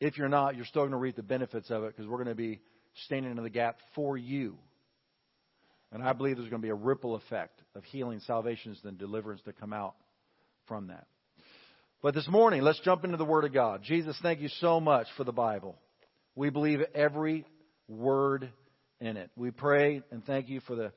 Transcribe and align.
If 0.00 0.18
you're 0.18 0.28
not, 0.28 0.56
you're 0.56 0.66
still 0.66 0.82
going 0.82 0.92
to 0.92 0.98
reap 0.98 1.16
the 1.16 1.22
benefits 1.22 1.70
of 1.70 1.84
it 1.84 1.96
because 1.96 2.08
we're 2.08 2.22
going 2.22 2.28
to 2.28 2.34
be 2.34 2.60
standing 3.06 3.36
in 3.36 3.42
the 3.42 3.50
gap 3.50 3.78
for 3.94 4.16
you. 4.16 4.56
And 5.92 6.02
I 6.02 6.12
believe 6.12 6.36
there's 6.36 6.50
going 6.50 6.60
to 6.60 6.66
be 6.66 6.70
a 6.70 6.74
ripple 6.74 7.14
effect 7.14 7.60
of 7.74 7.84
healing, 7.84 8.20
salvations, 8.26 8.78
and 8.84 8.98
deliverance 8.98 9.40
to 9.44 9.52
come 9.52 9.72
out 9.72 9.94
from 10.66 10.88
that. 10.88 11.06
But 12.02 12.14
this 12.14 12.28
morning, 12.28 12.62
let's 12.62 12.80
jump 12.80 13.04
into 13.04 13.16
the 13.16 13.24
Word 13.24 13.44
of 13.44 13.54
God. 13.54 13.82
Jesus, 13.82 14.18
thank 14.22 14.40
you 14.40 14.48
so 14.60 14.80
much 14.80 15.06
for 15.16 15.24
the 15.24 15.32
Bible. 15.32 15.76
We 16.34 16.50
believe 16.50 16.80
every 16.94 17.46
word 17.88 18.50
in 19.00 19.16
it. 19.16 19.30
We 19.36 19.50
pray 19.50 20.02
and 20.10 20.24
thank 20.24 20.48
you 20.48 20.60
for 20.60 20.76
the, 20.76 20.92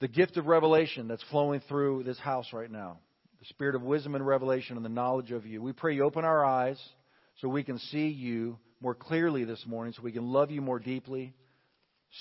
the 0.00 0.08
gift 0.08 0.36
of 0.36 0.46
revelation 0.46 1.06
that's 1.06 1.22
flowing 1.30 1.60
through 1.68 2.02
this 2.02 2.18
house 2.18 2.52
right 2.52 2.70
now. 2.70 2.98
The 3.38 3.46
spirit 3.46 3.76
of 3.76 3.82
wisdom 3.82 4.14
and 4.14 4.26
revelation 4.26 4.76
and 4.76 4.84
the 4.84 4.90
knowledge 4.90 5.30
of 5.30 5.46
you. 5.46 5.62
We 5.62 5.72
pray 5.72 5.94
you 5.94 6.04
open 6.04 6.24
our 6.24 6.44
eyes 6.44 6.82
so 7.36 7.48
we 7.48 7.64
can 7.64 7.78
see 7.78 8.08
you 8.08 8.58
more 8.80 8.94
clearly 8.94 9.44
this 9.44 9.64
morning, 9.66 9.92
so 9.96 10.02
we 10.02 10.12
can 10.12 10.30
love 10.32 10.50
you 10.50 10.60
more 10.60 10.78
deeply, 10.78 11.32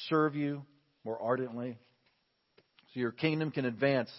serve 0.09 0.35
you 0.35 0.63
more 1.03 1.21
ardently, 1.21 1.77
so 2.93 2.99
your 2.99 3.11
kingdom 3.11 3.51
can 3.51 3.65
advance 3.65 4.09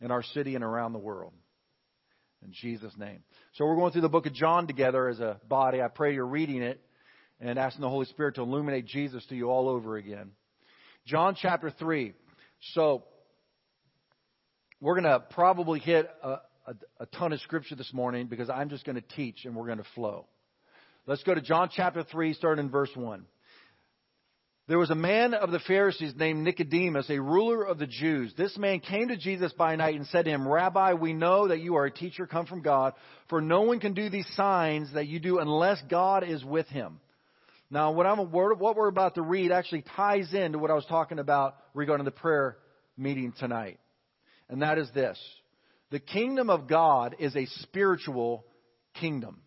in 0.00 0.10
our 0.10 0.22
city 0.22 0.54
and 0.54 0.64
around 0.64 0.92
the 0.92 0.98
world. 0.98 1.32
In 2.44 2.52
Jesus' 2.52 2.92
name. 2.98 3.22
So 3.54 3.64
we're 3.64 3.76
going 3.76 3.92
through 3.92 4.02
the 4.02 4.08
book 4.08 4.26
of 4.26 4.34
John 4.34 4.66
together 4.66 5.08
as 5.08 5.20
a 5.20 5.40
body. 5.48 5.80
I 5.80 5.88
pray 5.88 6.14
you're 6.14 6.26
reading 6.26 6.62
it 6.62 6.80
and 7.40 7.58
asking 7.58 7.80
the 7.80 7.88
Holy 7.88 8.06
Spirit 8.06 8.36
to 8.36 8.42
illuminate 8.42 8.86
Jesus 8.86 9.24
to 9.26 9.34
you 9.34 9.50
all 9.50 9.68
over 9.68 9.96
again. 9.96 10.32
John 11.06 11.36
chapter 11.40 11.70
3. 11.70 12.12
So 12.74 13.04
we're 14.80 15.00
going 15.00 15.04
to 15.04 15.20
probably 15.30 15.80
hit 15.80 16.08
a, 16.22 16.36
a, 16.66 16.74
a 17.00 17.06
ton 17.06 17.32
of 17.32 17.40
scripture 17.40 17.76
this 17.76 17.92
morning 17.92 18.26
because 18.26 18.50
I'm 18.50 18.68
just 18.68 18.84
going 18.84 18.96
to 18.96 19.16
teach 19.16 19.44
and 19.44 19.54
we're 19.54 19.66
going 19.66 19.78
to 19.78 19.86
flow. 19.94 20.26
Let's 21.06 21.22
go 21.22 21.34
to 21.34 21.40
John 21.40 21.70
chapter 21.72 22.02
3, 22.02 22.34
starting 22.34 22.64
in 22.64 22.70
verse 22.70 22.90
1. 22.94 23.24
There 24.68 24.78
was 24.78 24.90
a 24.90 24.96
man 24.96 25.32
of 25.32 25.52
the 25.52 25.60
Pharisees 25.60 26.14
named 26.16 26.42
Nicodemus, 26.42 27.08
a 27.08 27.20
ruler 27.20 27.62
of 27.62 27.78
the 27.78 27.86
Jews. 27.86 28.34
This 28.36 28.58
man 28.58 28.80
came 28.80 29.08
to 29.08 29.16
Jesus 29.16 29.52
by 29.52 29.76
night 29.76 29.94
and 29.94 30.06
said 30.08 30.24
to 30.24 30.30
him, 30.32 30.48
Rabbi, 30.48 30.94
we 30.94 31.12
know 31.12 31.46
that 31.48 31.60
you 31.60 31.76
are 31.76 31.84
a 31.84 31.90
teacher 31.90 32.26
come 32.26 32.46
from 32.46 32.62
God, 32.62 32.94
for 33.28 33.40
no 33.40 33.62
one 33.62 33.78
can 33.78 33.94
do 33.94 34.10
these 34.10 34.26
signs 34.34 34.92
that 34.94 35.06
you 35.06 35.20
do 35.20 35.38
unless 35.38 35.80
God 35.88 36.24
is 36.28 36.44
with 36.44 36.66
him. 36.66 36.98
Now, 37.70 37.92
what, 37.92 38.06
I'm, 38.06 38.18
what 38.18 38.76
we're 38.76 38.88
about 38.88 39.14
to 39.14 39.22
read 39.22 39.52
actually 39.52 39.84
ties 39.94 40.34
into 40.34 40.58
what 40.58 40.72
I 40.72 40.74
was 40.74 40.86
talking 40.86 41.20
about 41.20 41.56
regarding 41.72 42.04
the 42.04 42.10
prayer 42.10 42.56
meeting 42.96 43.32
tonight. 43.38 43.78
And 44.48 44.62
that 44.62 44.78
is 44.78 44.90
this. 44.92 45.18
The 45.90 46.00
kingdom 46.00 46.50
of 46.50 46.68
God 46.68 47.16
is 47.18 47.36
a 47.36 47.46
spiritual 47.46 48.44
kingdom. 48.94 49.40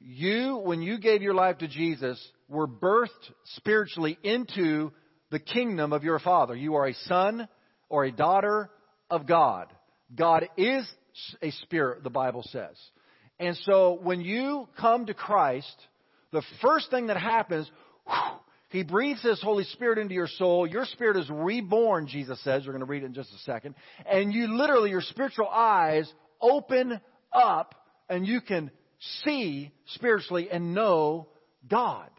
You, 0.00 0.60
when 0.64 0.82
you 0.82 0.98
gave 0.98 1.22
your 1.22 1.34
life 1.34 1.58
to 1.58 1.68
Jesus, 1.68 2.20
were 2.48 2.68
birthed 2.68 3.32
spiritually 3.56 4.18
into 4.22 4.92
the 5.30 5.38
kingdom 5.38 5.92
of 5.92 6.04
your 6.04 6.18
Father. 6.18 6.54
You 6.54 6.76
are 6.76 6.88
a 6.88 6.94
son 6.94 7.48
or 7.88 8.04
a 8.04 8.12
daughter 8.12 8.70
of 9.10 9.26
God. 9.26 9.68
God 10.14 10.48
is 10.56 10.88
a 11.42 11.50
spirit, 11.50 12.02
the 12.02 12.10
Bible 12.10 12.42
says. 12.44 12.76
And 13.38 13.56
so 13.62 13.98
when 14.02 14.20
you 14.20 14.68
come 14.80 15.06
to 15.06 15.14
Christ, 15.14 15.74
the 16.32 16.42
first 16.62 16.90
thing 16.90 17.06
that 17.06 17.16
happens, 17.16 17.70
whew, 18.06 18.38
he 18.70 18.82
breathes 18.82 19.22
His 19.22 19.40
Holy 19.42 19.64
Spirit 19.64 19.98
into 19.98 20.14
your 20.14 20.26
soul. 20.26 20.66
Your 20.66 20.84
spirit 20.84 21.16
is 21.16 21.28
reborn, 21.30 22.06
Jesus 22.06 22.42
says. 22.44 22.64
We're 22.66 22.72
going 22.72 22.80
to 22.80 22.90
read 22.90 23.02
it 23.02 23.06
in 23.06 23.14
just 23.14 23.32
a 23.32 23.38
second. 23.38 23.74
And 24.10 24.32
you 24.32 24.56
literally, 24.56 24.90
your 24.90 25.00
spiritual 25.00 25.48
eyes 25.48 26.10
open 26.40 27.00
up 27.32 27.74
and 28.10 28.26
you 28.26 28.40
can 28.40 28.70
see 29.24 29.72
spiritually 29.94 30.48
and 30.50 30.74
know 30.74 31.28
God. 31.68 32.10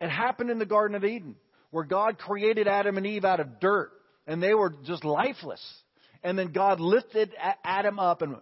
It 0.00 0.08
happened 0.08 0.50
in 0.50 0.58
the 0.58 0.66
Garden 0.66 0.96
of 0.96 1.04
Eden, 1.04 1.36
where 1.70 1.84
God 1.84 2.18
created 2.18 2.68
Adam 2.68 2.96
and 2.96 3.06
Eve 3.06 3.24
out 3.24 3.40
of 3.40 3.60
dirt, 3.60 3.90
and 4.26 4.42
they 4.42 4.54
were 4.54 4.74
just 4.84 5.04
lifeless. 5.04 5.62
And 6.24 6.38
then 6.38 6.52
God 6.52 6.80
lifted 6.80 7.32
Adam 7.64 7.98
up, 7.98 8.22
and 8.22 8.36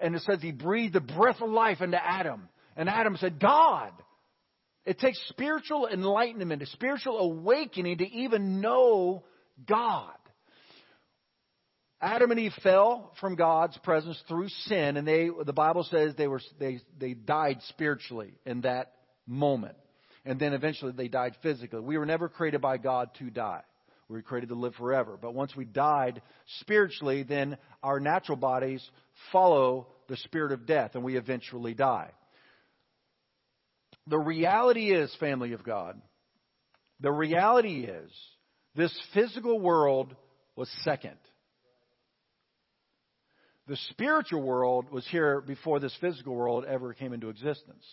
and 0.00 0.14
it 0.14 0.22
says 0.22 0.40
He 0.40 0.52
breathed 0.52 0.94
the 0.94 1.00
breath 1.00 1.40
of 1.40 1.50
life 1.50 1.80
into 1.80 2.02
Adam. 2.02 2.48
And 2.76 2.88
Adam 2.88 3.16
said, 3.16 3.40
God. 3.40 3.92
It 4.88 4.98
takes 4.98 5.20
spiritual 5.28 5.86
enlightenment, 5.86 6.62
a 6.62 6.66
spiritual 6.66 7.18
awakening 7.18 7.98
to 7.98 8.10
even 8.10 8.60
know 8.60 9.24
God. 9.66 10.12
Adam 12.00 12.30
and 12.30 12.40
Eve 12.40 12.52
fell 12.62 13.12
from 13.20 13.34
God's 13.34 13.76
presence 13.78 14.20
through 14.28 14.48
sin, 14.48 14.96
and 14.96 15.06
they, 15.06 15.30
the 15.44 15.52
Bible 15.52 15.84
says 15.84 16.14
they 16.16 16.28
were, 16.28 16.40
they, 16.58 16.80
they 16.98 17.14
died 17.14 17.58
spiritually 17.68 18.32
in 18.46 18.62
that 18.62 18.92
moment 19.26 19.76
and 20.28 20.38
then 20.38 20.52
eventually 20.52 20.92
they 20.92 21.08
died 21.08 21.34
physically. 21.42 21.80
We 21.80 21.96
were 21.96 22.04
never 22.04 22.28
created 22.28 22.60
by 22.60 22.76
God 22.76 23.08
to 23.18 23.30
die. 23.30 23.62
We 24.10 24.16
were 24.16 24.22
created 24.22 24.50
to 24.50 24.54
live 24.54 24.74
forever. 24.74 25.18
But 25.20 25.32
once 25.32 25.56
we 25.56 25.64
died 25.64 26.20
spiritually, 26.60 27.22
then 27.22 27.56
our 27.82 27.98
natural 27.98 28.36
bodies 28.36 28.86
follow 29.32 29.88
the 30.08 30.18
spirit 30.18 30.52
of 30.52 30.66
death 30.66 30.92
and 30.94 31.02
we 31.02 31.16
eventually 31.16 31.72
die. 31.72 32.10
The 34.08 34.18
reality 34.18 34.90
is, 34.90 35.14
family 35.20 35.52
of 35.52 35.62
God, 35.62 36.00
the 37.00 37.12
reality 37.12 37.84
is 37.84 38.10
this 38.74 38.96
physical 39.12 39.60
world 39.60 40.14
was 40.56 40.68
second. 40.82 41.16
The 43.66 43.76
spiritual 43.90 44.42
world 44.42 44.90
was 44.90 45.06
here 45.08 45.42
before 45.42 45.78
this 45.78 45.94
physical 46.00 46.34
world 46.34 46.64
ever 46.64 46.94
came 46.94 47.12
into 47.12 47.28
existence. 47.28 47.84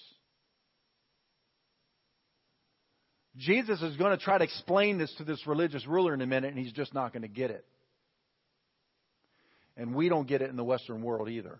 Jesus 3.37 3.81
is 3.81 3.97
going 3.97 4.17
to 4.17 4.23
try 4.23 4.37
to 4.37 4.43
explain 4.45 4.97
this 4.97 5.13
to 5.17 5.25
this 5.25 5.45
religious 5.45 5.85
ruler 5.85 6.13
in 6.13 6.21
a 6.21 6.25
minute, 6.25 6.53
and 6.53 6.57
he's 6.57 6.71
just 6.71 6.93
not 6.93 7.11
going 7.11 7.23
to 7.23 7.27
get 7.27 7.51
it. 7.51 7.65
And 9.75 9.93
we 9.93 10.07
don't 10.07 10.27
get 10.27 10.41
it 10.41 10.49
in 10.49 10.55
the 10.55 10.63
Western 10.63 11.01
world 11.01 11.27
either. 11.27 11.59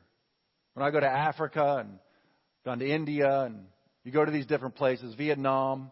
When 0.74 0.86
I 0.86 0.92
go 0.92 1.02
to 1.02 1.10
Africa 1.10 1.84
and 1.86 2.00
gone 2.64 2.80
to 2.80 2.90
India, 2.90 3.42
and 3.42 3.66
you 4.06 4.12
go 4.12 4.24
to 4.24 4.32
these 4.32 4.46
different 4.46 4.76
places, 4.76 5.16
Vietnam, 5.16 5.92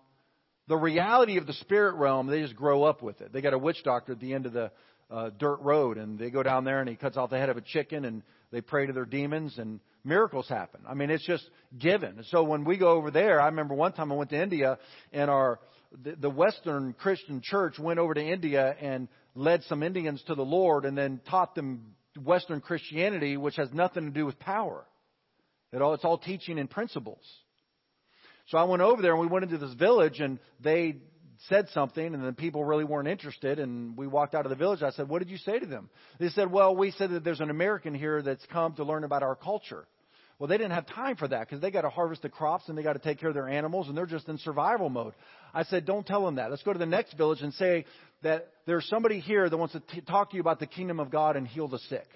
the 0.68 0.78
reality 0.78 1.38
of 1.38 1.47
the 1.47 1.53
spirit 1.53 1.96
realm, 1.96 2.28
they 2.28 2.41
just 2.41 2.56
grow 2.56 2.84
up 2.84 3.01
with 3.01 3.19
it. 3.22 3.34
They 3.34 3.41
got 3.41 3.53
a 3.53 3.57
witch 3.57 3.84
doctor 3.84 4.13
at 4.13 4.19
the 4.19 4.34
end 4.34 4.46
of 4.46 4.53
the 4.53 4.72
uh, 5.12 5.31
dirt 5.38 5.59
road, 5.62 5.97
and 5.97 6.18
they 6.18 6.29
go 6.29 6.44
down 6.44 6.63
there 6.63 6.79
and 6.79 6.88
he 6.88 6.96
cuts 6.96 7.18
off 7.18 7.29
the 7.29 7.38
head 7.38 7.50
of 7.50 7.57
a 7.57 7.62
chicken, 7.62 8.06
and 8.06 8.24
they 8.51 8.62
pray 8.62 8.85
to 8.85 8.94
their 8.94 9.06
demons, 9.06 9.57
and 9.57 9.79
miracles 10.03 10.47
happen. 10.47 10.81
I 10.88 10.94
mean, 10.94 11.09
it's 11.09 11.25
just 11.25 11.44
given. 11.78 12.24
So 12.29 12.44
when 12.44 12.63
we 12.63 12.78
go 12.78 12.91
over 12.91 13.12
there, 13.12 13.41
I 13.41 13.47
remember 13.47 13.74
one 13.74 13.94
time 13.94 14.12
I 14.12 14.16
went 14.16 14.30
to 14.30 14.41
India, 14.41 14.78
and 15.12 15.30
our 15.30 15.59
the, 16.03 16.16
the 16.16 16.30
Western 16.30 16.94
Christian 16.94 17.41
church 17.44 17.78
went 17.78 18.00
over 18.00 18.13
to 18.13 18.24
India 18.24 18.75
and 18.80 19.07
led 19.35 19.63
some 19.63 19.84
Indians 19.84 20.24
to 20.28 20.35
the 20.35 20.45
Lord, 20.45 20.85
and 20.85 20.97
then 20.97 21.19
taught 21.30 21.56
them 21.56 21.95
Western 22.24 22.62
Christianity, 22.62 23.38
which 23.38 23.56
has 23.57 23.69
nothing 23.74 24.06
to 24.06 24.12
do 24.12 24.25
with 24.25 24.40
power. 24.40 24.85
It 25.72 25.81
all, 25.81 25.95
it's 25.95 26.06
all 26.06 26.19
teaching 26.19 26.59
and 26.59 26.69
principles. 26.69 27.24
So 28.48 28.58
I 28.58 28.64
went 28.64 28.81
over 28.81 29.02
there 29.02 29.12
and 29.12 29.22
we 29.22 29.28
went 29.28 29.44
into 29.44 29.58
this 29.58 29.74
village 29.74 30.20
and 30.20 30.40
they 30.59 30.98
said 31.50 31.68
something 31.74 32.14
and 32.14 32.24
the 32.24 32.34
people 32.34 32.64
really 32.64 32.84
weren't 32.84 33.08
interested 33.08 33.59
and 33.59 33.98
we 33.98 34.08
walked 34.08 34.36
out 34.36 34.46
of 34.46 34.50
the 34.50 34.56
village. 34.56 34.81
I 34.81 34.92
said, 34.92 35.09
What 35.09 35.20
did 35.20 35.30
you 35.30 35.38
say 35.38 35.59
to 35.59 35.66
them? 35.66 35.90
They 36.20 36.30
said, 36.30 36.52
Well, 36.52 36.76
we 36.76 36.92
said 36.92 37.12
that 37.12 37.24
there's 37.24 37.42
an 37.42 37.50
American 37.50 37.94
here 37.94 38.22
that's 38.22 38.46
come 38.52 38.74
to 38.76 38.84
learn 38.84 39.04
about 39.04 39.24
our 39.24 39.36
culture. 39.36 39.86
Well, 40.40 40.48
they 40.48 40.58
didn't 40.58 40.72
have 40.72 40.88
time 40.88 41.16
for 41.16 41.28
that 41.28 41.48
because 41.48 41.62
they 41.62 41.72
got 41.72 41.81
to 41.81 41.90
harvest 41.90 42.24
the 42.24 42.30
crops 42.30 42.68
and 42.68 42.78
they 42.78 42.84
got 42.84 42.94
to 42.94 43.00
take 43.00 43.20
care 43.20 43.30
of 43.30 43.36
their 43.36 43.48
animals 43.48 43.88
and 43.88 43.98
they're 43.98 44.06
just 44.06 44.28
in 44.28 44.38
survival 44.40 44.90
mode. 44.90 45.14
I 45.54 45.64
said, 45.64 45.86
don't 45.86 46.06
tell 46.06 46.25
them 46.25 46.36
that. 46.36 46.50
Let's 46.50 46.64
go 46.64 46.74
to 46.74 46.80
the 46.80 46.86
next 46.86 47.14
village 47.14 47.42
and 47.42 47.54
say 47.54 47.86
that 48.24 48.50
there's 48.66 48.88
somebody 48.88 49.20
here 49.20 49.50
that 49.50 49.56
wants 49.56 49.74
to 49.74 49.80
t- 49.80 50.02
talk 50.02 50.31
to 50.31 50.36
you 50.36 50.42
about 50.42 50.60
the 50.60 50.66
kingdom 50.66 51.00
of 51.00 51.12
God 51.12 51.38
and 51.38 51.48
heal 51.48 51.68
the 51.68 51.80
sick. 51.80 52.08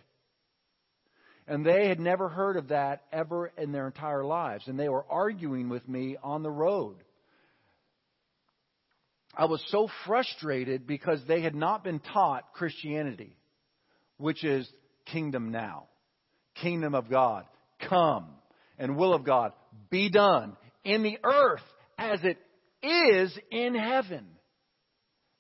And 1.48 1.66
they 1.66 1.88
had 1.88 2.00
never 2.00 2.28
heard 2.28 2.58
of 2.58 2.70
that 2.70 3.04
ever 3.12 3.48
in 3.58 3.72
their 3.72 3.88
entire 3.88 4.26
lives. 4.26 4.68
And 4.68 4.78
they 4.78 4.90
were 4.90 5.06
arguing 5.10 5.70
with 5.70 5.88
me 5.88 6.18
on 6.22 6.44
the 6.44 6.52
road. 6.52 6.98
I 9.36 9.46
was 9.46 9.64
so 9.70 9.88
frustrated 10.06 10.88
because 10.88 11.22
they 11.28 11.42
had 11.42 11.56
not 11.56 11.84
been 11.84 12.00
taught 12.00 12.54
Christianity, 12.54 13.38
which 14.18 14.44
is 14.44 14.68
kingdom 15.06 15.52
now, 15.52 15.86
kingdom 16.56 16.96
of 16.96 17.10
God 17.10 17.46
come 17.88 18.28
and 18.78 18.98
will 18.98 19.14
of 19.14 19.24
God 19.24 19.54
be 19.90 20.10
done 20.10 20.58
in 20.84 21.04
the 21.04 21.18
earth 21.24 21.62
as 21.98 22.20
it 22.24 22.38
is 22.84 23.38
in 23.52 23.76
heaven. 23.76 24.26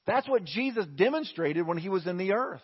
That's 0.06 0.27
what 0.27 0.45
Jesus 0.45 0.86
demonstrated 0.95 1.68
when 1.68 1.77
he 1.77 1.89
was 1.89 2.07
in 2.07 2.18
the 2.18 2.33
earth. 2.33 2.62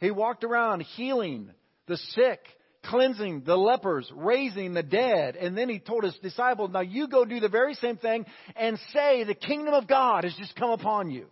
He 0.00 0.10
walked 0.10 0.44
around 0.44 0.82
healing 0.82 1.50
the 1.86 1.96
sick, 1.96 2.40
cleansing 2.88 3.42
the 3.44 3.56
lepers, 3.56 4.10
raising 4.14 4.74
the 4.74 4.82
dead. 4.82 5.36
And 5.36 5.56
then 5.56 5.68
he 5.68 5.78
told 5.78 6.04
his 6.04 6.16
disciples, 6.22 6.70
now 6.72 6.80
you 6.80 7.08
go 7.08 7.24
do 7.24 7.40
the 7.40 7.48
very 7.48 7.74
same 7.74 7.96
thing 7.96 8.26
and 8.56 8.78
say 8.92 9.24
the 9.24 9.34
kingdom 9.34 9.74
of 9.74 9.86
God 9.86 10.24
has 10.24 10.34
just 10.36 10.56
come 10.56 10.70
upon 10.70 11.10
you. 11.10 11.26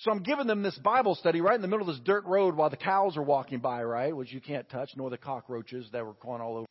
So 0.00 0.10
I'm 0.10 0.22
giving 0.22 0.46
them 0.46 0.62
this 0.62 0.76
Bible 0.78 1.14
study 1.14 1.40
right 1.40 1.54
in 1.54 1.62
the 1.62 1.68
middle 1.68 1.88
of 1.88 1.94
this 1.94 2.04
dirt 2.04 2.26
road 2.26 2.54
while 2.54 2.68
the 2.68 2.76
cows 2.76 3.16
are 3.16 3.22
walking 3.22 3.60
by, 3.60 3.82
right? 3.82 4.14
Which 4.14 4.32
you 4.32 4.42
can't 4.42 4.68
touch, 4.68 4.90
nor 4.94 5.08
the 5.08 5.16
cockroaches 5.16 5.88
that 5.92 6.04
were 6.04 6.12
going 6.20 6.42
all 6.42 6.58
over 6.58 6.66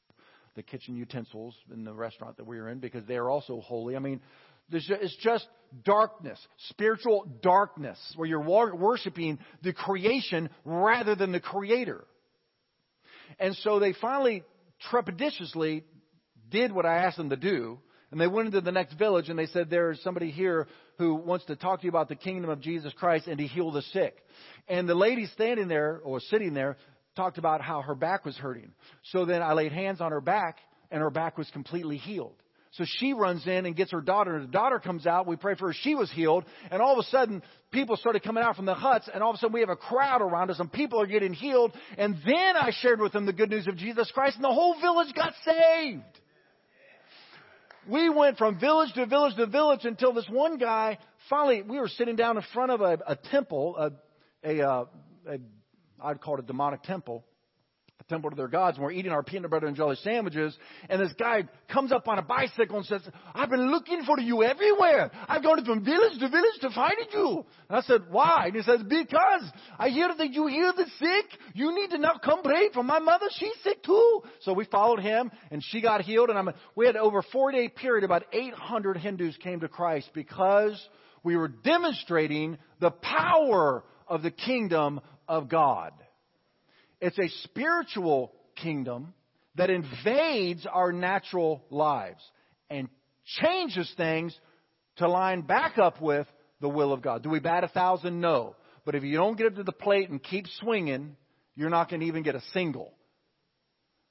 the 0.56 0.64
kitchen 0.64 0.96
utensils 0.96 1.56
in 1.74 1.84
the 1.84 1.94
restaurant 1.94 2.38
that 2.38 2.46
we 2.46 2.58
were 2.58 2.70
in 2.70 2.80
because 2.80 3.04
they 3.08 3.18
are 3.18 3.30
also 3.30 3.62
holy. 3.62 3.96
I 3.96 4.00
mean, 4.00 4.22
it's 4.72 5.18
just 5.22 5.48
darkness, 5.84 6.40
spiritual 6.70 7.28
darkness, 7.42 8.00
where 8.16 8.28
you're 8.28 8.40
worshiping 8.40 9.40
the 9.64 9.74
creation 9.74 10.50
rather 10.64 11.16
than 11.16 11.32
the 11.32 11.40
creator. 11.40 12.06
And 13.40 13.56
so 13.58 13.80
they 13.80 13.94
finally 13.94 14.44
trepidatiously 14.92 15.84
did 16.50 16.72
what 16.72 16.86
I 16.86 16.98
asked 16.98 17.18
them 17.18 17.30
to 17.30 17.38
do. 17.38 17.80
And 18.12 18.22
they 18.22 18.28
went 18.28 18.48
into 18.48 18.62
the 18.62 18.72
next 18.72 18.94
village 18.94 19.30
and 19.30 19.38
they 19.38 19.48
said, 19.48 19.70
There's 19.70 20.02
somebody 20.02 20.32
here 20.32 20.68
who 20.98 21.16
wants 21.16 21.46
to 21.46 21.56
talk 21.56 21.82
to 21.82 21.86
you 21.86 21.90
about 21.90 22.08
the 22.08 22.16
kingdom 22.16 22.50
of 22.50 22.62
Jesus 22.62 22.94
Christ 22.94 23.28
and 23.28 23.38
to 23.40 23.48
heal 23.48 23.72
the 23.72 23.82
sick. 23.82 24.16
And 24.68 24.88
the 24.88 24.96
lady 24.96 25.26
standing 25.28 25.68
there 25.68 26.00
or 26.04 26.20
sitting 26.20 26.54
there 26.54 26.78
talked 27.16 27.38
about 27.38 27.62
how 27.62 27.82
her 27.82 27.96
back 27.96 28.26
was 28.26 28.38
hurting. 28.38 28.72
So 29.12 29.26
then 29.26 29.42
I 29.42 29.54
laid 29.54 29.72
hands 29.72 30.02
on 30.02 30.12
her 30.12 30.22
back, 30.22 30.58
and 30.92 31.02
her 31.02 31.10
back 31.10 31.38
was 31.38 31.50
completely 31.52 31.98
healed. 31.98 32.36
So 32.78 32.86
she 32.86 33.14
runs 33.14 33.46
in 33.48 33.66
and 33.66 33.76
gets 33.76 33.92
her 33.92 34.02
daughter, 34.02 34.36
and 34.36 34.48
the 34.48 34.52
daughter 34.52 34.80
comes 34.80 35.06
out. 35.08 35.28
We 35.28 35.36
pray 35.36 35.56
for 35.56 35.68
her. 35.68 35.74
She 35.74 35.96
was 35.96 36.12
healed. 36.12 36.46
And 36.72 36.82
all 36.82 36.94
of 36.94 37.00
a 37.00 37.10
sudden, 37.10 37.42
people 37.72 37.98
started 37.98 38.24
coming 38.24 38.44
out 38.44 38.56
from 38.56 38.66
the 38.66 38.74
huts, 38.74 39.10
and 39.14 39.24
all 39.24 39.30
of 39.32 39.36
a 39.36 39.40
sudden, 39.40 39.54
we 39.54 39.62
have 39.62 39.70
a 39.70 39.76
crowd 39.76 40.22
around 40.22 40.52
us, 40.52 40.60
and 40.60 40.72
people 40.72 41.02
are 41.02 41.08
getting 41.08 41.34
healed. 41.34 41.74
And 41.98 42.16
then 42.26 42.56
I 42.56 42.72
shared 42.82 43.00
with 43.00 43.14
them 43.14 43.26
the 43.26 43.34
good 43.34 43.50
news 43.50 43.68
of 43.68 43.78
Jesus 43.78 44.12
Christ, 44.12 44.36
and 44.36 44.44
the 44.44 44.54
whole 44.54 44.80
village 44.80 45.14
got 45.16 45.34
saved. 45.44 46.04
We 47.88 48.10
went 48.10 48.38
from 48.38 48.60
village 48.60 48.94
to 48.96 49.06
village 49.06 49.36
to 49.36 49.46
village 49.46 49.86
until 49.86 50.12
this 50.12 50.26
one 50.28 50.58
guy 50.58 50.98
finally, 51.30 51.62
we 51.62 51.80
were 51.80 51.88
sitting 51.88 52.16
down 52.16 52.38
in 52.38 52.44
front 52.54 52.72
of 52.72 52.82
a, 52.82 53.00
a 53.08 53.16
temple, 53.16 53.76
a, 53.78 53.92
a, 54.44 54.68
uh, 54.68 54.86
a, 55.28 55.38
I'd 56.04 56.22
call 56.22 56.36
it 56.36 56.42
a 56.42 56.44
demonic 56.44 56.84
temple, 56.84 57.26
a 58.00 58.04
temple 58.06 58.30
to 58.30 58.36
their 58.36 58.50
gods, 58.50 58.78
and 58.78 58.84
we're 58.84 58.92
eating 58.92 59.12
our 59.12 59.24
peanut 59.24 59.50
butter 59.50 59.68
and 59.68 59.76
jelly 59.76 59.96
sandwiches, 60.04 60.58
and 60.90 61.02
this 61.02 61.14
guy 61.18 61.44
comes 61.72 61.92
up 61.94 62.08
on 62.08 62.20
a 62.20 62.22
bicycle 62.22 62.78
and 62.78 62.86
says, 62.86 63.02
I've 63.34 63.50
been 63.50 63.72
looking 63.72 64.04
for 64.04 64.20
you 64.20 64.44
everywhere. 64.44 65.12
I've 65.28 65.42
gone 65.42 65.64
from 65.64 65.86
village 65.86 66.20
to 66.20 66.28
village 66.28 66.60
to 66.62 66.70
find 66.72 66.96
you. 67.14 67.46
And 67.70 67.78
I 67.78 67.82
said, 67.82 68.02
why? 68.10 68.48
And 68.48 68.56
he 68.56 68.62
says, 68.64 68.82
because 68.84 69.44
I 69.80 69.90
hear 69.90 70.10
that 70.16 70.34
you 70.34 70.48
heal 70.48 70.74
the 70.76 70.86
sick. 71.00 71.40
You 71.54 71.74
need 71.74 71.92
to 71.92 71.98
now 71.98 72.20
come 72.24 72.44
pray 72.44 72.70
for 72.74 72.84
my 72.84 73.00
mother. 73.00 73.28
She's 73.32 73.56
sick 73.64 73.82
too. 73.82 74.24
So 74.42 74.54
we 74.54 74.66
followed 74.66 75.00
him, 75.00 75.32
and 75.50 75.64
she 75.64 75.82
got 75.82 76.02
healed, 76.02 76.30
and 76.30 76.38
I'm, 76.38 76.50
we 76.76 76.86
had 76.86 76.98
over 76.98 77.20
a 77.20 77.24
four-day 77.32 77.70
period, 77.70 78.04
about 78.04 78.24
800 78.34 78.98
Hindus 78.98 79.38
came 79.38 79.62
to 79.62 79.70
Christ 79.70 80.10
because 80.14 80.80
we 81.24 81.38
were 81.38 81.48
demonstrating 81.48 82.58
the 82.82 82.92
power 82.92 83.84
of 84.08 84.22
the 84.22 84.32
kingdom 84.32 85.00
of 85.28 85.50
God. 85.50 85.94
It's 87.02 87.20
a 87.20 87.30
spiritual 87.44 88.32
kingdom 88.56 89.14
that 89.56 89.70
invades 89.70 90.66
our 90.66 90.92
natural 90.92 91.64
lives 91.70 92.22
and 92.70 92.90
changes 93.42 93.92
things 93.98 94.38
to 94.98 95.08
line 95.08 95.42
back 95.42 95.78
up 95.78 96.02
with 96.02 96.28
the 96.62 96.70
will 96.70 96.94
of 96.94 97.02
God. 97.02 97.24
Do 97.24 97.30
we 97.30 97.40
bat 97.40 97.64
a 97.64 97.68
thousand? 97.68 98.20
No. 98.22 98.56
But 98.86 98.96
if 98.96 99.04
you 99.04 99.18
don't 99.18 99.38
get 99.38 99.48
up 99.48 99.56
to 99.56 99.64
the 99.64 99.72
plate 99.72 100.10
and 100.10 100.22
keep 100.22 100.46
swinging, 100.60 101.16
you're 101.56 101.70
not 101.70 101.90
going 101.90 102.02
to 102.02 102.06
even 102.06 102.24
get 102.24 102.36
a 102.36 102.42
single. 102.54 102.94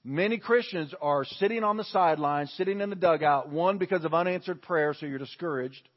Many 0.03 0.37
Christians 0.37 0.93
are 1.01 1.25
sitting 1.25 1.65
on 1.65 1.79
the 1.79 1.85
sidelines, 1.85 2.53
sitting 2.57 2.81
in 2.81 2.91
the 2.91 2.97
dugout, 2.97 3.49
one 3.49 3.79
because 3.79 4.05
of 4.05 4.13
unanswered 4.13 4.61
prayer, 4.61 4.95
so 4.99 5.07
you're 5.07 5.19
discouraged, 5.19 5.89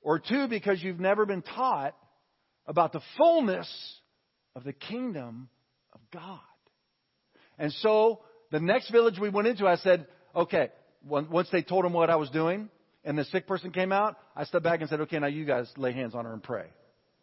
or 0.00 0.18
two, 0.18 0.48
because 0.48 0.82
you've 0.82 0.98
never 0.98 1.26
been 1.26 1.42
taught 1.42 1.94
about 2.66 2.92
the 2.92 3.00
fullness 3.16 3.68
of 4.54 4.64
the 4.64 4.72
kingdom 4.72 5.48
of 5.92 6.00
God. 6.12 6.40
And 7.58 7.72
so, 7.72 8.20
the 8.50 8.60
next 8.60 8.90
village 8.90 9.18
we 9.18 9.28
went 9.28 9.48
into, 9.48 9.66
I 9.66 9.76
said, 9.76 10.06
okay, 10.34 10.70
once 11.06 11.48
they 11.52 11.62
told 11.62 11.84
them 11.84 11.92
what 11.92 12.10
I 12.10 12.16
was 12.16 12.30
doing, 12.30 12.68
and 13.04 13.18
the 13.18 13.24
sick 13.24 13.46
person 13.46 13.70
came 13.70 13.92
out, 13.92 14.16
I 14.34 14.44
stepped 14.44 14.64
back 14.64 14.80
and 14.80 14.88
said, 14.88 15.00
okay, 15.02 15.18
now 15.18 15.26
you 15.26 15.44
guys 15.44 15.70
lay 15.76 15.92
hands 15.92 16.14
on 16.14 16.24
her 16.24 16.32
and 16.32 16.42
pray. 16.42 16.66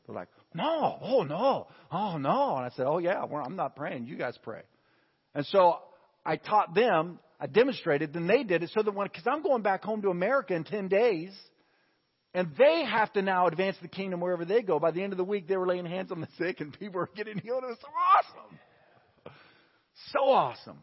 They're 0.06 0.16
like, 0.16 0.30
no, 0.54 0.98
oh 1.02 1.24
no, 1.24 1.68
oh 1.92 2.18
no. 2.18 2.56
And 2.58 2.66
I 2.66 2.70
said, 2.76 2.86
oh 2.86 2.98
yeah, 2.98 3.24
well, 3.26 3.44
I'm 3.46 3.56
not 3.56 3.76
praying. 3.76 4.06
You 4.06 4.18
guys 4.18 4.38
pray. 4.44 4.62
And 5.34 5.46
so 5.48 5.80
I 6.26 6.38
taught 6.38 6.76
them, 6.76 7.20
I 7.40 7.48
demonstrated, 7.48 8.14
then 8.14 8.28
they 8.28 8.44
did 8.44 8.64
it 8.64 8.72
so 8.74 8.84
that 8.84 8.94
when, 8.94 9.08
because 9.08 9.26
I'm 9.28 9.42
going 9.42 9.62
back 9.62 9.84
home 9.84 10.02
to 10.04 10.10
America 10.10 10.54
in 10.54 10.64
10 10.64 10.88
days, 10.88 11.32
and 12.34 12.50
they 12.58 12.86
have 12.86 13.12
to 13.14 13.22
now 13.22 13.48
advance 13.48 13.76
the 13.82 13.88
kingdom 13.88 14.22
wherever 14.22 14.46
they 14.46 14.62
go. 14.62 14.80
By 14.80 14.92
the 14.92 15.04
end 15.04 15.14
of 15.14 15.18
the 15.18 15.24
week, 15.24 15.48
they 15.48 15.58
were 15.58 15.68
laying 15.68 15.86
hands 15.86 16.12
on 16.12 16.22
the 16.22 16.28
sick 16.38 16.62
and 16.62 16.78
people 16.78 17.00
were 17.02 17.10
getting 17.16 17.38
healed. 17.38 17.64
It 17.64 17.68
was 17.68 17.78
so 17.82 17.88
awesome. 18.18 18.60
So 20.14 20.20
awesome. 20.20 20.80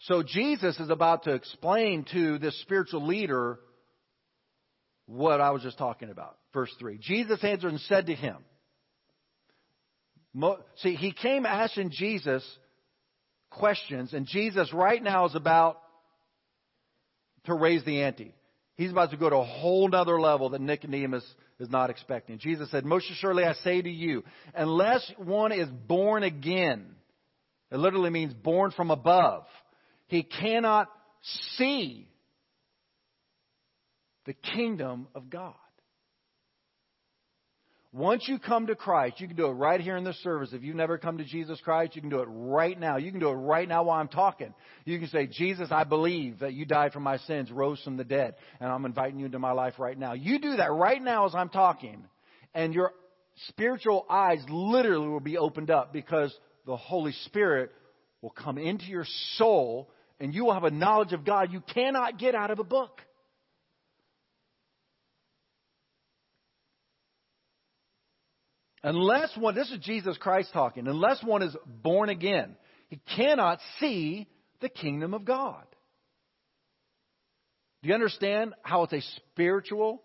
So 0.00 0.22
Jesus 0.22 0.78
is 0.80 0.90
about 0.90 1.24
to 1.24 1.32
explain 1.32 2.04
to 2.12 2.38
this 2.38 2.60
spiritual 2.60 3.06
leader 3.06 3.58
what 5.06 5.40
I 5.40 5.50
was 5.50 5.62
just 5.62 5.78
talking 5.78 6.10
about. 6.10 6.36
Verse 6.52 6.70
3. 6.78 6.98
Jesus 7.00 7.42
answered 7.42 7.70
and 7.70 7.80
said 7.80 8.06
to 8.06 8.14
him, 8.14 8.36
See, 10.78 10.96
he 10.96 11.12
came 11.12 11.46
asking 11.46 11.90
Jesus 11.92 12.44
questions, 13.50 14.12
and 14.12 14.26
Jesus 14.26 14.72
right 14.72 15.02
now 15.02 15.26
is 15.26 15.36
about 15.36 15.78
to 17.44 17.54
raise 17.54 17.84
the 17.84 18.02
ante. 18.02 18.34
He's 18.76 18.90
about 18.90 19.10
to 19.12 19.16
go 19.16 19.30
to 19.30 19.36
a 19.36 19.44
whole 19.44 19.94
other 19.94 20.20
level 20.20 20.50
that 20.50 20.60
Nicodemus 20.60 21.24
is 21.60 21.70
not 21.70 21.90
expecting. 21.90 22.38
Jesus 22.38 22.70
said, 22.70 22.84
Most 22.84 23.10
assuredly 23.10 23.44
I 23.44 23.54
say 23.54 23.80
to 23.80 23.90
you, 23.90 24.24
unless 24.54 25.08
one 25.16 25.52
is 25.52 25.68
born 25.68 26.24
again, 26.24 26.86
it 27.70 27.76
literally 27.76 28.10
means 28.10 28.34
born 28.34 28.72
from 28.72 28.90
above, 28.90 29.44
he 30.08 30.22
cannot 30.22 30.88
see 31.56 32.08
the 34.26 34.34
kingdom 34.34 35.06
of 35.14 35.30
God. 35.30 35.54
Once 37.94 38.26
you 38.26 38.40
come 38.40 38.66
to 38.66 38.74
Christ, 38.74 39.20
you 39.20 39.28
can 39.28 39.36
do 39.36 39.46
it 39.46 39.52
right 39.52 39.80
here 39.80 39.96
in 39.96 40.02
this 40.02 40.20
service. 40.24 40.52
If 40.52 40.64
you've 40.64 40.74
never 40.74 40.98
come 40.98 41.18
to 41.18 41.24
Jesus 41.24 41.60
Christ, 41.60 41.94
you 41.94 42.00
can 42.00 42.10
do 42.10 42.18
it 42.18 42.28
right 42.28 42.78
now. 42.78 42.96
You 42.96 43.12
can 43.12 43.20
do 43.20 43.28
it 43.28 43.34
right 43.34 43.68
now 43.68 43.84
while 43.84 44.00
I'm 44.00 44.08
talking. 44.08 44.52
You 44.84 44.98
can 44.98 45.06
say, 45.06 45.28
Jesus, 45.28 45.68
I 45.70 45.84
believe 45.84 46.40
that 46.40 46.54
you 46.54 46.64
died 46.64 46.92
for 46.92 46.98
my 46.98 47.18
sins, 47.18 47.52
rose 47.52 47.80
from 47.84 47.96
the 47.96 48.02
dead, 48.02 48.34
and 48.58 48.68
I'm 48.68 48.84
inviting 48.84 49.20
you 49.20 49.26
into 49.26 49.38
my 49.38 49.52
life 49.52 49.74
right 49.78 49.96
now. 49.96 50.14
You 50.14 50.40
do 50.40 50.56
that 50.56 50.72
right 50.72 51.00
now 51.00 51.26
as 51.26 51.36
I'm 51.36 51.50
talking, 51.50 52.02
and 52.52 52.74
your 52.74 52.94
spiritual 53.50 54.06
eyes 54.10 54.40
literally 54.48 55.06
will 55.06 55.20
be 55.20 55.38
opened 55.38 55.70
up 55.70 55.92
because 55.92 56.36
the 56.66 56.76
Holy 56.76 57.12
Spirit 57.26 57.70
will 58.22 58.30
come 58.30 58.58
into 58.58 58.86
your 58.86 59.06
soul 59.36 59.88
and 60.18 60.34
you 60.34 60.46
will 60.46 60.54
have 60.54 60.64
a 60.64 60.70
knowledge 60.72 61.12
of 61.12 61.24
God 61.24 61.52
you 61.52 61.60
cannot 61.60 62.18
get 62.18 62.34
out 62.34 62.50
of 62.50 62.58
a 62.58 62.64
book. 62.64 63.00
Unless 68.84 69.34
one, 69.38 69.54
this 69.54 69.70
is 69.70 69.78
Jesus 69.78 70.18
Christ 70.18 70.50
talking, 70.52 70.86
unless 70.86 71.24
one 71.24 71.42
is 71.42 71.56
born 71.82 72.10
again, 72.10 72.54
he 72.88 73.00
cannot 73.16 73.58
see 73.80 74.28
the 74.60 74.68
kingdom 74.68 75.14
of 75.14 75.24
God. 75.24 75.64
Do 77.82 77.88
you 77.88 77.94
understand 77.94 78.52
how 78.62 78.82
it's 78.82 78.92
a 78.92 79.00
spiritual 79.16 80.02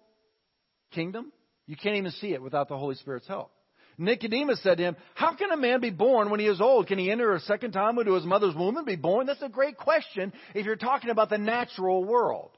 kingdom? 0.92 1.34
You 1.68 1.76
can't 1.76 1.98
even 1.98 2.12
see 2.12 2.34
it 2.34 2.42
without 2.42 2.70
the 2.70 2.78
Holy 2.78 2.96
Spirit's 2.96 3.28
help. 3.28 3.52
Nicodemus 3.98 4.64
said 4.64 4.78
to 4.78 4.84
him, 4.84 4.96
How 5.14 5.36
can 5.36 5.52
a 5.52 5.58
man 5.58 5.82
be 5.82 5.90
born 5.90 6.30
when 6.30 6.40
he 6.40 6.48
is 6.48 6.62
old? 6.62 6.88
Can 6.88 6.98
he 6.98 7.12
enter 7.12 7.36
a 7.36 7.42
second 7.42 7.74
time 7.74 8.00
into 8.00 8.14
his 8.14 8.24
mother's 8.24 8.56
womb 8.56 8.78
and 8.78 8.86
be 8.86 8.96
born? 8.96 9.28
That's 9.28 9.42
a 9.42 9.50
great 9.50 9.76
question 9.76 10.32
if 10.56 10.66
you're 10.66 10.78
talking 10.78 11.10
about 11.10 11.30
the 11.30 11.38
natural 11.38 12.06
world. 12.06 12.52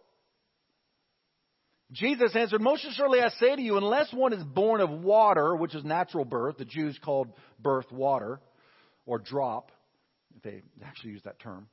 Jesus 1.92 2.36
answered, 2.36 2.62
Most 2.62 2.86
assuredly 2.86 3.20
I 3.20 3.30
say 3.30 3.56
to 3.56 3.62
you, 3.62 3.78
unless 3.78 4.14
one 4.14 4.34
is 4.34 4.44
born 4.44 4.80
of 4.80 4.90
water, 4.90 5.56
which 5.56 5.76
is 5.76 5.84
natural 5.84 6.24
birth, 6.24 6.58
the 6.58 6.66
Jews 6.66 6.98
called 7.04 7.28
birth 7.60 7.92
water, 7.92 8.40
or 9.06 9.20
drop, 9.20 9.72
they 10.44 10.62
actually 10.84 11.12
use 11.12 11.24
that 11.26 11.40
term, 11.40 11.68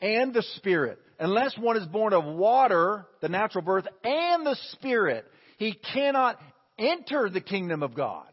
and 0.00 0.32
the 0.32 0.42
Spirit. 0.56 0.98
Unless 1.18 1.58
one 1.58 1.76
is 1.76 1.86
born 1.86 2.14
of 2.14 2.24
water, 2.24 3.06
the 3.20 3.28
natural 3.28 3.62
birth, 3.62 3.86
and 4.02 4.46
the 4.46 4.56
Spirit, 4.72 5.26
he 5.58 5.78
cannot 5.92 6.38
enter 6.78 7.28
the 7.28 7.42
kingdom 7.42 7.82
of 7.82 7.94
God. 7.94 8.26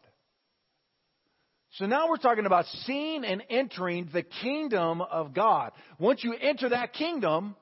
So 1.72 1.84
now 1.84 2.08
we're 2.08 2.16
talking 2.16 2.46
about 2.46 2.64
seeing 2.86 3.24
and 3.24 3.42
entering 3.50 4.08
the 4.10 4.22
kingdom 4.22 5.02
of 5.02 5.34
God. 5.34 5.72
Once 5.98 6.24
you 6.24 6.34
enter 6.34 6.70
that 6.70 6.94
kingdom, 6.94 7.56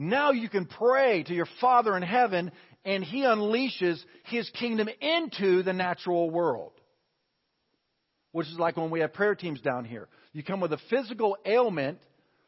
now 0.00 0.30
you 0.30 0.48
can 0.48 0.64
pray 0.64 1.24
to 1.24 1.34
your 1.34 1.48
Father 1.60 1.96
in 1.96 2.04
heaven 2.04 2.52
and 2.84 3.02
He 3.02 3.22
unleashes 3.22 4.00
His 4.26 4.48
kingdom 4.50 4.88
into 5.00 5.64
the 5.64 5.72
natural 5.72 6.30
world. 6.30 6.70
Which 8.30 8.46
is 8.46 8.56
like 8.60 8.76
when 8.76 8.90
we 8.90 9.00
have 9.00 9.12
prayer 9.12 9.34
teams 9.34 9.60
down 9.60 9.84
here. 9.84 10.06
You 10.32 10.44
come 10.44 10.60
with 10.60 10.72
a 10.72 10.78
physical 10.88 11.36
ailment, 11.44 11.98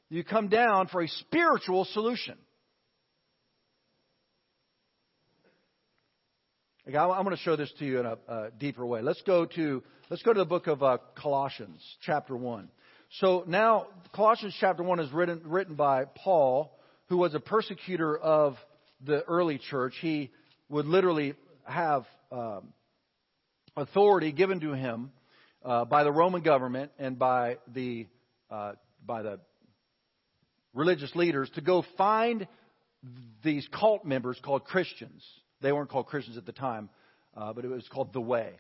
you 0.09 0.23
come 0.23 0.47
down 0.47 0.87
for 0.87 1.03
a 1.03 1.09
spiritual 1.09 1.87
solution. 1.87 2.37
I'm 6.87 7.25
going 7.25 7.37
to 7.37 7.43
show 7.43 7.57
this 7.57 7.73
to 7.81 7.85
you 7.85 7.99
in 7.99 8.07
a, 8.07 8.19
a 8.29 8.51
deeper 8.59 8.87
way. 8.87 9.03
Let's 9.03 9.23
go 9.23 9.45
to 9.45 9.83
let's 10.09 10.23
go 10.23 10.33
to 10.33 10.39
the 10.39 10.45
book 10.45 10.69
of 10.69 10.85
uh, 10.85 10.99
Colossians, 11.17 11.83
chapter 12.03 12.37
one. 12.37 12.69
So 13.19 13.43
now 13.47 13.89
Colossians 14.15 14.57
chapter 14.61 14.85
one 14.85 15.01
is 15.01 15.13
written 15.13 15.43
written 15.45 15.75
by 15.75 16.05
Paul, 16.05 16.79
who 17.11 17.19
was 17.19 17.35
a 17.35 17.41
persecutor 17.41 18.17
of 18.17 18.57
the 19.05 19.23
early 19.25 19.59
church. 19.59 19.95
He 20.01 20.31
would 20.69 20.87
literally 20.87 21.35
have 21.65 22.07
um, 22.33 22.73
authority 23.77 24.33
given 24.33 24.61
to 24.61 24.73
him 24.73 25.11
uh, 25.65 25.85
by 25.85 26.05
the 26.05 26.13
Roman 26.13 26.43
government 26.43 26.93
and 26.99 27.19
by 27.19 27.59
the 27.75 28.07
uh, 28.49 28.73
by 29.05 29.23
the 29.23 29.41
religious 30.73 31.15
leaders 31.17 31.51
to 31.57 31.61
go 31.61 31.85
find 31.99 32.47
these 33.43 33.67
cult 33.73 34.05
members 34.05 34.39
called 34.43 34.65
Christians. 34.65 35.25
They 35.61 35.73
weren't 35.73 35.91
called 35.91 36.07
Christians 36.07 36.39
at 36.39 36.47
the 36.47 36.53
time, 36.53 36.91
uh, 37.37 37.53
but 37.53 37.65
it 37.65 37.69
was 37.69 37.87
called 37.89 38.13
the 38.13 38.21
Way. 38.21 38.53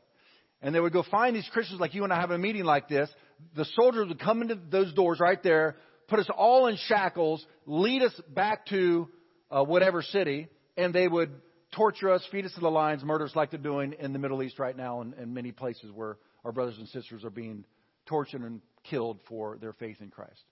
And 0.60 0.74
they 0.74 0.80
would 0.80 0.92
go 0.92 1.04
find 1.08 1.36
these 1.36 1.48
Christians 1.52 1.80
like 1.80 1.94
you 1.94 2.04
and 2.04 2.12
I 2.12 2.20
have 2.20 2.32
a 2.32 2.38
meeting 2.38 2.64
like 2.64 2.88
this. 2.88 3.08
The 3.54 3.64
soldiers 3.76 4.08
would 4.08 4.20
come 4.20 4.42
into 4.42 4.58
those 4.70 4.92
doors 4.92 5.20
right 5.20 5.42
there, 5.42 5.76
put 6.10 6.18
us 6.18 6.28
all 6.36 6.66
in 6.66 6.76
shackles, 6.76 7.44
lead 7.66 8.02
us 8.02 8.12
back 8.28 8.66
to 8.66 9.08
uh, 9.50 9.64
whatever 9.64 10.02
city, 10.02 10.48
and 10.76 10.92
they 10.92 11.08
would 11.08 11.30
torture 11.74 12.10
us, 12.10 12.26
feed 12.30 12.44
us 12.44 12.52
to 12.54 12.60
the 12.60 12.70
lions, 12.70 13.02
murder 13.04 13.24
us 13.24 13.36
like 13.36 13.50
they're 13.50 13.60
doing 13.60 13.94
in 13.98 14.12
the 14.12 14.18
Middle 14.18 14.42
East 14.42 14.58
right 14.58 14.76
now 14.76 15.00
and, 15.00 15.14
and 15.14 15.32
many 15.32 15.52
places 15.52 15.90
where 15.94 16.18
our 16.44 16.52
brothers 16.52 16.76
and 16.78 16.88
sisters 16.88 17.24
are 17.24 17.30
being 17.30 17.64
tortured 18.06 18.42
and 18.42 18.60
killed 18.84 19.20
for 19.28 19.56
their 19.58 19.72
faith 19.72 19.98
in 20.00 20.10
Christ. 20.10 20.42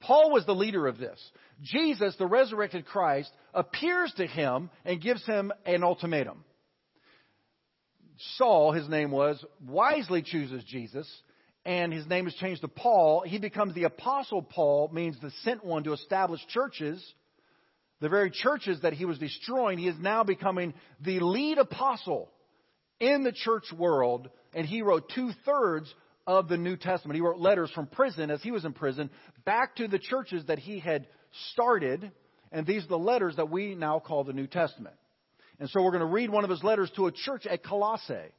Paul 0.00 0.30
was 0.30 0.46
the 0.46 0.54
leader 0.54 0.86
of 0.86 0.98
this. 0.98 1.20
Jesus, 1.62 2.14
the 2.16 2.26
resurrected 2.26 2.86
Christ, 2.86 3.30
appears 3.52 4.12
to 4.18 4.26
him 4.26 4.70
and 4.84 5.00
gives 5.00 5.24
him 5.26 5.50
an 5.66 5.82
ultimatum. 5.82 6.44
Saul, 8.36 8.72
his 8.72 8.88
name 8.88 9.10
was, 9.10 9.44
wisely 9.66 10.22
chooses 10.22 10.62
Jesus, 10.64 11.08
and 11.68 11.92
his 11.92 12.06
name 12.06 12.26
is 12.26 12.34
changed 12.36 12.62
to 12.62 12.68
Paul. 12.68 13.24
He 13.26 13.38
becomes 13.38 13.74
the 13.74 13.84
Apostle 13.84 14.40
Paul, 14.40 14.88
means 14.90 15.20
the 15.20 15.30
sent 15.44 15.62
one 15.62 15.84
to 15.84 15.92
establish 15.92 16.40
churches. 16.48 17.04
The 18.00 18.08
very 18.08 18.30
churches 18.30 18.80
that 18.80 18.94
he 18.94 19.04
was 19.04 19.18
destroying, 19.18 19.76
he 19.76 19.86
is 19.86 19.98
now 20.00 20.24
becoming 20.24 20.72
the 21.02 21.20
lead 21.20 21.58
apostle 21.58 22.30
in 23.00 23.22
the 23.22 23.32
church 23.32 23.64
world, 23.76 24.30
and 24.54 24.66
he 24.66 24.80
wrote 24.80 25.12
two 25.14 25.32
thirds 25.44 25.94
of 26.26 26.48
the 26.48 26.56
New 26.56 26.78
Testament. 26.78 27.16
He 27.16 27.20
wrote 27.20 27.38
letters 27.38 27.70
from 27.74 27.86
prison, 27.86 28.30
as 28.30 28.42
he 28.42 28.50
was 28.50 28.64
in 28.64 28.72
prison, 28.72 29.10
back 29.44 29.76
to 29.76 29.88
the 29.88 29.98
churches 29.98 30.46
that 30.46 30.58
he 30.58 30.78
had 30.78 31.06
started, 31.52 32.10
and 32.50 32.66
these 32.66 32.84
are 32.84 32.88
the 32.88 32.98
letters 32.98 33.36
that 33.36 33.50
we 33.50 33.74
now 33.74 33.98
call 33.98 34.24
the 34.24 34.32
New 34.32 34.46
Testament. 34.46 34.96
And 35.60 35.68
so 35.68 35.82
we're 35.82 35.90
going 35.90 36.00
to 36.00 36.06
read 36.06 36.30
one 36.30 36.44
of 36.44 36.50
his 36.50 36.64
letters 36.64 36.90
to 36.96 37.08
a 37.08 37.12
church 37.12 37.46
at 37.46 37.62
Colossae. 37.62 38.32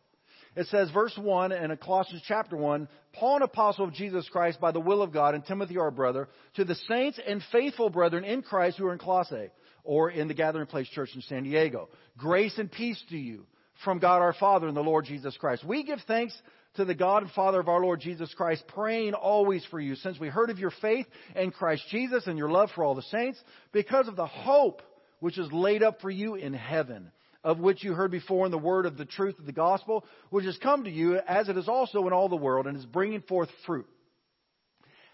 It 0.59 0.67
says, 0.67 0.91
verse 0.91 1.17
1 1.17 1.53
in 1.53 1.77
Colossians 1.77 2.21
chapter 2.27 2.57
1 2.57 2.89
Paul, 3.13 3.37
an 3.37 3.43
apostle 3.43 3.85
of 3.85 3.93
Jesus 3.93 4.27
Christ 4.27 4.59
by 4.59 4.73
the 4.73 4.79
will 4.81 5.01
of 5.01 5.13
God, 5.13 5.33
and 5.33 5.45
Timothy, 5.45 5.77
our 5.77 5.89
brother, 5.89 6.27
to 6.55 6.65
the 6.65 6.75
saints 6.75 7.17
and 7.25 7.41
faithful 7.49 7.89
brethren 7.89 8.25
in 8.25 8.41
Christ 8.41 8.77
who 8.77 8.85
are 8.85 8.91
in 8.91 8.99
Colossae, 8.99 9.51
or 9.85 10.11
in 10.11 10.27
the 10.27 10.33
Gathering 10.33 10.67
Place 10.67 10.89
Church 10.89 11.11
in 11.15 11.21
San 11.21 11.43
Diego. 11.43 11.87
Grace 12.17 12.57
and 12.57 12.69
peace 12.69 13.01
to 13.07 13.17
you 13.17 13.45
from 13.85 13.99
God 13.99 14.21
our 14.21 14.33
Father 14.33 14.67
and 14.67 14.75
the 14.75 14.81
Lord 14.81 15.05
Jesus 15.05 15.37
Christ. 15.37 15.63
We 15.63 15.83
give 15.83 15.99
thanks 16.05 16.37
to 16.75 16.83
the 16.83 16.93
God 16.93 17.23
and 17.23 17.31
Father 17.31 17.61
of 17.61 17.69
our 17.69 17.79
Lord 17.79 18.01
Jesus 18.01 18.33
Christ, 18.33 18.65
praying 18.67 19.13
always 19.13 19.63
for 19.71 19.79
you, 19.79 19.95
since 19.95 20.19
we 20.19 20.27
heard 20.27 20.49
of 20.49 20.59
your 20.59 20.73
faith 20.81 21.07
in 21.37 21.51
Christ 21.51 21.83
Jesus 21.89 22.27
and 22.27 22.37
your 22.37 22.51
love 22.51 22.69
for 22.75 22.83
all 22.83 22.95
the 22.95 23.01
saints, 23.03 23.41
because 23.71 24.09
of 24.09 24.17
the 24.17 24.27
hope 24.27 24.81
which 25.21 25.37
is 25.37 25.49
laid 25.53 25.83
up 25.83 26.01
for 26.01 26.09
you 26.09 26.35
in 26.35 26.53
heaven, 26.53 27.13
of 27.43 27.59
which 27.59 27.83
you 27.83 27.93
heard 27.93 28.11
before 28.11 28.45
in 28.45 28.51
the 28.51 28.57
word 28.57 28.85
of 28.85 28.97
the 28.97 29.05
truth 29.05 29.39
of 29.39 29.45
the 29.45 29.51
gospel, 29.51 30.05
which 30.29 30.45
has 30.45 30.57
come 30.57 30.83
to 30.83 30.89
you, 30.89 31.17
as 31.17 31.49
it 31.49 31.57
is 31.57 31.67
also 31.67 32.05
in 32.07 32.13
all 32.13 32.29
the 32.29 32.35
world, 32.35 32.67
and 32.67 32.77
is 32.77 32.85
bringing 32.85 33.21
forth 33.21 33.49
fruit. 33.65 33.87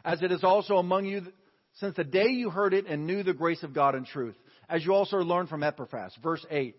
As 0.03 0.21
it 0.21 0.31
is 0.31 0.43
also 0.43 0.77
among 0.77 1.05
you 1.05 1.21
since 1.75 1.95
the 1.95 2.03
day 2.03 2.27
you 2.29 2.49
heard 2.49 2.73
it 2.73 2.87
and 2.87 3.05
knew 3.05 3.23
the 3.23 3.33
grace 3.33 3.63
of 3.63 3.73
God 3.73 3.95
in 3.95 4.05
truth, 4.05 4.35
as 4.69 4.85
you 4.85 4.93
also 4.93 5.17
learned 5.17 5.49
from 5.49 5.63
Epaphras. 5.63 6.13
Verse 6.23 6.45
8, 6.49 6.75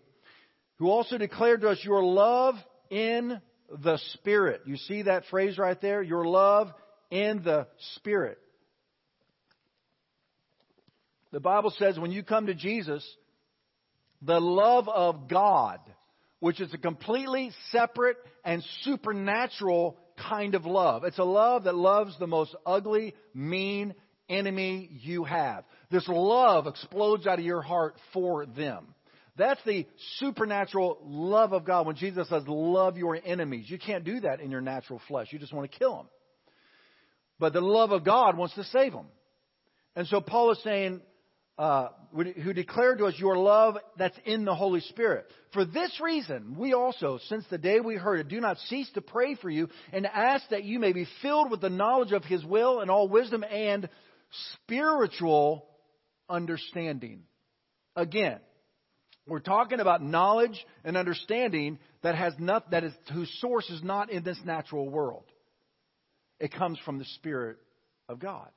who 0.77 0.89
also 0.89 1.17
declared 1.17 1.61
to 1.61 1.69
us 1.69 1.79
your 1.83 2.03
love 2.03 2.55
in 2.89 3.39
the 3.69 3.99
Spirit. 4.13 4.61
You 4.65 4.77
see 4.77 5.03
that 5.03 5.25
phrase 5.29 5.57
right 5.57 5.79
there? 5.79 6.01
Your 6.01 6.25
love 6.25 6.71
in 7.11 7.43
the 7.43 7.67
Spirit. 7.95 8.39
The 11.31 11.39
Bible 11.39 11.73
says 11.77 11.99
when 11.99 12.11
you 12.11 12.23
come 12.23 12.47
to 12.47 12.55
Jesus, 12.55 13.05
the 14.21 14.39
love 14.39 14.87
of 14.89 15.27
God, 15.27 15.79
which 16.39 16.59
is 16.59 16.73
a 16.73 16.77
completely 16.77 17.51
separate 17.71 18.17
and 18.43 18.63
supernatural 18.81 19.97
kind 20.29 20.55
of 20.55 20.65
love. 20.65 21.03
It's 21.03 21.19
a 21.19 21.23
love 21.23 21.65
that 21.65 21.75
loves 21.75 22.17
the 22.19 22.27
most 22.27 22.55
ugly, 22.65 23.13
mean 23.33 23.93
enemy 24.29 24.89
you 25.01 25.23
have. 25.23 25.63
This 25.91 26.07
love 26.07 26.67
explodes 26.67 27.27
out 27.27 27.39
of 27.39 27.45
your 27.45 27.61
heart 27.61 27.95
for 28.13 28.45
them. 28.45 28.93
That's 29.37 29.61
the 29.65 29.85
supernatural 30.17 30.97
love 31.03 31.53
of 31.53 31.63
God. 31.63 31.85
When 31.85 31.95
Jesus 31.95 32.27
says, 32.27 32.43
love 32.47 32.97
your 32.97 33.19
enemies, 33.23 33.69
you 33.69 33.77
can't 33.77 34.03
do 34.03 34.19
that 34.21 34.41
in 34.41 34.49
your 34.49 34.61
natural 34.61 34.99
flesh. 35.07 35.27
You 35.31 35.37
just 35.37 35.53
want 35.53 35.71
to 35.71 35.77
kill 35.77 35.95
them. 35.95 36.07
But 37.39 37.53
the 37.53 37.61
love 37.61 37.91
of 37.91 38.03
God 38.03 38.35
wants 38.35 38.55
to 38.55 38.63
save 38.63 38.93
them. 38.93 39.05
And 39.95 40.07
so 40.07 40.21
Paul 40.21 40.51
is 40.51 40.63
saying, 40.63 41.01
uh, 41.57 41.89
who 42.13 42.53
declared 42.53 42.99
to 42.99 43.05
us 43.05 43.15
your 43.17 43.37
love 43.37 43.77
that's 43.97 44.17
in 44.25 44.45
the 44.45 44.53
Holy 44.53 44.79
Spirit. 44.81 45.25
For 45.53 45.65
this 45.65 45.99
reason, 45.99 46.55
we 46.57 46.73
also, 46.73 47.19
since 47.29 47.45
the 47.49 47.57
day 47.57 47.79
we 47.79 47.95
heard 47.95 48.19
it, 48.19 48.27
do 48.27 48.39
not 48.39 48.57
cease 48.67 48.89
to 48.93 49.01
pray 49.01 49.35
for 49.35 49.49
you 49.49 49.67
and 49.91 50.05
ask 50.05 50.47
that 50.49 50.63
you 50.63 50.79
may 50.79 50.93
be 50.93 51.07
filled 51.21 51.49
with 51.49 51.61
the 51.61 51.69
knowledge 51.69 52.11
of 52.11 52.23
His 52.23 52.45
will 52.45 52.79
and 52.79 52.91
all 52.91 53.07
wisdom 53.07 53.43
and 53.43 53.89
spiritual 54.53 55.65
understanding. 56.29 57.23
Again, 57.95 58.39
we're 59.27 59.39
talking 59.39 59.79
about 59.79 60.03
knowledge 60.03 60.63
and 60.83 60.95
understanding 60.95 61.79
that 62.03 62.15
has 62.15 62.33
not, 62.37 62.71
that 62.71 62.83
is, 62.83 62.93
whose 63.11 63.35
source 63.41 63.69
is 63.69 63.83
not 63.83 64.11
in 64.11 64.23
this 64.23 64.39
natural 64.45 64.87
world. 64.87 65.25
It 66.39 66.53
comes 66.53 66.77
from 66.85 66.99
the 66.99 67.05
Spirit 67.15 67.57
of 68.07 68.19
God 68.19 68.49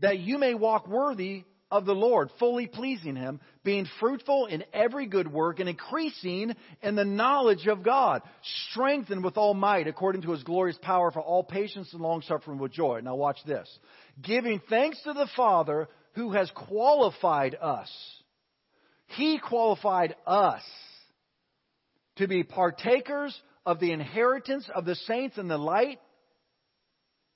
that 0.00 0.18
you 0.18 0.38
may 0.38 0.54
walk 0.54 0.88
worthy 0.88 1.44
of 1.70 1.86
the 1.86 1.94
Lord, 1.94 2.30
fully 2.38 2.66
pleasing 2.66 3.16
Him, 3.16 3.40
being 3.64 3.88
fruitful 3.98 4.46
in 4.46 4.64
every 4.72 5.06
good 5.06 5.30
work 5.30 5.58
and 5.58 5.68
increasing 5.68 6.54
in 6.82 6.94
the 6.94 7.04
knowledge 7.04 7.66
of 7.66 7.82
God, 7.82 8.22
strengthened 8.70 9.24
with 9.24 9.36
all 9.36 9.54
might 9.54 9.88
according 9.88 10.22
to 10.22 10.30
His 10.30 10.44
glorious 10.44 10.78
power 10.82 11.10
for 11.10 11.20
all 11.20 11.42
patience 11.42 11.92
and 11.92 12.00
long 12.00 12.22
suffering 12.22 12.58
with 12.58 12.72
joy. 12.72 13.00
Now 13.02 13.16
watch 13.16 13.38
this. 13.46 13.68
Giving 14.22 14.60
thanks 14.70 15.02
to 15.02 15.14
the 15.14 15.28
Father 15.34 15.88
who 16.12 16.30
has 16.30 16.50
qualified 16.54 17.56
us. 17.60 17.90
He 19.08 19.38
qualified 19.38 20.14
us 20.26 20.62
to 22.16 22.28
be 22.28 22.44
partakers 22.44 23.36
of 23.66 23.80
the 23.80 23.90
inheritance 23.90 24.68
of 24.72 24.84
the 24.84 24.94
saints 24.94 25.38
in 25.38 25.48
the 25.48 25.58
light. 25.58 25.98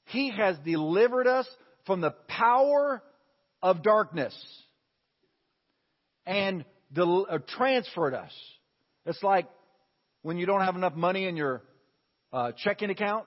He 0.07 0.31
has 0.31 0.57
delivered 0.65 1.27
us 1.27 1.47
from 1.88 2.02
the 2.02 2.11
power 2.28 3.02
of 3.62 3.83
darkness 3.83 4.37
and 6.26 6.64
del- 6.92 7.26
uh, 7.28 7.38
transferred 7.57 8.14
us. 8.14 8.30
It's 9.07 9.23
like 9.23 9.49
when 10.23 10.37
you 10.37 10.45
don't 10.45 10.61
have 10.61 10.76
enough 10.76 10.95
money 10.95 11.25
in 11.26 11.37
your 11.37 11.62
uh, 12.30 12.52
checking 12.62 12.90
account, 12.90 13.26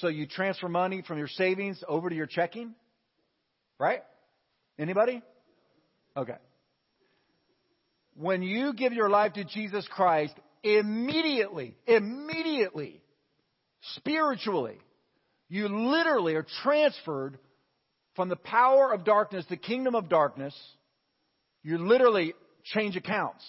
so 0.00 0.08
you 0.08 0.26
transfer 0.26 0.68
money 0.68 1.02
from 1.06 1.18
your 1.18 1.28
savings 1.28 1.84
over 1.86 2.08
to 2.08 2.16
your 2.16 2.26
checking, 2.26 2.74
right? 3.78 4.02
Anybody? 4.78 5.22
Okay. 6.16 6.36
When 8.16 8.42
you 8.42 8.72
give 8.72 8.94
your 8.94 9.10
life 9.10 9.34
to 9.34 9.44
Jesus 9.44 9.86
Christ, 9.90 10.34
immediately, 10.62 11.76
immediately, 11.86 13.02
spiritually, 13.96 14.78
you 15.50 15.68
literally 15.68 16.34
are 16.34 16.46
transferred 16.62 17.38
from 18.14 18.28
the 18.28 18.36
power 18.36 18.92
of 18.92 19.04
darkness, 19.04 19.44
the 19.48 19.56
kingdom 19.56 19.94
of 19.94 20.08
darkness, 20.08 20.54
you 21.62 21.78
literally 21.78 22.34
change 22.64 22.96
accounts. 22.96 23.44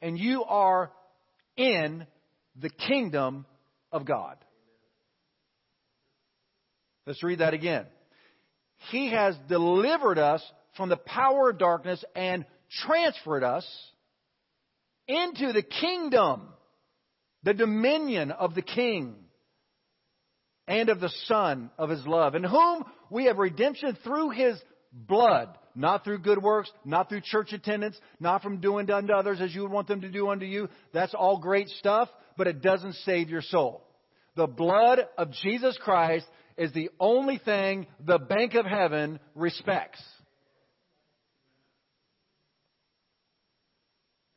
And 0.00 0.18
you 0.18 0.44
are 0.44 0.90
in 1.56 2.06
the 2.60 2.70
kingdom 2.70 3.46
of 3.90 4.04
God. 4.04 4.36
Let's 7.06 7.22
read 7.22 7.40
that 7.40 7.54
again. 7.54 7.86
He 8.90 9.10
has 9.10 9.36
delivered 9.48 10.18
us 10.18 10.42
from 10.76 10.88
the 10.88 10.96
power 10.96 11.50
of 11.50 11.58
darkness 11.58 12.04
and 12.14 12.44
transferred 12.84 13.44
us 13.44 13.66
into 15.06 15.52
the 15.52 15.62
kingdom, 15.62 16.48
the 17.42 17.54
dominion 17.54 18.30
of 18.30 18.54
the 18.54 18.62
King 18.62 19.16
and 20.66 20.88
of 20.88 21.00
the 21.00 21.12
Son 21.24 21.70
of 21.78 21.90
His 21.90 22.06
love, 22.06 22.34
in 22.34 22.44
whom 22.44 22.84
we 23.10 23.26
have 23.26 23.38
redemption 23.38 23.96
through 24.04 24.30
His 24.30 24.60
blood. 24.92 25.48
Not 25.74 26.04
through 26.04 26.18
good 26.18 26.42
works, 26.42 26.70
not 26.84 27.08
through 27.08 27.22
church 27.22 27.54
attendance, 27.54 27.98
not 28.20 28.42
from 28.42 28.60
doing 28.60 28.90
unto 28.90 29.14
others 29.14 29.40
as 29.40 29.54
you 29.54 29.62
would 29.62 29.70
want 29.70 29.88
them 29.88 30.02
to 30.02 30.10
do 30.10 30.28
unto 30.28 30.44
you. 30.44 30.68
That's 30.92 31.14
all 31.14 31.38
great 31.38 31.70
stuff, 31.70 32.10
but 32.36 32.46
it 32.46 32.60
doesn't 32.60 32.96
save 33.06 33.30
your 33.30 33.40
soul. 33.40 33.82
The 34.36 34.46
blood 34.46 35.00
of 35.16 35.32
Jesus 35.32 35.78
Christ 35.82 36.26
is 36.58 36.72
the 36.72 36.90
only 37.00 37.38
thing 37.38 37.86
the 38.04 38.18
bank 38.18 38.54
of 38.54 38.66
heaven 38.66 39.18
respects. 39.34 40.02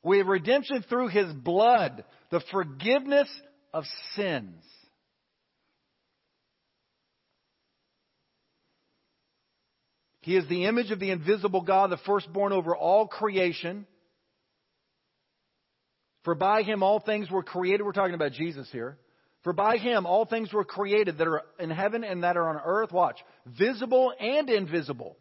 We 0.03 0.19
have 0.19 0.27
redemption 0.27 0.85
through 0.87 1.07
his 1.07 1.33
blood, 1.33 2.03
the 2.29 2.41
forgiveness 2.51 3.27
of 3.73 3.83
sins. 4.15 4.63
He 10.25 10.35
is 10.35 10.49
the 10.49 10.65
image 10.65 10.89
of 10.89 10.99
the 10.99 11.11
invisible 11.11 11.61
God, 11.61 11.91
the 11.91 11.97
firstborn 11.97 12.51
over 12.51 12.75
all 12.75 13.07
creation. 13.07 13.85
For 16.23 16.33
by 16.33 16.63
him 16.63 16.81
all 16.81 16.99
things 16.99 17.29
were 17.29 17.43
created. 17.43 17.83
We're 17.83 17.91
talking 17.91 18.15
about 18.15 18.31
Jesus 18.31 18.67
here. 18.71 18.97
For 19.43 19.53
by 19.53 19.77
him 19.77 20.07
all 20.07 20.25
things 20.25 20.51
were 20.51 20.65
created 20.65 21.19
that 21.19 21.27
are 21.27 21.43
in 21.59 21.69
heaven 21.69 22.03
and 22.03 22.23
that 22.23 22.37
are 22.37 22.49
on 22.49 22.59
earth. 22.65 22.91
Watch. 22.91 23.19
Visible 23.45 24.11
and 24.19 24.49
invisible. 24.49 25.15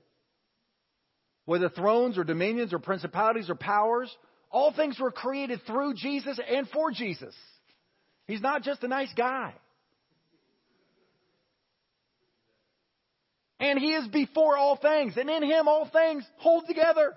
Whether 1.44 1.68
thrones 1.68 2.16
or 2.16 2.24
dominions 2.24 2.72
or 2.72 2.78
principalities 2.78 3.50
or 3.50 3.56
powers, 3.56 4.10
all 4.50 4.72
things 4.72 4.98
were 4.98 5.10
created 5.10 5.60
through 5.66 5.96
Jesus 5.96 6.40
and 6.50 6.66
for 6.70 6.90
Jesus. 6.90 7.34
He's 8.26 8.40
not 8.40 8.62
just 8.62 8.82
a 8.82 8.88
nice 8.88 9.12
guy. 9.14 9.52
And 13.64 13.78
he 13.78 13.94
is 13.94 14.06
before 14.08 14.58
all 14.58 14.76
things, 14.76 15.16
and 15.16 15.30
in 15.30 15.42
him 15.42 15.68
all 15.68 15.88
things 15.90 16.22
hold 16.36 16.66
together. 16.66 17.14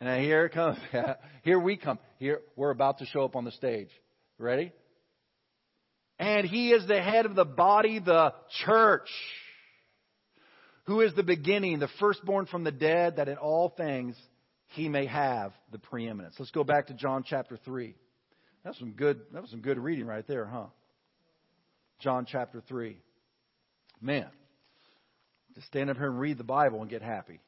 And 0.00 0.20
here 0.20 0.46
it 0.46 0.52
comes. 0.52 0.78
Here 1.44 1.60
we 1.60 1.76
come. 1.76 2.00
Here 2.18 2.40
we're 2.56 2.70
about 2.70 2.98
to 2.98 3.06
show 3.06 3.24
up 3.24 3.36
on 3.36 3.44
the 3.44 3.52
stage. 3.52 3.90
Ready? 4.36 4.72
And 6.18 6.44
he 6.44 6.72
is 6.72 6.88
the 6.88 7.00
head 7.00 7.24
of 7.24 7.36
the 7.36 7.44
body, 7.44 8.00
the 8.00 8.34
church, 8.64 9.08
who 10.86 11.02
is 11.02 11.14
the 11.14 11.22
beginning, 11.22 11.78
the 11.78 11.88
firstborn 12.00 12.46
from 12.46 12.64
the 12.64 12.72
dead, 12.72 13.16
that 13.16 13.28
in 13.28 13.36
all 13.36 13.68
things 13.68 14.16
he 14.68 14.88
may 14.88 15.06
have 15.06 15.52
the 15.70 15.78
preeminence. 15.78 16.34
Let's 16.36 16.50
go 16.50 16.64
back 16.64 16.88
to 16.88 16.94
John 16.94 17.22
chapter 17.24 17.56
3. 17.64 17.94
That 18.64 18.70
was 18.70 18.78
some 18.78 18.92
good, 18.92 19.20
that 19.32 19.40
was 19.40 19.52
some 19.52 19.60
good 19.60 19.78
reading 19.78 20.06
right 20.06 20.26
there, 20.26 20.46
huh? 20.46 20.66
John 22.00 22.26
chapter 22.28 22.60
3. 22.66 22.96
Man, 24.00 24.28
just 25.54 25.66
stand 25.66 25.90
up 25.90 25.96
here 25.96 26.06
and 26.06 26.18
read 26.18 26.38
the 26.38 26.44
Bible 26.44 26.80
and 26.80 26.90
get 26.90 27.02
happy. 27.02 27.40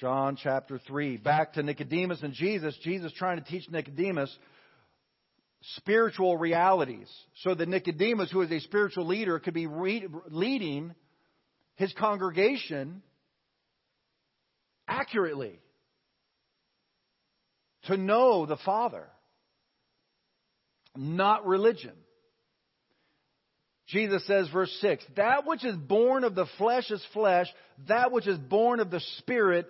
John 0.00 0.36
chapter 0.40 0.78
3. 0.86 1.16
Back 1.16 1.54
to 1.54 1.62
Nicodemus 1.62 2.22
and 2.22 2.32
Jesus. 2.32 2.76
Jesus 2.84 3.12
trying 3.12 3.42
to 3.42 3.44
teach 3.44 3.68
Nicodemus 3.68 4.36
spiritual 5.76 6.36
realities 6.36 7.10
so 7.42 7.54
that 7.54 7.68
Nicodemus, 7.68 8.30
who 8.30 8.42
is 8.42 8.52
a 8.52 8.60
spiritual 8.60 9.06
leader, 9.06 9.40
could 9.40 9.54
be 9.54 9.66
re- 9.66 10.06
leading 10.30 10.94
his 11.74 11.92
congregation 11.94 13.02
accurately 14.86 15.58
to 17.84 17.96
know 17.96 18.46
the 18.46 18.56
Father, 18.58 19.08
not 20.96 21.44
religion. 21.44 21.94
Jesus 23.88 24.26
says, 24.26 24.48
verse 24.50 24.74
6, 24.82 25.04
that 25.16 25.46
which 25.46 25.64
is 25.64 25.74
born 25.76 26.24
of 26.24 26.34
the 26.34 26.46
flesh 26.58 26.90
is 26.90 27.04
flesh, 27.14 27.46
that 27.88 28.12
which 28.12 28.26
is 28.26 28.38
born 28.38 28.80
of 28.80 28.90
the 28.90 29.00
Spirit 29.18 29.66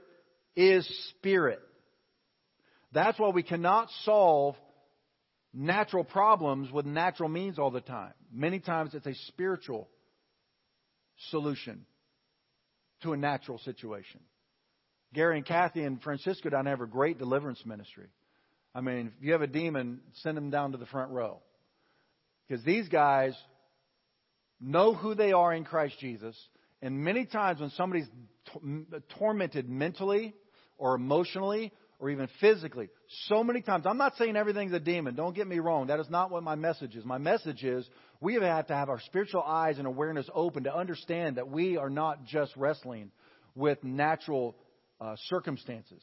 is 0.57 0.87
spirit. 1.11 1.61
That's 2.93 3.19
why 3.19 3.29
we 3.29 3.45
cannot 3.45 3.89
solve 4.05 4.57
natural 5.55 6.03
problems 6.03 6.71
with 6.73 6.85
natural 6.85 7.29
means 7.29 7.59
all 7.61 7.71
the 7.71 7.81
time. 7.81 8.13
Many 8.33 8.59
times 8.59 8.95
it's 8.95 9.07
a 9.07 9.15
spiritual 9.29 9.89
solution 11.31 11.87
to 13.03 13.13
a 13.13 13.17
natural 13.17 13.59
situation. 13.59 14.21
Gary 15.15 15.37
and 15.37 15.47
Kathy 15.47 15.85
and 15.85 16.03
Francisco 16.03 16.51
down 16.51 16.65
there 16.65 16.75
have 16.75 16.81
a 16.81 16.91
great 16.91 17.19
deliverance 17.19 17.65
ministry. 17.65 18.09
I 18.75 18.81
mean, 18.81 19.13
if 19.19 19.25
you 19.25 19.33
have 19.33 19.43
a 19.43 19.47
demon, 19.47 20.01
send 20.23 20.37
them 20.37 20.51
down 20.51 20.73
to 20.73 20.79
the 20.79 20.87
front 20.87 21.13
row. 21.13 21.41
Because 22.47 22.65
these 22.65 22.89
guys 22.89 23.35
know 24.61 24.95
who 24.95 25.15
they 25.15 25.33
are 25.33 25.53
in 25.53 25.65
Christ 25.65 25.99
Jesus. 26.01 26.37
And 26.83 27.03
many 27.03 27.27
times 27.27 27.61
when 27.61 27.71
somebody's 27.71 28.07
tormented 29.19 29.69
mentally 29.69 30.35
or 30.77 30.95
emotionally 30.95 31.73
or 31.99 32.11
even 32.11 32.29
physically, 32.41 32.89
so 33.27 33.43
many 33.43 33.61
times, 33.61 33.85
I'm 33.87 33.99
not 33.99 34.17
saying 34.17 34.37
everything's 34.37 34.73
a 34.73 34.81
demon. 34.81 35.17
Don't 35.17 35.35
get 35.35 35.49
me 35.49 35.59
wrong. 35.59 35.89
That 35.89 35.99
is 35.99 36.09
not 36.09 36.31
what 36.31 36.43
my 36.43 36.55
message 36.55 36.95
is. 36.95 37.05
My 37.05 37.19
message 37.19 37.65
is 37.65 37.89
we 38.21 38.35
have 38.35 38.43
had 38.43 38.69
to 38.69 38.75
have 38.75 38.89
our 38.89 39.01
spiritual 39.01 39.43
eyes 39.43 39.79
and 39.79 39.87
awareness 39.87 40.29
open 40.33 40.65
to 40.65 40.75
understand 40.75 41.37
that 41.37 41.49
we 41.49 41.77
are 41.77 41.91
not 41.91 42.25
just 42.25 42.57
wrestling 42.57 43.11
with 43.55 43.83
natural 43.83 44.57
uh, 45.01 45.17
circumstances. 45.27 46.03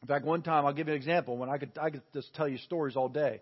In 0.00 0.08
fact, 0.08 0.24
one 0.24 0.42
time, 0.42 0.64
I'll 0.64 0.72
give 0.72 0.86
you 0.86 0.94
an 0.94 0.98
example. 0.98 1.36
When 1.36 1.50
I 1.50 1.58
could, 1.58 1.72
I 1.80 1.90
could 1.90 2.02
just 2.14 2.32
tell 2.34 2.48
you 2.48 2.58
stories 2.58 2.96
all 2.96 3.08
day, 3.08 3.40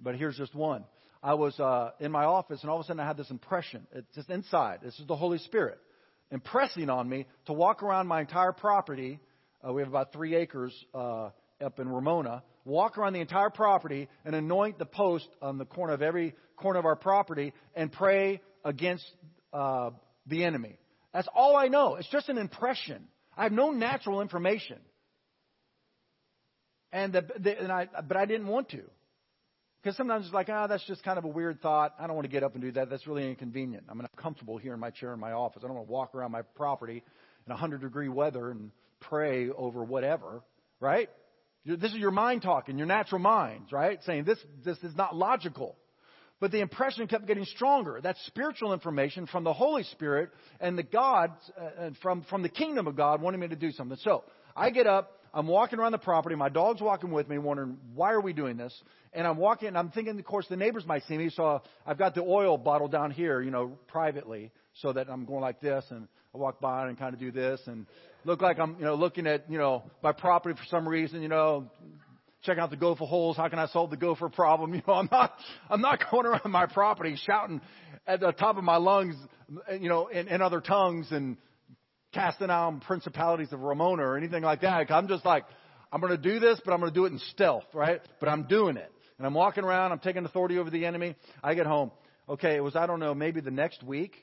but 0.00 0.16
here's 0.16 0.36
just 0.36 0.54
one. 0.54 0.84
I 1.22 1.34
was 1.34 1.58
uh, 1.58 1.90
in 2.00 2.12
my 2.12 2.24
office, 2.24 2.60
and 2.62 2.70
all 2.70 2.78
of 2.78 2.84
a 2.84 2.86
sudden, 2.86 3.00
I 3.00 3.06
had 3.06 3.16
this 3.16 3.30
impression. 3.30 3.86
It's 3.92 4.14
just 4.14 4.30
inside. 4.30 4.80
This 4.82 4.98
is 4.98 5.06
the 5.06 5.16
Holy 5.16 5.38
Spirit 5.38 5.78
impressing 6.30 6.90
on 6.90 7.08
me 7.08 7.26
to 7.46 7.52
walk 7.52 7.82
around 7.82 8.06
my 8.06 8.20
entire 8.20 8.52
property. 8.52 9.20
Uh, 9.66 9.72
we 9.72 9.82
have 9.82 9.88
about 9.88 10.12
three 10.12 10.34
acres 10.34 10.72
uh, 10.94 11.30
up 11.60 11.78
in 11.78 11.88
Ramona. 11.88 12.42
Walk 12.64 12.98
around 12.98 13.14
the 13.14 13.20
entire 13.20 13.50
property 13.50 14.08
and 14.24 14.34
anoint 14.34 14.78
the 14.78 14.84
post 14.84 15.26
on 15.40 15.58
the 15.58 15.64
corner 15.64 15.94
of 15.94 16.02
every 16.02 16.34
corner 16.56 16.78
of 16.78 16.84
our 16.84 16.96
property 16.96 17.54
and 17.74 17.90
pray 17.90 18.40
against 18.64 19.06
uh, 19.52 19.90
the 20.26 20.44
enemy. 20.44 20.78
That's 21.14 21.28
all 21.34 21.56
I 21.56 21.68
know. 21.68 21.96
It's 21.96 22.10
just 22.10 22.28
an 22.28 22.38
impression. 22.38 23.08
I 23.36 23.44
have 23.44 23.52
no 23.52 23.70
natural 23.70 24.20
information. 24.20 24.78
And, 26.92 27.12
the, 27.12 27.26
the, 27.38 27.58
and 27.58 27.72
I, 27.72 27.88
but 28.06 28.16
I 28.16 28.26
didn't 28.26 28.46
want 28.46 28.70
to. 28.70 28.82
Because 29.82 29.96
sometimes 29.96 30.26
it's 30.26 30.34
like, 30.34 30.48
ah, 30.50 30.64
oh, 30.64 30.68
that's 30.68 30.84
just 30.86 31.04
kind 31.04 31.18
of 31.18 31.24
a 31.24 31.28
weird 31.28 31.60
thought. 31.62 31.94
I 31.98 32.06
don't 32.06 32.16
want 32.16 32.24
to 32.24 32.32
get 32.32 32.42
up 32.42 32.54
and 32.54 32.62
do 32.62 32.72
that. 32.72 32.90
That's 32.90 33.06
really 33.06 33.28
inconvenient. 33.28 33.84
I'm 33.88 34.04
comfortable 34.16 34.58
here 34.58 34.74
in 34.74 34.80
my 34.80 34.90
chair 34.90 35.12
in 35.14 35.20
my 35.20 35.32
office. 35.32 35.62
I 35.64 35.68
don't 35.68 35.76
want 35.76 35.86
to 35.86 35.92
walk 35.92 36.14
around 36.14 36.32
my 36.32 36.42
property 36.42 37.04
in 37.46 37.50
100 37.50 37.80
degree 37.80 38.08
weather 38.08 38.50
and 38.50 38.72
pray 39.00 39.50
over 39.50 39.84
whatever, 39.84 40.42
right? 40.80 41.08
This 41.64 41.92
is 41.92 41.98
your 41.98 42.10
mind 42.10 42.42
talking, 42.42 42.78
your 42.78 42.86
natural 42.86 43.20
minds, 43.20 43.72
right? 43.72 44.02
Saying 44.04 44.24
this, 44.24 44.38
this 44.64 44.78
is 44.78 44.96
not 44.96 45.14
logical. 45.14 45.76
But 46.40 46.52
the 46.52 46.60
impression 46.60 47.06
kept 47.08 47.26
getting 47.26 47.44
stronger. 47.44 48.00
That's 48.02 48.24
spiritual 48.26 48.72
information 48.72 49.26
from 49.26 49.44
the 49.44 49.52
Holy 49.52 49.82
Spirit 49.84 50.30
and 50.60 50.78
the 50.78 50.84
God, 50.84 51.32
uh, 51.60 51.90
from, 52.00 52.24
from 52.30 52.42
the 52.42 52.48
kingdom 52.48 52.86
of 52.86 52.96
God 52.96 53.20
wanting 53.20 53.40
me 53.40 53.48
to 53.48 53.56
do 53.56 53.72
something. 53.72 53.98
So 54.02 54.24
I 54.56 54.70
get 54.70 54.86
up, 54.86 55.17
I'm 55.34 55.46
walking 55.46 55.78
around 55.78 55.92
the 55.92 55.98
property, 55.98 56.34
my 56.34 56.48
dog's 56.48 56.80
walking 56.80 57.10
with 57.10 57.28
me, 57.28 57.38
wondering, 57.38 57.78
why 57.94 58.12
are 58.12 58.20
we 58.20 58.32
doing 58.32 58.56
this? 58.56 58.74
And 59.12 59.26
I'm 59.26 59.36
walking, 59.36 59.68
and 59.68 59.78
I'm 59.78 59.90
thinking, 59.90 60.18
of 60.18 60.24
course, 60.24 60.46
the 60.48 60.56
neighbors 60.56 60.84
might 60.86 61.02
see 61.04 61.16
me, 61.16 61.30
so 61.30 61.62
I've 61.86 61.98
got 61.98 62.14
the 62.14 62.22
oil 62.22 62.56
bottle 62.56 62.88
down 62.88 63.10
here, 63.10 63.40
you 63.40 63.50
know, 63.50 63.78
privately, 63.88 64.50
so 64.80 64.92
that 64.92 65.08
I'm 65.08 65.24
going 65.24 65.40
like 65.40 65.60
this, 65.60 65.84
and 65.90 66.08
I 66.34 66.38
walk 66.38 66.60
by 66.60 66.88
and 66.88 66.98
kind 66.98 67.14
of 67.14 67.20
do 67.20 67.30
this, 67.30 67.60
and 67.66 67.86
look 68.24 68.42
like 68.42 68.58
I'm, 68.58 68.76
you 68.78 68.84
know, 68.84 68.94
looking 68.94 69.26
at, 69.26 69.50
you 69.50 69.58
know, 69.58 69.84
my 70.02 70.12
property 70.12 70.54
for 70.58 70.66
some 70.68 70.88
reason, 70.88 71.22
you 71.22 71.28
know, 71.28 71.70
checking 72.42 72.62
out 72.62 72.70
the 72.70 72.76
gopher 72.76 73.04
holes. 73.04 73.36
How 73.36 73.48
can 73.48 73.58
I 73.58 73.66
solve 73.66 73.90
the 73.90 73.96
gopher 73.96 74.28
problem? 74.28 74.74
You 74.78 74.82
know, 74.86 74.94
I'm 74.94 75.08
not, 75.10 75.34
I'm 75.68 75.80
not 75.80 76.00
going 76.10 76.26
around 76.26 76.50
my 76.50 76.66
property 76.66 77.16
shouting 77.26 77.60
at 78.06 78.20
the 78.20 78.32
top 78.32 78.56
of 78.56 78.64
my 78.64 78.76
lungs, 78.76 79.16
you 79.78 79.88
know, 79.88 80.06
in, 80.06 80.28
in 80.28 80.40
other 80.40 80.60
tongues 80.60 81.08
and 81.10 81.36
casting 82.18 82.50
out 82.50 82.80
principalities 82.80 83.52
of 83.52 83.60
Ramona 83.60 84.02
or 84.02 84.16
anything 84.16 84.42
like 84.42 84.62
that. 84.62 84.90
I'm 84.90 85.06
just 85.06 85.24
like, 85.24 85.44
I'm 85.92 86.00
going 86.00 86.10
to 86.10 86.18
do 86.18 86.40
this, 86.40 86.60
but 86.64 86.72
I'm 86.72 86.80
going 86.80 86.92
to 86.92 86.94
do 86.94 87.04
it 87.04 87.12
in 87.12 87.20
stealth, 87.30 87.64
right? 87.72 88.00
But 88.18 88.28
I'm 88.28 88.44
doing 88.44 88.76
it. 88.76 88.90
And 89.18 89.26
I'm 89.26 89.34
walking 89.34 89.64
around. 89.64 89.92
I'm 89.92 90.00
taking 90.00 90.24
authority 90.24 90.58
over 90.58 90.68
the 90.68 90.84
enemy. 90.84 91.14
I 91.42 91.54
get 91.54 91.66
home. 91.66 91.92
Okay, 92.28 92.56
it 92.56 92.62
was, 92.62 92.74
I 92.76 92.86
don't 92.86 93.00
know, 93.00 93.14
maybe 93.14 93.40
the 93.40 93.50
next 93.50 93.82
week 93.82 94.16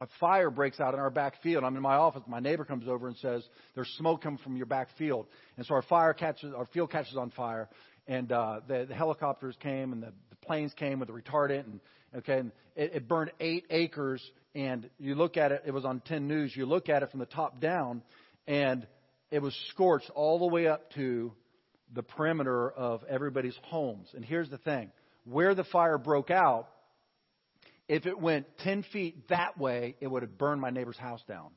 a 0.00 0.06
fire 0.18 0.50
breaks 0.50 0.80
out 0.80 0.94
in 0.94 1.00
our 1.00 1.10
back 1.10 1.42
field. 1.42 1.62
I'm 1.62 1.76
in 1.76 1.82
my 1.82 1.96
office. 1.96 2.22
My 2.26 2.40
neighbor 2.40 2.64
comes 2.64 2.88
over 2.88 3.06
and 3.06 3.16
says, 3.18 3.46
"There's 3.74 3.88
smoke 3.98 4.22
coming 4.22 4.38
from 4.38 4.56
your 4.56 4.64
back 4.64 4.88
field." 4.96 5.26
And 5.58 5.66
so 5.66 5.74
our 5.74 5.82
fire 5.82 6.14
catches, 6.14 6.54
our 6.54 6.64
field 6.72 6.90
catches 6.90 7.18
on 7.18 7.30
fire, 7.30 7.68
and 8.08 8.32
uh, 8.32 8.60
the, 8.66 8.86
the 8.88 8.94
helicopters 8.94 9.56
came 9.60 9.92
and 9.92 10.02
the, 10.02 10.12
the 10.30 10.36
planes 10.36 10.72
came 10.72 11.00
with 11.00 11.08
the 11.08 11.14
retardant, 11.14 11.64
and 11.66 11.80
okay, 12.16 12.38
and 12.38 12.52
it, 12.76 12.92
it 12.94 13.08
burned 13.08 13.32
eight 13.40 13.66
acres. 13.68 14.22
And 14.54 14.90
you 14.98 15.14
look 15.14 15.36
at 15.36 15.52
it; 15.52 15.62
it 15.66 15.70
was 15.72 15.84
on 15.84 16.00
10 16.00 16.26
News. 16.26 16.54
You 16.56 16.66
look 16.66 16.88
at 16.88 17.02
it 17.02 17.10
from 17.10 17.20
the 17.20 17.26
top 17.26 17.60
down, 17.60 18.02
and 18.46 18.86
it 19.30 19.40
was 19.40 19.54
scorched 19.70 20.10
all 20.10 20.38
the 20.38 20.46
way 20.46 20.66
up 20.66 20.92
to 20.94 21.32
the 21.92 22.02
perimeter 22.02 22.70
of 22.70 23.02
everybody's 23.08 23.56
homes. 23.64 24.08
And 24.14 24.24
here's 24.24 24.50
the 24.50 24.58
thing: 24.58 24.90
where 25.24 25.54
the 25.54 25.64
fire 25.64 25.98
broke 25.98 26.30
out 26.30 26.68
If 27.90 28.06
it 28.06 28.20
went 28.20 28.46
10 28.58 28.84
feet 28.92 29.26
that 29.30 29.58
way, 29.58 29.96
it 30.00 30.06
would 30.06 30.22
have 30.22 30.38
burned 30.38 30.60
my 30.60 30.70
neighbor's 30.70 30.96
house 30.96 31.24
down. 31.26 31.50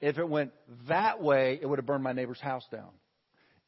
If 0.00 0.16
it 0.16 0.28
went 0.28 0.52
that 0.88 1.20
way, 1.20 1.58
it 1.60 1.66
would 1.66 1.80
have 1.80 1.86
burned 1.86 2.04
my 2.04 2.12
neighbor's 2.12 2.40
house 2.40 2.64
down. 2.70 2.90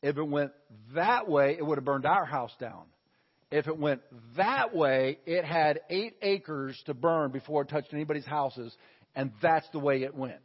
If 0.01 0.17
it 0.17 0.23
went 0.23 0.53
that 0.95 1.29
way, 1.29 1.57
it 1.59 1.67
would 1.67 1.79
have 1.79 1.85
burned 1.85 2.07
our 2.07 2.25
house 2.25 2.55
down. 2.61 2.85
If 3.51 3.69
it 3.69 3.79
went 3.79 4.03
that 4.37 4.75
way, 4.75 5.19
it 5.25 5.45
had 5.45 5.81
eight 5.89 6.17
acres 6.21 6.81
to 6.87 6.95
burn 6.95 7.31
before 7.31 7.63
it 7.63 7.69
touched 7.69 7.93
anybody's 7.93 8.27
houses, 8.27 8.75
and 9.15 9.33
that's 9.41 9.69
the 9.71 9.79
way 9.79 10.03
it 10.03 10.15
went. 10.15 10.41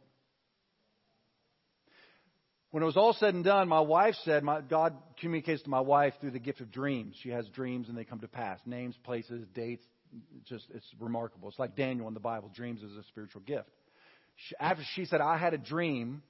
When 2.70 2.82
it 2.82 2.86
was 2.86 2.96
all 2.96 3.12
said 3.12 3.34
and 3.34 3.44
done, 3.44 3.68
my 3.68 3.80
wife 3.80 4.14
said, 4.24 4.42
my, 4.42 4.62
God 4.62 4.94
communicates 5.20 5.62
to 5.64 5.68
my 5.68 5.80
wife 5.80 6.14
through 6.20 6.30
the 6.30 6.38
gift 6.38 6.62
of 6.62 6.70
dreams. 6.70 7.16
She 7.22 7.28
has 7.28 7.46
dreams 7.48 7.90
and 7.90 7.98
they 7.98 8.04
come 8.04 8.20
to 8.20 8.28
pass. 8.28 8.60
Names, 8.64 8.96
places, 9.04 9.46
dates. 9.54 9.84
Just, 10.46 10.64
it's 10.74 10.86
remarkable. 10.98 11.48
It's 11.48 11.58
like 11.58 11.76
Daniel 11.76 12.08
in 12.08 12.14
the 12.14 12.20
Bible. 12.20 12.50
Dreams 12.54 12.82
is 12.82 12.96
a 12.96 13.02
spiritual 13.08 13.42
gift. 13.42 13.68
She, 14.36 14.54
after 14.58 14.82
she 14.94 15.04
said, 15.04 15.20
I 15.20 15.36
had 15.36 15.52
a 15.52 15.58
dream, 15.58 16.22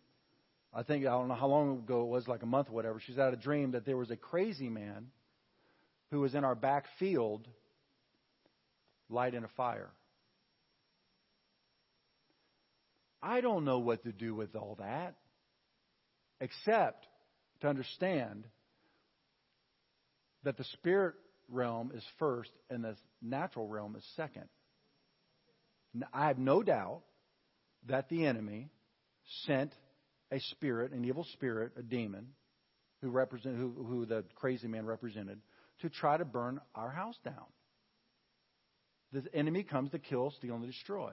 I 0.74 0.82
think, 0.82 1.06
I 1.06 1.10
don't 1.10 1.28
know 1.28 1.34
how 1.34 1.46
long 1.46 1.78
ago 1.78 2.02
it 2.02 2.08
was, 2.08 2.26
like 2.26 2.42
a 2.42 2.46
month 2.46 2.70
or 2.70 2.72
whatever. 2.72 3.00
She's 3.00 3.16
had 3.16 3.32
a 3.32 3.36
dream 3.36 3.72
that 3.72 3.86
there 3.86 3.96
was 3.96 4.10
a 4.10 4.16
crazy 4.16 4.68
man 4.68 5.06
who 6.12 6.20
was 6.20 6.34
in 6.34 6.44
our 6.44 6.54
back 6.54 6.84
field 6.98 7.48
lighting 9.08 9.44
a 9.44 9.48
fire. 9.56 9.90
I 13.22 13.40
don't 13.40 13.64
know 13.64 13.78
what 13.78 14.02
to 14.04 14.12
do 14.12 14.34
with 14.34 14.54
all 14.54 14.76
that 14.78 15.14
except 16.38 17.06
to 17.62 17.68
understand 17.68 18.44
that 20.44 20.58
the 20.58 20.64
spirit 20.74 21.14
realm 21.48 21.92
is 21.94 22.04
first 22.18 22.50
and 22.68 22.84
the 22.84 22.94
natural 23.22 23.66
realm 23.66 23.96
is 23.96 24.04
second. 24.14 24.48
I 26.12 26.26
have 26.26 26.38
no 26.38 26.62
doubt 26.62 27.00
that 27.88 28.10
the 28.10 28.26
enemy 28.26 28.68
sent 29.46 29.72
a 30.30 30.40
spirit, 30.50 30.92
an 30.92 31.06
evil 31.06 31.24
spirit, 31.32 31.72
a 31.78 31.82
demon, 31.82 32.28
who 33.00 33.08
represent 33.08 33.56
who, 33.56 33.72
who 33.88 34.04
the 34.04 34.24
crazy 34.34 34.68
man 34.68 34.84
represented, 34.84 35.40
to 35.80 35.90
try 35.90 36.16
to 36.16 36.24
burn 36.24 36.60
our 36.74 36.90
house 36.90 37.18
down. 37.24 37.44
The 39.12 39.24
enemy 39.34 39.62
comes 39.62 39.90
to 39.90 39.98
kill, 39.98 40.30
steal, 40.30 40.54
and 40.54 40.64
destroy. 40.64 41.12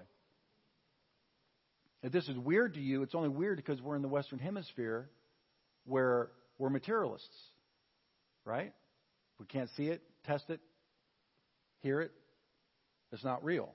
If 2.01 2.13
this 2.13 2.27
is 2.29 2.37
weird 2.37 2.75
to 2.75 2.79
you, 2.79 3.03
it's 3.03 3.13
only 3.13 3.29
weird 3.29 3.57
because 3.57 3.81
we're 3.81 3.95
in 3.95 4.01
the 4.01 4.07
Western 4.07 4.39
Hemisphere 4.39 5.09
where 5.85 6.29
we're 6.57 6.69
materialists. 6.69 7.35
Right? 8.45 8.73
We 9.37 9.45
can't 9.45 9.69
see 9.75 9.87
it, 9.87 10.01
test 10.25 10.49
it, 10.49 10.61
hear 11.81 12.01
it. 12.01 12.11
It's 13.11 13.23
not 13.23 13.43
real. 13.43 13.73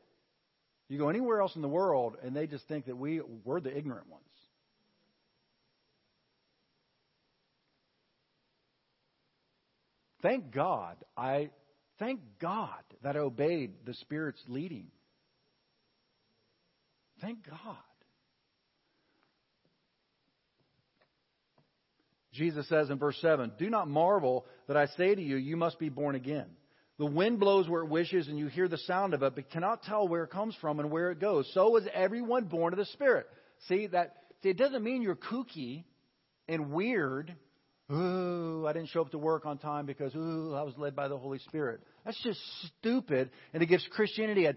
You 0.88 0.98
go 0.98 1.08
anywhere 1.08 1.40
else 1.40 1.56
in 1.56 1.62
the 1.62 1.68
world 1.68 2.16
and 2.22 2.34
they 2.34 2.46
just 2.46 2.66
think 2.68 2.86
that 2.86 2.96
we, 2.96 3.20
we're 3.44 3.60
the 3.60 3.76
ignorant 3.76 4.08
ones. 4.08 4.24
Thank 10.24 10.52
God 10.52 10.96
I 11.18 11.50
thank 11.98 12.20
God 12.40 12.82
that 13.02 13.14
I 13.14 13.18
obeyed 13.18 13.74
the 13.84 13.92
Spirit's 13.92 14.42
leading. 14.48 14.86
Thank 17.20 17.46
God. 17.46 17.76
Jesus 22.32 22.66
says 22.70 22.88
in 22.88 22.98
verse 22.98 23.18
7 23.20 23.52
Do 23.58 23.68
not 23.68 23.86
marvel 23.86 24.46
that 24.66 24.78
I 24.78 24.86
say 24.96 25.14
to 25.14 25.20
you, 25.20 25.36
you 25.36 25.58
must 25.58 25.78
be 25.78 25.90
born 25.90 26.14
again. 26.14 26.46
The 26.98 27.04
wind 27.04 27.38
blows 27.38 27.68
where 27.68 27.82
it 27.82 27.90
wishes, 27.90 28.26
and 28.26 28.38
you 28.38 28.46
hear 28.46 28.66
the 28.66 28.78
sound 28.78 29.12
of 29.12 29.22
it, 29.22 29.34
but 29.34 29.50
cannot 29.50 29.82
tell 29.82 30.08
where 30.08 30.24
it 30.24 30.30
comes 30.30 30.56
from 30.58 30.80
and 30.80 30.90
where 30.90 31.10
it 31.10 31.20
goes. 31.20 31.50
So 31.52 31.76
is 31.76 31.84
everyone 31.92 32.44
born 32.44 32.72
of 32.72 32.78
the 32.78 32.86
Spirit. 32.86 33.26
See 33.68 33.88
that? 33.88 34.16
See, 34.42 34.48
it 34.48 34.56
doesn't 34.56 34.82
mean 34.82 35.02
you're 35.02 35.16
kooky 35.16 35.84
and 36.48 36.72
weird 36.72 37.34
Ooh, 37.92 38.66
I 38.66 38.72
didn't 38.72 38.88
show 38.88 39.02
up 39.02 39.10
to 39.10 39.18
work 39.18 39.44
on 39.44 39.58
time 39.58 39.84
because, 39.84 40.14
ooh, 40.14 40.54
I 40.54 40.62
was 40.62 40.74
led 40.78 40.96
by 40.96 41.08
the 41.08 41.18
Holy 41.18 41.38
Spirit. 41.40 41.80
That's 42.04 42.20
just 42.22 42.40
stupid, 42.80 43.30
and 43.52 43.62
it 43.62 43.66
gives 43.66 43.86
Christianity 43.92 44.46
a 44.46 44.54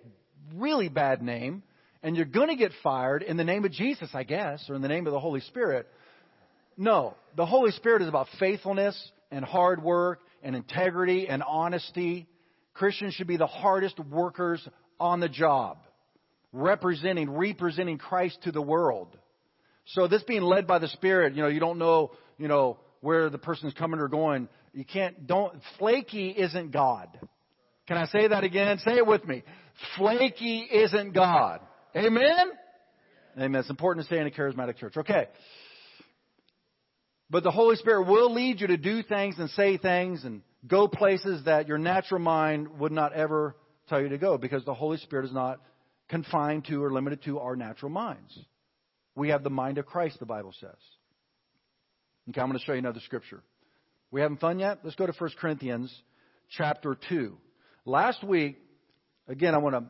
really 0.55 0.87
bad 0.87 1.21
name, 1.21 1.63
and 2.03 2.15
you're 2.15 2.25
going 2.25 2.47
to 2.47 2.55
get 2.55 2.71
fired 2.81 3.23
in 3.23 3.35
the 3.35 3.43
name 3.43 3.65
of 3.65 3.71
Jesus, 3.71 4.09
I 4.13 4.23
guess, 4.23 4.63
or 4.69 4.75
in 4.75 4.81
the 4.81 4.87
name 4.87 5.07
of 5.07 5.13
the 5.13 5.19
Holy 5.19 5.41
Spirit. 5.41 5.87
No, 6.77 7.15
the 7.35 7.45
Holy 7.45 7.71
Spirit 7.71 8.01
is 8.01 8.07
about 8.07 8.27
faithfulness 8.39 9.11
and 9.29 9.43
hard 9.43 9.83
work 9.83 10.21
and 10.41 10.55
integrity 10.55 11.27
and 11.27 11.43
honesty. 11.43 12.27
Christians 12.75 13.13
should 13.15 13.27
be 13.27 13.37
the 13.37 13.47
hardest 13.47 13.99
workers 13.99 14.65
on 14.99 15.19
the 15.19 15.27
job, 15.27 15.79
representing, 16.53 17.29
representing 17.29 17.97
Christ 17.97 18.37
to 18.43 18.53
the 18.53 18.61
world. 18.61 19.17
So 19.87 20.07
this 20.07 20.23
being 20.23 20.43
led 20.43 20.65
by 20.65 20.79
the 20.79 20.87
Spirit, 20.89 21.33
you 21.33 21.41
know, 21.41 21.49
you 21.49 21.59
don't 21.59 21.77
know, 21.77 22.11
you 22.37 22.47
know, 22.47 22.77
where 23.07 23.29
the 23.29 23.37
person's 23.37 23.73
coming 23.73 24.01
or 24.01 24.09
going. 24.09 24.49
You 24.73 24.83
can't, 24.83 25.27
don't, 25.27 25.53
flaky 25.79 26.27
isn't 26.27 26.71
God. 26.71 27.07
Can 27.87 27.95
I 27.95 28.05
say 28.07 28.27
that 28.27 28.43
again? 28.43 28.79
Say 28.79 28.97
it 28.97 29.07
with 29.07 29.25
me. 29.25 29.43
Flaky 29.95 30.67
isn't 30.69 31.13
God. 31.13 31.61
Amen? 31.95 32.51
Amen. 33.39 33.61
It's 33.61 33.69
important 33.69 34.05
to 34.05 34.13
stay 34.13 34.19
in 34.19 34.27
a 34.27 34.29
charismatic 34.29 34.75
church. 34.75 34.97
Okay. 34.97 35.29
But 37.29 37.43
the 37.43 37.51
Holy 37.51 37.77
Spirit 37.77 38.07
will 38.07 38.33
lead 38.33 38.59
you 38.59 38.67
to 38.67 38.77
do 38.77 39.01
things 39.03 39.35
and 39.39 39.49
say 39.51 39.77
things 39.77 40.25
and 40.25 40.41
go 40.67 40.89
places 40.89 41.45
that 41.45 41.69
your 41.69 41.77
natural 41.77 42.19
mind 42.19 42.77
would 42.77 42.91
not 42.91 43.13
ever 43.13 43.55
tell 43.87 44.01
you 44.01 44.09
to 44.09 44.17
go 44.17 44.37
because 44.37 44.65
the 44.65 44.73
Holy 44.73 44.97
Spirit 44.97 45.27
is 45.27 45.33
not 45.33 45.61
confined 46.09 46.65
to 46.65 46.83
or 46.83 46.91
limited 46.91 47.23
to 47.23 47.39
our 47.39 47.55
natural 47.55 47.89
minds. 47.89 48.37
We 49.15 49.29
have 49.29 49.45
the 49.45 49.49
mind 49.49 49.77
of 49.77 49.85
Christ, 49.85 50.19
the 50.19 50.25
Bible 50.25 50.53
says. 50.59 50.75
Okay, 52.29 52.41
I'm 52.41 52.47
going 52.47 52.59
to 52.59 52.65
show 52.65 52.73
you 52.73 52.79
another 52.79 52.99
scripture. 52.99 53.41
We 54.11 54.21
having 54.21 54.37
fun 54.37 54.59
yet? 54.59 54.79
Let's 54.83 54.95
go 54.97 55.05
to 55.05 55.13
1 55.17 55.29
Corinthians 55.39 55.93
chapter 56.49 56.97
2. 57.09 57.37
Last 57.85 58.21
week, 58.23 58.57
again, 59.29 59.55
I 59.55 59.59
want 59.59 59.75
to 59.75 59.83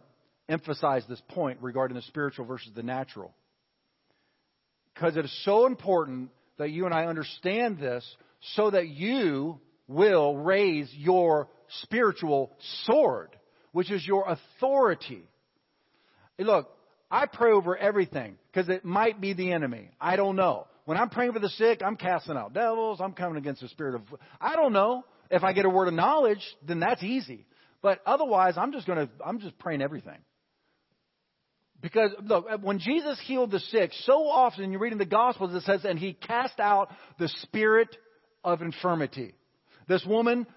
emphasize 0.48 1.04
this 1.10 1.22
point 1.30 1.60
regarding 1.62 1.96
the 1.96 2.04
spiritual 2.04 2.46
versus 2.46 2.72
the 2.76 2.84
natural. 2.84 3.34
Because 4.94 5.18
it 5.18 5.26
is 5.26 5.44
so 5.46 5.66
important 5.66 6.30
that 6.58 6.70
you 6.70 6.86
and 6.86 6.94
I 6.94 7.06
understand 7.06 7.80
this 7.80 8.06
so 8.56 8.70
that 8.70 8.88
you 8.88 9.60
will 9.88 10.38
raise 10.38 10.92
your 10.94 11.50
spiritual 11.82 12.52
sword, 12.86 13.30
which 13.72 13.92
is 13.92 14.06
your 14.06 14.26
authority. 14.28 15.24
Look, 16.38 16.70
I 17.10 17.26
pray 17.26 17.52
over 17.52 17.76
everything 17.76 18.38
because 18.52 18.70
it 18.70 18.86
might 18.86 19.20
be 19.20 19.34
the 19.34 19.54
enemy. 19.54 19.90
I 20.00 20.18
don't 20.18 20.36
know. 20.36 20.68
When 20.88 20.98
I'm 20.98 21.10
praying 21.10 21.34
for 21.34 21.40
the 21.40 21.50
sick, 21.50 21.82
I'm 21.86 21.98
casting 21.98 22.38
out 22.38 22.54
devils. 22.54 23.02
I'm 23.02 23.12
coming 23.12 23.38
against 23.38 23.60
the 23.60 23.68
spirit 23.68 23.96
of. 23.96 24.04
I 24.40 24.56
don't 24.56 24.72
know. 24.72 25.04
If 25.30 25.44
I 25.44 25.52
get 25.52 25.66
a 25.66 25.70
word 25.70 25.90
of 25.90 25.94
knowledge, 25.94 26.40
then 26.66 26.80
that's 26.80 27.04
easy. 27.04 27.46
But 27.82 28.00
otherwise, 28.06 28.54
I'm 28.56 28.72
just 28.72 28.88
going 28.88 29.06
to. 29.06 29.10
I'm 29.22 29.42
just 29.42 29.60
praying 29.60 29.82
everything. 29.82 30.20
Because 31.82 32.12
look, 32.24 32.46
when 32.62 32.80
Jesus 32.80 33.20
healed 33.26 33.52
the 33.52 33.60
sick, 33.60 33.92
so 34.06 34.30
often 34.30 34.72
you're 34.72 34.80
reading 34.80 34.98
the 34.98 35.06
Gospels, 35.06 35.54
it 35.54 35.64
says, 35.64 35.84
and 35.84 36.00
he 36.00 36.14
cast 36.14 36.58
out 36.58 36.90
the 37.20 37.28
spirit 37.42 37.94
of 38.46 38.62
infirmity. 38.62 39.36
This 39.90 40.06
woman, 40.06 40.48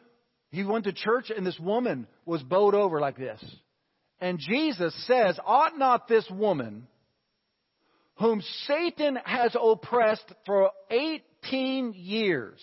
he 0.53 0.63
went 0.63 0.85
to 0.85 0.93
church, 0.93 1.33
and 1.37 1.45
this 1.45 1.59
woman 1.59 2.07
was 2.25 2.41
bowed 2.41 2.77
over 2.77 3.01
like 3.01 3.17
this. 3.17 3.45
And 4.21 4.39
Jesus 4.39 4.95
says, 5.09 5.41
Ought 5.45 5.77
not 5.77 6.07
this 6.07 6.31
woman, 6.31 6.87
whom 8.21 8.43
Satan 8.67 9.19
has 9.25 9.57
oppressed 9.61 10.31
for 10.45 10.71
18 10.91 11.95
years. 11.97 12.61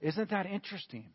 Isn't 0.00 0.30
that 0.30 0.44
interesting? 0.44 1.06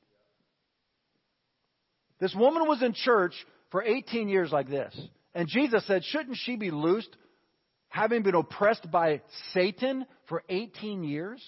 This 2.19 2.33
woman 2.33 2.67
was 2.67 2.81
in 2.81 2.93
church 2.93 3.33
for 3.69 3.83
18 3.83 4.27
years 4.27 4.51
like 4.51 4.69
this. 4.69 4.99
And 5.35 5.47
Jesus 5.47 5.85
said, 5.85 6.03
shouldn't 6.03 6.37
she 6.37 6.55
be 6.55 6.71
loosed 6.71 7.15
having 7.89 8.23
been 8.23 8.35
oppressed 8.35 8.89
by 8.89 9.21
Satan 9.53 10.07
for 10.29 10.41
18 10.49 11.03
years? 11.03 11.41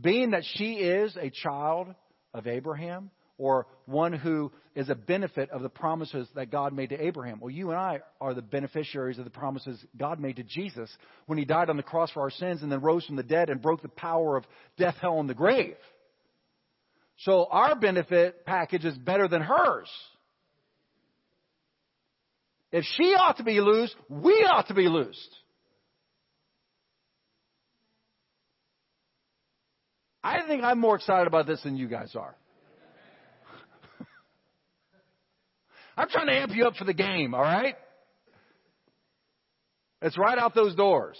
Being 0.00 0.30
that 0.30 0.44
she 0.54 0.74
is 0.76 1.14
a 1.16 1.28
child 1.28 1.88
of 2.32 2.46
Abraham, 2.46 3.10
or 3.38 3.66
one 3.86 4.12
who 4.12 4.52
is 4.74 4.88
a 4.88 4.94
benefit 4.94 5.50
of 5.50 5.62
the 5.62 5.68
promises 5.68 6.28
that 6.34 6.50
God 6.50 6.72
made 6.72 6.90
to 6.90 7.02
Abraham. 7.02 7.40
Well, 7.40 7.50
you 7.50 7.70
and 7.70 7.78
I 7.78 8.00
are 8.20 8.34
the 8.34 8.42
beneficiaries 8.42 9.18
of 9.18 9.24
the 9.24 9.30
promises 9.30 9.82
God 9.96 10.20
made 10.20 10.36
to 10.36 10.42
Jesus 10.42 10.90
when 11.26 11.38
he 11.38 11.44
died 11.44 11.70
on 11.70 11.76
the 11.76 11.82
cross 11.82 12.10
for 12.10 12.20
our 12.20 12.30
sins 12.30 12.62
and 12.62 12.70
then 12.70 12.82
rose 12.82 13.06
from 13.06 13.16
the 13.16 13.22
dead 13.22 13.48
and 13.48 13.62
broke 13.62 13.80
the 13.80 13.88
power 13.88 14.36
of 14.36 14.44
death, 14.76 14.96
hell, 15.00 15.20
and 15.20 15.30
the 15.30 15.34
grave. 15.34 15.76
So 17.18 17.46
our 17.50 17.74
benefit 17.74 18.44
package 18.44 18.84
is 18.84 18.96
better 18.98 19.26
than 19.26 19.42
hers. 19.42 19.90
If 22.70 22.84
she 22.96 23.14
ought 23.14 23.38
to 23.38 23.44
be 23.44 23.60
loosed, 23.60 23.96
we 24.08 24.46
ought 24.48 24.68
to 24.68 24.74
be 24.74 24.88
loosed. 24.88 25.34
I 30.22 30.46
think 30.46 30.62
I'm 30.62 30.78
more 30.78 30.96
excited 30.96 31.26
about 31.26 31.46
this 31.46 31.62
than 31.62 31.76
you 31.76 31.88
guys 31.88 32.14
are. 32.14 32.36
I'm 35.98 36.08
trying 36.08 36.28
to 36.28 36.32
amp 36.32 36.54
you 36.54 36.64
up 36.64 36.76
for 36.76 36.84
the 36.84 36.94
game, 36.94 37.34
all 37.34 37.42
right? 37.42 37.74
It's 40.00 40.16
right 40.16 40.38
out 40.38 40.54
those 40.54 40.76
doors. 40.76 41.18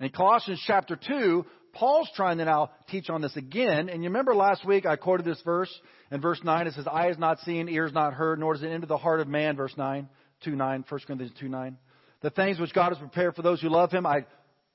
In 0.00 0.08
Colossians 0.08 0.62
chapter 0.66 0.96
2, 0.96 1.44
Paul's 1.74 2.08
trying 2.16 2.38
to 2.38 2.46
now 2.46 2.70
teach 2.88 3.10
on 3.10 3.20
this 3.20 3.36
again. 3.36 3.90
And 3.90 4.02
you 4.02 4.08
remember 4.08 4.34
last 4.34 4.66
week 4.66 4.86
I 4.86 4.96
quoted 4.96 5.26
this 5.26 5.40
verse 5.42 5.70
in 6.10 6.22
verse 6.22 6.40
9. 6.42 6.66
It 6.66 6.72
says, 6.72 6.86
Eye 6.90 7.08
has 7.08 7.18
not 7.18 7.40
seen, 7.40 7.68
ears 7.68 7.92
not 7.92 8.14
heard, 8.14 8.40
nor 8.40 8.54
does 8.54 8.62
it 8.62 8.68
enter 8.68 8.86
the 8.86 8.96
heart 8.96 9.20
of 9.20 9.28
man, 9.28 9.56
verse 9.56 9.74
9, 9.76 10.08
2 10.42 10.56
9, 10.56 10.84
1 10.88 11.00
Corinthians 11.06 11.34
2 11.38 11.48
9. 11.50 11.76
The 12.22 12.30
things 12.30 12.58
which 12.58 12.72
God 12.72 12.88
has 12.88 12.98
prepared 12.98 13.36
for 13.36 13.42
those 13.42 13.60
who 13.60 13.68
love 13.68 13.90
him. 13.92 14.06
I, 14.06 14.24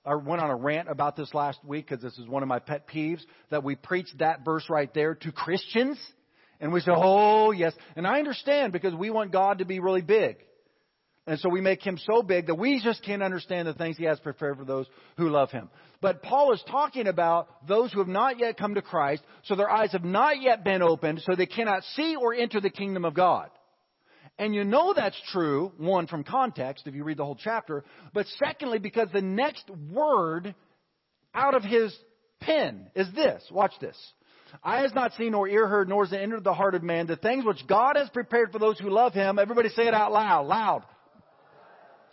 I 0.07 0.15
went 0.15 0.41
on 0.41 0.49
a 0.49 0.55
rant 0.55 0.89
about 0.89 1.17
this 1.17 1.33
last 1.33 1.59
week 1.65 1.87
because 1.89 2.01
this 2.01 2.17
is 2.17 2.27
one 2.27 2.41
of 2.41 2.47
my 2.47 2.59
pet 2.59 2.87
peeves 2.87 3.21
that 3.49 3.63
we 3.63 3.75
preach 3.75 4.07
that 4.19 4.45
verse 4.45 4.65
right 4.69 4.91
there 4.93 5.15
to 5.15 5.31
Christians. 5.33 5.99
And 6.61 6.71
we 6.71 6.79
say, 6.79 6.91
oh, 6.95 7.51
yes. 7.51 7.73
And 7.95 8.07
I 8.07 8.17
understand 8.17 8.71
because 8.71 8.95
we 8.95 9.09
want 9.09 9.31
God 9.31 9.59
to 9.59 9.65
be 9.65 9.79
really 9.79 10.01
big. 10.01 10.37
And 11.27 11.37
so 11.39 11.49
we 11.49 11.59
make 11.59 11.85
him 11.85 11.99
so 12.09 12.23
big 12.23 12.47
that 12.47 12.55
we 12.55 12.81
just 12.81 13.03
can't 13.03 13.21
understand 13.21 13.67
the 13.67 13.73
things 13.73 13.97
he 13.97 14.05
has 14.05 14.17
prepared 14.21 14.57
for 14.57 14.63
those 14.63 14.87
who 15.17 15.27
love 15.27 15.51
him. 15.51 15.69
But 15.99 16.23
Paul 16.23 16.53
is 16.53 16.63
talking 16.71 17.07
about 17.07 17.67
those 17.67 17.91
who 17.91 17.99
have 17.99 18.07
not 18.07 18.39
yet 18.39 18.57
come 18.57 18.75
to 18.75 18.81
Christ, 18.81 19.23
so 19.43 19.55
their 19.55 19.69
eyes 19.69 19.91
have 19.91 20.05
not 20.05 20.41
yet 20.41 20.63
been 20.63 20.81
opened, 20.81 21.21
so 21.25 21.35
they 21.35 21.45
cannot 21.45 21.83
see 21.95 22.15
or 22.15 22.33
enter 22.33 22.61
the 22.61 22.69
kingdom 22.69 23.03
of 23.03 23.13
God. 23.13 23.49
And 24.39 24.53
you 24.53 24.63
know 24.63 24.93
that's 24.93 25.19
true, 25.31 25.71
one, 25.77 26.05
from 26.05 26.23
context, 26.23 26.85
if 26.85 26.93
you 26.93 27.03
read 27.03 27.17
the 27.17 27.25
whole 27.25 27.39
chapter, 27.41 27.83
but 28.13 28.27
secondly, 28.37 28.77
because 28.77 29.07
the 29.11 29.21
next 29.21 29.67
word 29.91 30.53
out 31.33 31.55
of 31.55 31.63
his 31.63 31.95
pen 32.39 32.87
is 32.95 33.07
this. 33.15 33.43
Watch 33.51 33.73
this. 33.81 33.97
Eye 34.63 34.81
has 34.81 34.93
not 34.93 35.13
seen 35.13 35.31
nor 35.31 35.47
ear 35.47 35.67
heard 35.67 35.89
nor 35.89 36.05
has 36.05 36.13
it 36.13 36.21
entered 36.21 36.43
the 36.43 36.53
heart 36.53 36.75
of 36.75 36.83
man 36.83 37.07
the 37.07 37.15
things 37.15 37.43
which 37.45 37.65
God 37.67 37.95
has 37.95 38.09
prepared 38.09 38.51
for 38.51 38.59
those 38.59 38.79
who 38.79 38.89
love 38.89 39.13
him. 39.13 39.39
Everybody 39.39 39.69
say 39.69 39.87
it 39.87 39.93
out 39.93 40.11
loud, 40.11 40.45
loud. 40.47 40.83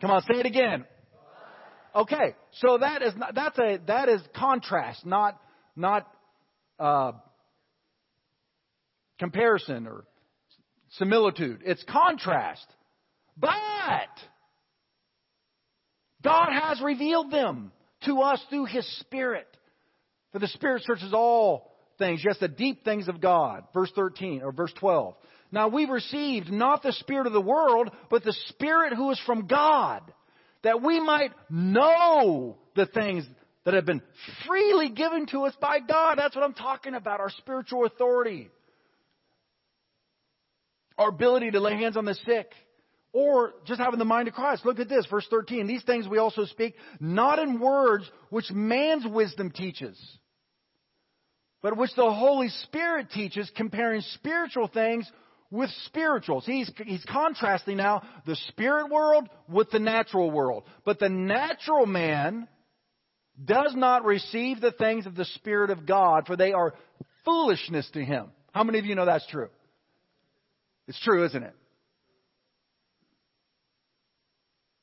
Come 0.01 0.11
on, 0.11 0.23
say 0.23 0.41
it 0.41 0.47
again. 0.47 0.85
Okay, 1.95 2.35
so 2.55 2.79
that 2.79 3.03
is 3.03 3.15
not, 3.17 3.35
that's 3.35 3.59
a 3.59 3.79
that 3.87 4.09
is 4.09 4.21
contrast, 4.35 5.07
not 5.07 5.41
not 5.77 6.09
uh, 6.81 7.13
comparison 9.21 9.87
or 9.87 10.05
similitude. 10.99 11.61
It's 11.65 11.85
contrast. 11.85 12.67
But 13.37 13.51
God 16.23 16.49
has 16.53 16.81
revealed 16.81 17.31
them 17.31 17.73
to 18.05 18.21
us 18.21 18.43
through 18.49 18.67
His 18.67 18.87
Spirit. 19.01 19.47
For 20.33 20.39
the 20.39 20.49
Spirit 20.49 20.83
searches 20.85 21.13
all 21.13 21.73
things, 21.99 22.23
yes, 22.25 22.37
the 22.41 22.49
deep 22.49 22.85
things 22.85 23.09
of 23.09 23.21
God. 23.21 23.65
Verse 23.73 23.91
13 23.95 24.43
or 24.43 24.53
verse 24.53 24.73
12. 24.79 25.15
Now 25.53 25.69
we've 25.69 25.91
received 25.91 26.51
not 26.51 26.83
the 26.83 26.93
Spirit 26.93 27.27
of 27.27 27.33
the 27.33 27.41
world, 27.41 27.91
but 28.11 28.25
the 28.25 28.37
Spirit 28.49 28.93
who 28.95 29.11
is 29.11 29.21
from 29.25 29.47
God, 29.47 30.03
that 30.63 30.83
we 30.83 30.99
might 31.01 31.31
know 31.49 32.57
the 32.75 32.87
things 32.87 33.25
that 33.65 33.75
have 33.75 33.87
been 33.87 34.03
freely 34.47 34.89
given 34.89 35.27
to 35.27 35.45
us 35.45 35.55
by 35.61 35.79
God. 35.79 36.19
That's 36.19 36.35
what 36.35 36.45
I'm 36.45 36.55
talking 36.55 36.95
about, 36.95 37.21
our 37.21 37.31
spiritual 37.31 37.85
authority. 37.87 38.51
Our 40.99 41.09
ability 41.09 41.51
to 41.53 41.61
lay 41.61 41.77
hands 41.77 41.97
on 41.97 42.05
the 42.05 42.15
sick. 42.15 42.51
Or 43.13 43.53
just 43.65 43.81
having 43.81 43.99
the 43.99 44.05
mind 44.05 44.29
of 44.29 44.35
Christ. 44.35 44.67
Look 44.67 44.81
at 44.81 44.89
this, 44.89 45.07
verse 45.07 45.27
13. 45.31 45.67
These 45.67 45.85
things 45.85 46.09
we 46.09 46.19
also 46.19 46.47
speak, 46.47 46.75
not 46.99 47.39
in 47.39 47.61
words 47.61 48.11
which 48.31 48.51
man's 48.51 49.07
wisdom 49.07 49.53
teaches, 49.53 49.97
but 51.63 51.77
which 51.77 51.95
the 51.95 52.13
Holy 52.13 52.49
Spirit 52.65 53.11
teaches, 53.11 53.51
comparing 53.57 54.01
spiritual 54.15 54.67
things 54.67 55.11
with 55.51 55.71
spirituals. 55.87 56.45
He's, 56.45 56.71
he's 56.85 57.05
contrasting 57.05 57.77
now 57.77 58.03
the 58.27 58.37
spirit 58.49 58.91
world 58.91 59.29
with 59.49 59.71
the 59.71 59.79
natural 59.79 60.31
world. 60.31 60.65
But 60.85 60.99
the 60.99 61.09
natural 61.09 61.87
man 61.87 62.49
does 63.43 63.75
not 63.75 64.05
receive 64.05 64.61
the 64.61 64.73
things 64.73 65.07
of 65.07 65.15
the 65.15 65.25
Spirit 65.25 65.71
of 65.71 65.87
God, 65.87 66.27
for 66.27 66.37
they 66.37 66.53
are 66.53 66.75
foolishness 67.25 67.89
to 67.95 68.05
him. 68.05 68.31
How 68.53 68.65
many 68.65 68.79
of 68.79 68.87
you 68.87 68.95
know 68.95 69.07
that's 69.07 69.27
true? 69.29 69.49
It's 70.89 71.01
true, 71.01 71.25
isn't 71.25 71.43
it? 71.43 71.55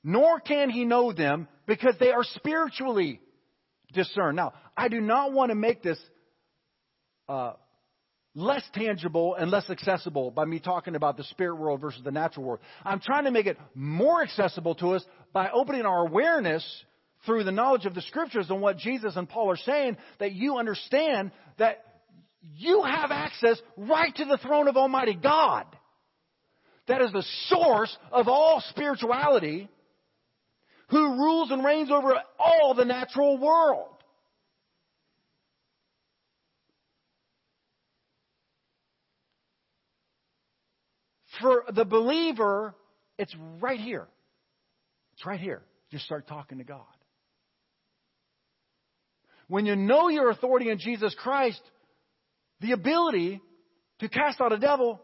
Nor 0.04 0.40
can 0.40 0.70
he 0.70 0.84
know 0.84 1.14
them 1.14 1.48
because 1.68 1.96
they 2.00 2.12
are 2.12 2.24
spiritually 2.24 3.20
discerned. 3.94 4.36
Now, 4.36 4.54
I 4.76 4.88
do 4.88 5.00
not 5.00 5.32
want 5.32 5.50
to 5.50 5.56
make 5.56 5.84
this 5.84 6.00
uh, 7.30 7.54
less 8.34 8.64
tangible 8.74 9.36
and 9.36 9.52
less 9.52 9.70
accessible 9.70 10.32
by 10.32 10.46
me 10.46 10.60
talking 10.60 10.96
about 10.96 11.18
the 11.18 11.24
spirit 11.26 11.56
world 11.56 11.82
versus 11.82 12.02
the 12.04 12.12
natural 12.12 12.46
world. 12.46 12.60
I'm 12.84 13.00
trying 13.00 13.26
to 13.26 13.32
make 13.32 13.46
it 13.46 13.58
more 13.76 14.24
accessible 14.24 14.76
to 14.76 14.92
us 14.92 15.06
by 15.34 15.50
opening 15.52 15.86
our 15.86 16.08
awareness 16.08 16.66
through 17.26 17.44
the 17.44 17.52
knowledge 17.52 17.86
of 17.86 17.94
the 17.94 18.02
scriptures 18.02 18.48
and 18.50 18.62
what 18.62 18.78
Jesus 18.78 19.16
and 19.16 19.30
Paul 19.30 19.52
are 19.52 19.58
saying 19.58 19.98
that 20.20 20.34
you 20.34 20.58
understand 20.58 21.32
that 21.60 21.84
you 22.56 22.84
have 22.84 23.12
access 23.12 23.62
right 23.78 24.16
to 24.16 24.26
the 24.26 24.38
throne 24.38 24.68
of 24.68 24.78
Almighty 24.78 25.14
God. 25.14 25.66
That 26.88 27.02
is 27.02 27.12
the 27.12 27.26
source 27.48 27.96
of 28.12 28.28
all 28.28 28.63
spirituality 28.70 29.70
who 30.89 31.15
rules 31.15 31.52
and 31.52 31.63
reigns 31.63 31.89
over 31.89 32.15
all 32.39 32.74
the 32.74 32.86
natural 32.86 33.38
world. 33.38 33.91
for 41.41 41.65
the 41.74 41.84
believer, 41.84 42.76
it's 43.17 43.36
right 43.60 43.80
here. 43.80 44.08
It's 45.13 45.26
right 45.26 45.39
here. 45.39 45.63
Just 45.91 46.06
start 46.06 46.28
talking 46.28 46.60
to 46.60 46.63
God. 46.63 46.86
When 49.48 49.65
you 49.65 49.76
know 49.76 50.08
your 50.08 50.30
authority 50.30 50.70
in 50.70 50.80
Jesus 50.80 51.13
Christ, 51.17 51.62
the 52.62 52.72
ability 52.72 53.41
to 54.00 54.08
cast 54.08 54.39
out 54.39 54.54
a 54.54 54.58
devil 54.58 55.02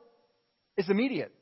is 0.78 0.90
immediate. 0.90 1.34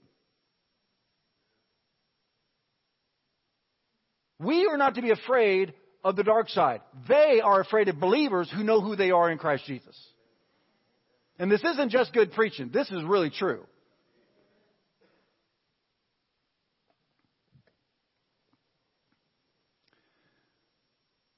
We 4.40 4.68
are 4.68 4.78
not 4.78 4.96
to 4.96 5.02
be 5.02 5.12
afraid 5.12 5.74
of 6.04 6.16
the 6.16 6.24
dark 6.24 6.50
side. 6.50 6.82
They 7.08 7.42
are 7.44 7.62
afraid 7.62 7.88
of 7.88 8.00
believers 8.00 8.52
who 8.54 8.64
know 8.64 8.82
who 8.82 8.96
they 8.96 9.12
are 9.12 9.32
in 9.32 9.38
Christ 9.38 9.66
Jesus. 9.66 9.98
And 11.40 11.52
this 11.52 11.64
isn't 11.64 11.90
just 11.90 12.14
good 12.14 12.32
preaching. 12.32 12.70
This 12.74 12.90
is 12.90 13.04
really 13.04 13.30
true. 13.30 13.66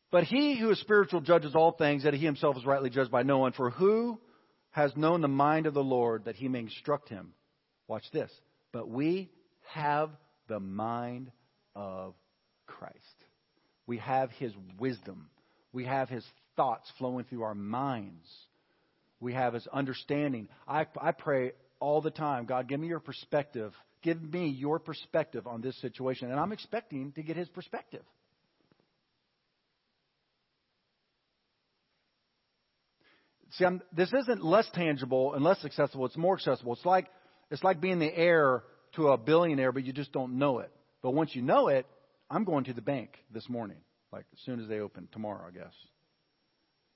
But 0.10 0.23
he 0.23 0.57
who 0.57 0.69
is 0.69 0.79
spiritual 0.79 1.21
judges 1.21 1.53
all 1.53 1.73
things, 1.73 2.03
that 2.03 2.13
he 2.13 2.25
himself 2.25 2.57
is 2.57 2.65
rightly 2.65 2.89
judged 2.89 3.12
by 3.12 3.23
no 3.23 3.39
one. 3.39 3.51
For 3.51 3.69
who 3.69 4.19
has 4.71 4.95
known 4.95 5.21
the 5.21 5.27
mind 5.27 5.65
of 5.65 5.73
the 5.73 5.83
Lord 5.83 6.25
that 6.25 6.36
he 6.36 6.47
may 6.47 6.60
instruct 6.60 7.10
him? 7.10 7.33
Watch 7.88 8.05
this. 8.12 8.31
But 8.71 8.89
we 8.89 9.29
have 9.73 10.10
the 10.47 10.60
mind 10.60 11.31
of 11.75 12.15
Christ. 12.67 12.95
We 13.88 13.97
have 13.97 14.30
his 14.32 14.51
wisdom. 14.77 15.30
We 15.73 15.86
have 15.86 16.10
his 16.10 16.25
thoughts 16.56 16.91
flowing 16.97 17.25
through 17.25 17.43
our 17.43 17.56
minds. 17.56 18.27
We 19.19 19.34
have 19.34 19.53
his 19.53 19.67
understanding. 19.67 20.49
I, 20.67 20.86
I 21.01 21.12
pray 21.12 21.53
all 21.80 22.01
the 22.01 22.12
time 22.12 22.45
God, 22.45 22.67
give 22.67 22.80
me 22.80 22.88
your 22.88 22.99
perspective. 22.99 23.73
Give 24.03 24.21
me 24.21 24.49
your 24.49 24.80
perspective 24.80 25.47
on 25.47 25.62
this 25.62 25.80
situation. 25.82 26.30
And 26.32 26.39
I'm 26.39 26.51
expecting 26.51 27.12
to 27.13 27.23
get 27.23 27.36
his 27.36 27.49
perspective. 27.49 28.03
See, 33.51 33.65
I'm, 33.65 33.82
this 33.95 34.13
isn't 34.13 34.43
less 34.43 34.67
tangible 34.73 35.34
and 35.34 35.43
less 35.43 35.63
accessible. 35.65 36.06
It's 36.06 36.17
more 36.17 36.36
accessible. 36.36 36.73
It's 36.73 36.86
like 36.86 37.08
it's 37.49 37.63
like 37.63 37.82
being 37.82 37.99
the 37.99 38.15
heir 38.15 38.63
to 38.95 39.10
a 39.10 39.17
billionaire, 39.17 39.71
but 39.71 39.84
you 39.84 39.93
just 39.93 40.12
don't 40.12 40.38
know 40.38 40.60
it. 40.60 40.71
But 41.01 41.12
once 41.12 41.34
you 41.34 41.41
know 41.41 41.69
it, 41.69 41.86
I'm 42.29 42.43
going 42.43 42.65
to 42.65 42.73
the 42.73 42.81
bank 42.81 43.11
this 43.33 43.47
morning, 43.49 43.77
like 44.11 44.25
as 44.33 44.39
soon 44.45 44.59
as 44.59 44.67
they 44.67 44.79
open 44.79 45.07
tomorrow, 45.11 45.45
I 45.47 45.51
guess. 45.51 45.73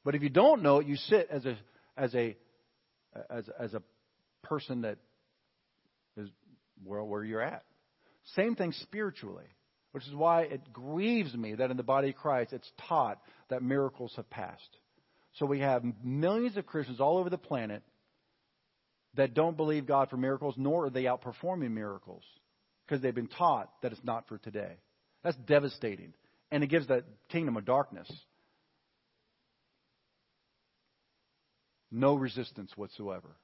But 0.03 0.15
if 0.15 0.23
you 0.23 0.29
don't 0.29 0.61
know 0.61 0.79
it, 0.79 0.87
you 0.87 0.95
sit 0.95 1.27
as 1.29 1.45
a 1.45 1.57
as 1.95 2.13
a 2.15 2.35
as 3.29 3.49
as 3.59 3.73
a 3.73 3.81
person 4.43 4.81
that 4.81 4.97
is 6.17 6.29
where 6.83 7.03
where 7.03 7.23
you're 7.23 7.41
at. 7.41 7.63
Same 8.35 8.55
thing 8.55 8.71
spiritually, 8.73 9.47
which 9.91 10.07
is 10.07 10.13
why 10.13 10.43
it 10.43 10.73
grieves 10.73 11.33
me 11.33 11.55
that 11.55 11.71
in 11.71 11.77
the 11.77 11.83
body 11.83 12.09
of 12.09 12.15
Christ 12.15 12.53
it's 12.53 12.71
taught 12.87 13.19
that 13.49 13.63
miracles 13.63 14.13
have 14.15 14.29
passed. 14.29 14.77
So 15.35 15.45
we 15.45 15.59
have 15.59 15.83
millions 16.03 16.57
of 16.57 16.65
Christians 16.65 16.99
all 16.99 17.17
over 17.17 17.29
the 17.29 17.37
planet 17.37 17.83
that 19.15 19.33
don't 19.33 19.57
believe 19.57 19.85
God 19.85 20.09
for 20.09 20.17
miracles, 20.17 20.55
nor 20.57 20.85
are 20.85 20.89
they 20.89 21.03
outperforming 21.03 21.71
miracles 21.71 22.23
because 22.85 23.01
they've 23.01 23.15
been 23.15 23.27
taught 23.27 23.69
that 23.81 23.91
it's 23.91 24.03
not 24.03 24.27
for 24.27 24.37
today. 24.37 24.77
That's 25.23 25.37
devastating. 25.37 26.13
And 26.51 26.63
it 26.63 26.67
gives 26.67 26.87
that 26.87 27.05
kingdom 27.29 27.57
of 27.57 27.65
darkness. 27.65 28.11
No 31.91 32.15
resistance 32.15 32.71
whatsoever. 32.75 33.35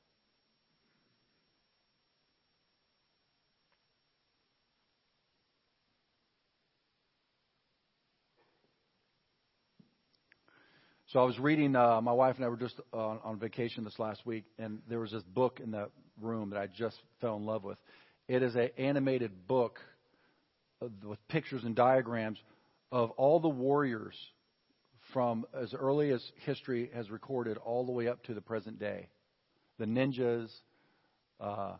So 11.08 11.22
I 11.22 11.24
was 11.24 11.40
reading. 11.40 11.74
Uh, 11.74 12.02
my 12.02 12.12
wife 12.12 12.36
and 12.36 12.44
I 12.44 12.50
were 12.50 12.58
just 12.58 12.82
on, 12.92 13.20
on 13.24 13.40
vacation 13.40 13.86
this 13.86 13.98
last 13.98 14.26
week, 14.26 14.44
and 14.60 14.80
there 14.90 15.00
was 15.00 15.12
this 15.12 15.24
book 15.24 15.62
in 15.63 15.72
the 15.72 15.90
room 16.22 16.50
that 16.50 16.60
I 16.60 16.68
just 16.68 16.98
fell 17.22 17.38
in 17.38 17.46
love 17.46 17.63
with. 17.63 17.78
It 18.28 18.44
is 18.44 18.56
an 18.56 18.72
animated 18.78 19.48
book 19.48 19.80
with 20.82 21.28
pictures 21.28 21.63
and 21.63 21.76
diagrams 21.76 22.38
of 22.92 23.12
all 23.12 23.40
the 23.40 23.50
warriors 23.50 24.16
from 25.13 25.46
as 25.60 25.74
early 25.74 26.12
as 26.12 26.22
history 26.46 26.90
has 26.94 27.10
recorded 27.10 27.58
all 27.58 27.86
the 27.86 27.92
way 27.92 28.08
up 28.08 28.24
to 28.24 28.34
the 28.34 28.42
present 28.42 28.80
day. 28.80 29.08
The 29.80 29.86
ninjas, 29.86 30.50
uh, 31.40 31.74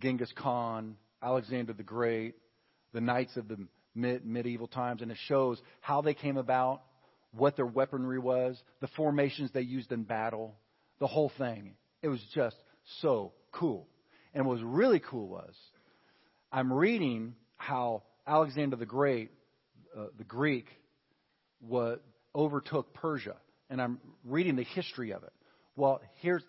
Genghis 0.00 0.32
Khan, 0.36 0.96
Alexander 1.22 1.72
the 1.72 1.82
Great, 1.82 2.34
the 2.92 3.00
knights 3.00 3.36
of 3.36 3.48
the 3.48 3.58
mid, 3.94 4.26
medieval 4.26 4.66
times, 4.66 5.02
and 5.02 5.10
it 5.10 5.18
shows 5.26 5.60
how 5.80 6.02
they 6.02 6.14
came 6.14 6.36
about, 6.36 6.82
what 7.32 7.56
their 7.56 7.66
weaponry 7.66 8.18
was, 8.18 8.60
the 8.80 8.88
formations 8.88 9.50
they 9.52 9.60
used 9.60 9.90
in 9.92 10.02
battle, 10.02 10.54
the 11.00 11.06
whole 11.06 11.32
thing. 11.38 11.74
It 12.02 12.08
was 12.08 12.20
just 12.34 12.56
so 13.00 13.32
cool. 13.52 13.88
And 14.34 14.46
what 14.46 14.54
was 14.54 14.62
really 14.64 15.00
cool 15.00 15.28
was 15.28 15.54
I'm 16.52 16.72
reading 16.72 17.34
how 17.56 18.02
Alexander 18.26 18.76
the 18.76 18.86
Great, 18.86 19.30
uh, 19.96 20.06
the 20.16 20.24
Greek, 20.24 20.66
overtook 22.34 22.94
Persia, 22.94 23.36
and 23.70 23.80
I'm 23.80 23.98
reading 24.24 24.56
the 24.56 24.64
history 24.64 25.12
of 25.12 25.22
it. 25.22 25.32
Well, 25.76 26.00
here's 26.20 26.42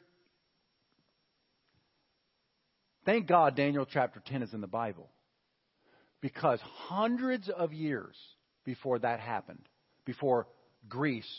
thank 3.05 3.27
God 3.27 3.55
Daniel 3.55 3.85
chapter 3.85 4.21
10 4.25 4.43
is 4.43 4.53
in 4.53 4.61
the 4.61 4.67
Bible. 4.67 5.09
Because 6.21 6.59
hundreds 6.88 7.49
of 7.49 7.71
years 7.71 8.15
before 8.63 8.97
that 8.99 9.19
happened, 9.19 9.61
before 10.05 10.47
Greece 10.89 11.29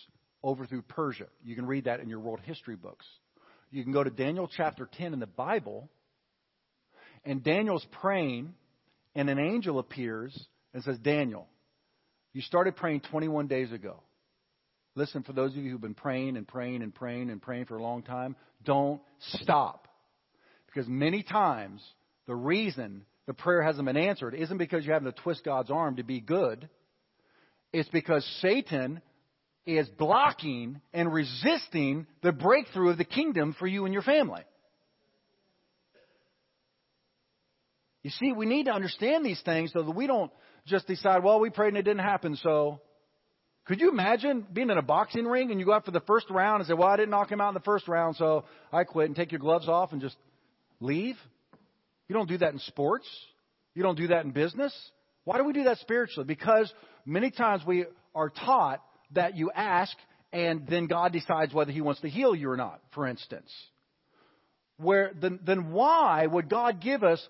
overthrew 0.44 0.83
Persia, 0.83 1.27
you 1.42 1.57
can 1.57 1.66
read 1.66 1.85
that 1.85 1.99
in 2.01 2.09
your 2.09 2.20
world 2.20 2.40
history 2.44 2.77
books. 2.77 3.05
You 3.70 3.83
can 3.83 3.92
go 3.92 4.05
to 4.05 4.11
Daniel 4.11 4.49
chapter 4.55 4.88
10 4.96 5.12
in 5.12 5.18
the 5.18 5.27
Bible, 5.27 5.88
and 7.25 7.42
Daniel's 7.42 7.85
praying, 8.01 8.55
and 9.16 9.31
an 9.31 9.38
angel 9.38 9.79
appears 9.79 10.38
and 10.74 10.85
says, 10.85 10.98
Daniel, 10.98 11.48
you 12.35 12.42
started 12.42 12.76
praying 12.76 13.00
21 13.00 13.48
days 13.48 13.72
ago. 13.72 14.02
Listen, 14.94 15.22
for 15.22 15.33
those 15.33 15.52
of 15.52 15.57
you 15.57 15.70
who've 15.70 15.81
been 15.81 15.94
praying 15.94 16.37
and 16.37 16.46
praying 16.46 16.83
and 16.83 16.94
praying 16.94 17.31
and 17.31 17.40
praying 17.40 17.64
for 17.64 17.76
a 17.76 17.83
long 17.83 18.02
time, 18.02 18.37
don't 18.62 19.00
stop. 19.40 19.88
Because 20.66 20.87
many 20.87 21.22
times, 21.22 21.83
the 22.26 22.35
reason 22.35 23.07
the 23.26 23.33
prayer 23.33 23.62
hasn't 23.62 23.87
been 23.87 23.96
answered 23.96 24.35
isn't 24.35 24.59
because 24.59 24.85
you 24.85 24.92
having 24.92 25.11
to 25.11 25.22
twist 25.22 25.44
God's 25.44 25.70
arm 25.70 25.96
to 25.96 26.05
be 26.05 26.20
good. 26.20 26.68
It's 27.72 27.88
because 27.88 28.24
Satan 28.42 29.00
is 29.64 29.88
blocking 29.88 30.81
and 30.92 31.12
resisting 31.12 32.07
the 32.22 32.33
breakthrough 32.33 32.90
of 32.90 32.98
the 32.98 33.05
kingdom 33.05 33.57
for 33.59 33.66
you 33.66 33.87
and 33.87 33.94
your 33.94 34.02
family. 34.02 34.42
You 38.07 38.11
see, 38.11 38.31
we 38.31 38.47
need 38.47 38.66
to 38.66 38.73
understand 38.73 39.27
these 39.27 39.42
things 39.45 39.73
so 39.73 39.83
that 39.83 39.90
we 39.90 40.07
don't 40.07 40.31
just 40.64 40.87
decide, 40.87 41.25
well, 41.25 41.40
we 41.40 41.51
prayed 41.51 41.71
and 41.71 41.79
it 41.79 41.83
didn't 41.83 42.05
happen, 42.05 42.37
so. 42.37 42.81
Could 43.64 43.81
you 43.81 43.90
imagine 43.90 44.47
being 44.53 44.71
in 44.71 44.79
a 44.79 44.83
boxing 44.83 45.25
ring 45.25 45.51
and 45.51 45.59
you 45.59 45.66
go 45.66 45.73
out 45.73 45.85
for 45.85 45.90
the 45.90 45.99
first 45.99 46.31
round 46.31 46.61
and 46.61 46.69
say, 46.69 46.75
well, 46.75 46.87
I 46.87 46.97
didn't 46.97 47.11
knock 47.11 47.33
him 47.33 47.40
out 47.40 47.49
in 47.49 47.55
the 47.55 47.61
first 47.62 47.88
round, 47.88 48.14
so 48.14 48.45
I 48.73 48.85
quit 48.85 49.09
and 49.09 49.16
take 49.16 49.33
your 49.33 49.40
gloves 49.40 49.69
off 49.69 49.90
and 49.90 50.01
just 50.01 50.14
leave? 50.79 51.16
You 52.07 52.14
don't 52.14 52.29
do 52.29 52.38
that 52.38 52.53
in 52.53 52.61
sports. 52.61 53.09
You 53.75 53.83
don't 53.83 53.99
do 53.99 54.07
that 54.07 54.25
in 54.25 54.31
business. 54.31 54.73
Why 55.25 55.38
do 55.38 55.42
we 55.42 55.53
do 55.53 55.64
that 55.64 55.79
spiritually? 55.79 56.29
Because 56.29 56.73
many 57.05 57.33
times 57.33 57.62
we 57.66 57.87
are 58.14 58.31
taught 58.31 58.85
that 59.14 59.37
you 59.37 59.51
ask 59.53 59.97
and 60.33 60.64
then 60.69 60.87
God 60.87 61.11
decides 61.12 61.53
whether 61.53 61.73
He 61.73 61.81
wants 61.81 62.03
to 62.03 62.09
heal 62.09 62.37
you 62.37 62.51
or 62.51 62.57
not, 62.57 62.81
for 62.95 63.09
instance. 63.09 63.51
Where 64.77 65.11
then, 65.21 65.40
then 65.45 65.73
why 65.73 66.25
would 66.25 66.49
God 66.49 66.81
give 66.81 67.03
us 67.03 67.21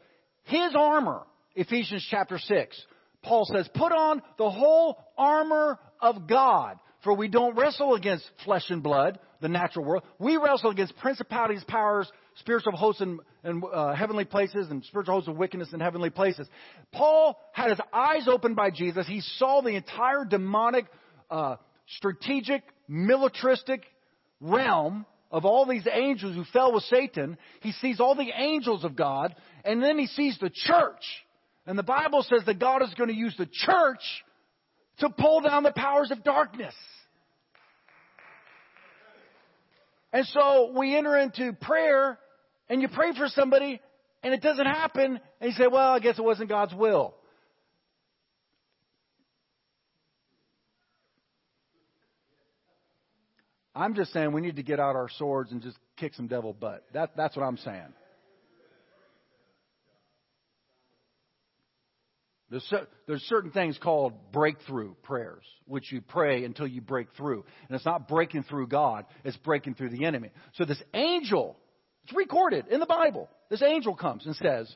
his 0.47 0.75
armor, 0.77 1.23
Ephesians 1.55 2.07
chapter 2.11 2.39
6. 2.39 2.83
Paul 3.23 3.45
says, 3.53 3.69
put 3.75 3.93
on 3.93 4.23
the 4.39 4.51
whole 4.51 4.97
armor 5.19 5.79
of 6.01 6.29
God. 6.29 6.79
For 7.03 7.15
we 7.15 7.29
don't 7.29 7.57
wrestle 7.57 7.95
against 7.95 8.25
flesh 8.45 8.65
and 8.71 8.83
blood, 8.83 9.19
the 9.41 9.49
natural 9.49 9.85
world. 9.85 10.03
We 10.19 10.37
wrestle 10.37 10.71
against 10.71 10.97
principalities, 10.97 11.65
powers, 11.67 12.11
spiritual 12.37 12.77
hosts 12.77 13.03
in, 13.03 13.21
uh, 13.73 13.95
heavenly 13.95 14.25
places 14.25 14.71
and 14.71 14.85
spiritual 14.85 15.15
hosts 15.15 15.29
of 15.29 15.37
wickedness 15.37 15.73
in 15.73 15.81
heavenly 15.81 16.11
places. 16.11 16.49
Paul 16.93 17.39
had 17.53 17.71
his 17.71 17.81
eyes 17.93 18.29
opened 18.29 18.57
by 18.57 18.71
Jesus. 18.71 19.07
He 19.07 19.21
saw 19.21 19.63
the 19.63 19.75
entire 19.77 20.25
demonic, 20.25 20.87
uh, 21.31 21.57
strategic, 21.97 22.63
militaristic 22.89 23.83
realm 24.41 25.07
of 25.31 25.45
all 25.45 25.67
these 25.67 25.87
angels 25.93 26.35
who 26.35 26.45
fell 26.53 26.73
with 26.73 26.85
Satan. 26.85 27.37
He 27.61 27.73
sees 27.73 28.01
all 28.01 28.15
the 28.15 28.31
angels 28.37 28.85
of 28.85 28.97
God, 28.97 29.35
and 29.67 29.83
then 29.83 29.99
he 29.99 30.07
sees 30.07 30.39
the 30.41 30.51
church. 30.51 31.03
And 31.67 31.77
the 31.77 31.83
Bible 31.83 32.23
says 32.23 32.43
that 32.47 32.61
God 32.61 32.83
is 32.83 32.95
going 32.95 33.11
to 33.11 33.17
use 33.17 33.35
the 33.37 33.49
church 33.51 34.01
to 34.99 35.11
pull 35.11 35.41
down 35.41 35.65
the 35.65 35.73
powers 35.73 36.11
of 36.11 36.23
darkness. 36.23 36.75
And 40.13 40.25
so 40.27 40.73
we 40.79 40.97
enter 40.97 41.19
into 41.19 41.53
prayer, 41.53 42.19
and 42.71 42.81
you 42.81 42.89
pray 42.89 43.13
for 43.15 43.27
somebody, 43.29 43.81
and 44.23 44.33
it 44.33 44.41
doesn't 44.41 44.65
happen, 44.65 45.21
and 45.41 45.51
you 45.51 45.57
say, 45.57 45.67
Well, 45.67 45.91
I 45.91 45.99
guess 45.99 46.19
it 46.19 46.25
wasn't 46.25 46.49
God's 46.49 46.75
will. 46.75 47.15
I'm 53.75 53.95
just 53.95 54.13
saying 54.15 54.33
we 54.33 54.41
need 54.41 54.57
to 54.57 54.63
get 54.63 54.81
out 54.81 54.97
our 54.97 55.11
swords 55.19 55.53
and 55.53 55.61
just 55.61 55.77
kick 55.99 56.15
some 56.15 56.29
devil 56.29 56.55
butt. 56.55 56.85
That, 56.95 57.15
that's 57.15 57.37
what 57.37 57.43
I'm 57.43 57.59
saying. 57.59 57.93
There's, 62.51 62.75
there's 63.07 63.23
certain 63.23 63.51
things 63.51 63.79
called 63.83 64.33
breakthrough 64.33 64.95
prayers, 65.03 65.43
which 65.67 65.91
you 65.91 66.01
pray 66.01 66.45
until 66.45 66.67
you 66.67 66.81
break 66.81 67.09
through. 67.17 67.45
And 67.69 67.75
it's 67.75 67.85
not 67.85 68.09
breaking 68.09 68.45
through 68.45 68.69
God, 68.69 69.07
it's 69.25 69.37
breaking 69.39 69.75
through 69.75 69.91
the 69.91 70.05
enemy. 70.05 70.31
So 70.55 70.65
this 70.65 70.83
angel, 70.95 71.57
it's 72.05 72.15
recorded 72.15 72.67
in 72.69 72.79
the 72.79 72.87
Bible. 72.87 73.29
This 73.51 73.63
angel 73.63 73.97
comes 73.97 74.27
and 74.27 74.37
says, 74.37 74.73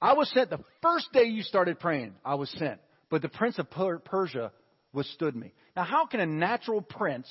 I 0.00 0.14
was 0.14 0.30
sent 0.32 0.50
the 0.50 0.64
first 0.80 1.12
day 1.12 1.24
you 1.24 1.42
started 1.42 1.78
praying, 1.78 2.14
I 2.24 2.36
was 2.36 2.50
sent. 2.58 2.80
But 3.10 3.22
the 3.22 3.28
prince 3.28 3.58
of 3.58 3.68
Persia 3.70 4.52
withstood 4.92 5.34
me. 5.34 5.52
Now, 5.76 5.84
how 5.84 6.06
can 6.06 6.20
a 6.20 6.26
natural 6.26 6.80
prince 6.80 7.28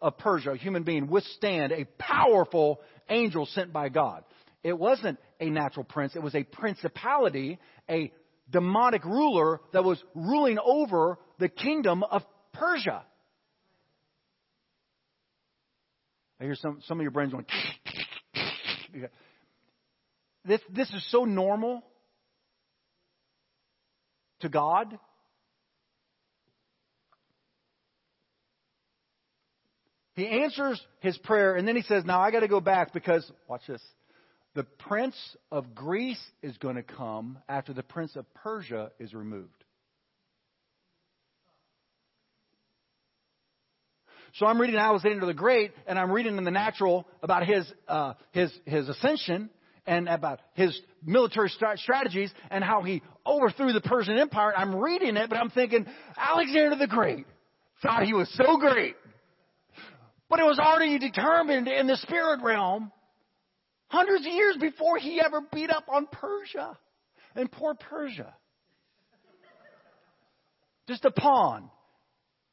of 0.00 0.18
Persia, 0.18 0.52
a 0.52 0.56
human 0.56 0.82
being, 0.82 1.08
withstand 1.08 1.72
a 1.72 1.84
powerful 1.98 2.80
angel 3.08 3.46
sent 3.46 3.72
by 3.72 3.88
God. 3.88 4.24
It 4.62 4.78
wasn't 4.78 5.18
a 5.40 5.48
natural 5.48 5.84
prince, 5.84 6.16
it 6.16 6.22
was 6.22 6.34
a 6.34 6.44
principality, 6.44 7.58
a 7.88 8.12
demonic 8.50 9.04
ruler 9.04 9.60
that 9.72 9.84
was 9.84 10.02
ruling 10.14 10.58
over 10.62 11.18
the 11.38 11.48
kingdom 11.48 12.02
of 12.02 12.22
Persia. 12.52 13.02
I 16.40 16.44
hear 16.44 16.54
some, 16.54 16.80
some 16.86 16.98
of 16.98 17.02
your 17.02 17.10
brains 17.10 17.32
going, 17.32 17.46
this, 20.44 20.60
this 20.74 20.90
is 20.90 21.06
so 21.10 21.24
normal 21.24 21.82
to 24.40 24.48
God 24.48 24.98
He 30.20 30.26
answers 30.26 30.78
his 31.00 31.16
prayer, 31.16 31.54
and 31.54 31.66
then 31.66 31.76
he 31.76 31.82
says, 31.82 32.04
Now 32.04 32.20
I 32.20 32.30
got 32.30 32.40
to 32.40 32.48
go 32.48 32.60
back 32.60 32.92
because, 32.92 33.30
watch 33.48 33.62
this, 33.66 33.80
the 34.54 34.64
prince 34.64 35.16
of 35.52 35.74
Greece 35.74 36.20
is 36.42 36.56
going 36.58 36.76
to 36.76 36.82
come 36.82 37.38
after 37.48 37.72
the 37.72 37.82
prince 37.82 38.16
of 38.16 38.32
Persia 38.34 38.90
is 38.98 39.14
removed. 39.14 39.48
So 44.34 44.46
I'm 44.46 44.60
reading 44.60 44.76
Alexander 44.76 45.26
the 45.26 45.34
Great, 45.34 45.72
and 45.86 45.98
I'm 45.98 46.12
reading 46.12 46.36
in 46.36 46.44
the 46.44 46.52
natural 46.52 47.06
about 47.22 47.46
his 47.46 47.70
uh, 47.88 48.14
his 48.30 48.52
his 48.64 48.88
ascension 48.88 49.50
and 49.86 50.08
about 50.08 50.40
his 50.54 50.78
military 51.04 51.50
strategies 51.76 52.32
and 52.50 52.62
how 52.62 52.82
he 52.82 53.02
overthrew 53.26 53.72
the 53.72 53.80
Persian 53.80 54.18
Empire. 54.18 54.52
I'm 54.56 54.76
reading 54.76 55.16
it, 55.16 55.28
but 55.28 55.36
I'm 55.36 55.50
thinking 55.50 55.84
Alexander 56.16 56.76
the 56.76 56.86
Great 56.86 57.26
thought 57.82 58.04
he 58.04 58.12
was 58.12 58.32
so 58.36 58.58
great 58.58 58.94
but 60.30 60.38
it 60.38 60.44
was 60.44 60.60
already 60.60 60.98
determined 60.98 61.66
in 61.66 61.88
the 61.88 61.96
spirit 61.96 62.40
realm 62.42 62.92
hundreds 63.90 64.24
of 64.24 64.32
years 64.32 64.56
before 64.58 64.98
he 64.98 65.20
ever 65.20 65.40
beat 65.52 65.68
up 65.68 65.84
on 65.88 66.06
Persia. 66.06 66.78
And 67.34 67.50
poor 67.50 67.74
Persia. 67.74 68.34
Just 70.88 71.04
a 71.04 71.10
pawn 71.10 71.70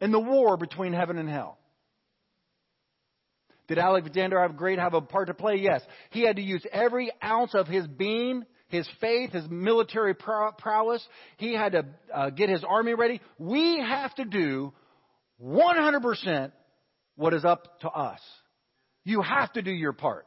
in 0.01 0.11
the 0.11 0.19
war 0.19 0.57
between 0.57 0.93
heaven 0.93 1.17
and 1.17 1.29
hell. 1.29 1.57
Did 3.67 3.79
Alexander 3.79 4.41
have 4.41 4.55
great 4.55 4.79
have 4.79 4.93
a 4.93 5.01
part 5.01 5.27
to 5.27 5.33
play? 5.33 5.55
Yes. 5.55 5.81
He 6.11 6.21
had 6.21 6.38
to 6.38 6.41
use 6.41 6.65
every 6.71 7.11
ounce 7.23 7.53
of 7.53 7.67
his 7.67 7.85
being, 7.85 8.45
his 8.69 8.88
faith, 9.01 9.31
his 9.31 9.47
military 9.49 10.15
prowess. 10.15 11.05
He 11.38 11.53
had 11.53 11.73
to 11.73 11.85
uh, 12.13 12.29
get 12.29 12.49
his 12.49 12.63
army 12.63 12.93
ready. 12.93 13.21
We 13.38 13.79
have 13.79 14.13
to 14.15 14.25
do 14.25 14.73
100% 15.43 16.51
what 17.15 17.33
is 17.33 17.43
up 17.43 17.79
to 17.81 17.89
us. 17.89 18.19
You 19.03 19.21
have 19.21 19.51
to 19.53 19.61
do 19.61 19.71
your 19.71 19.93
part. 19.93 20.25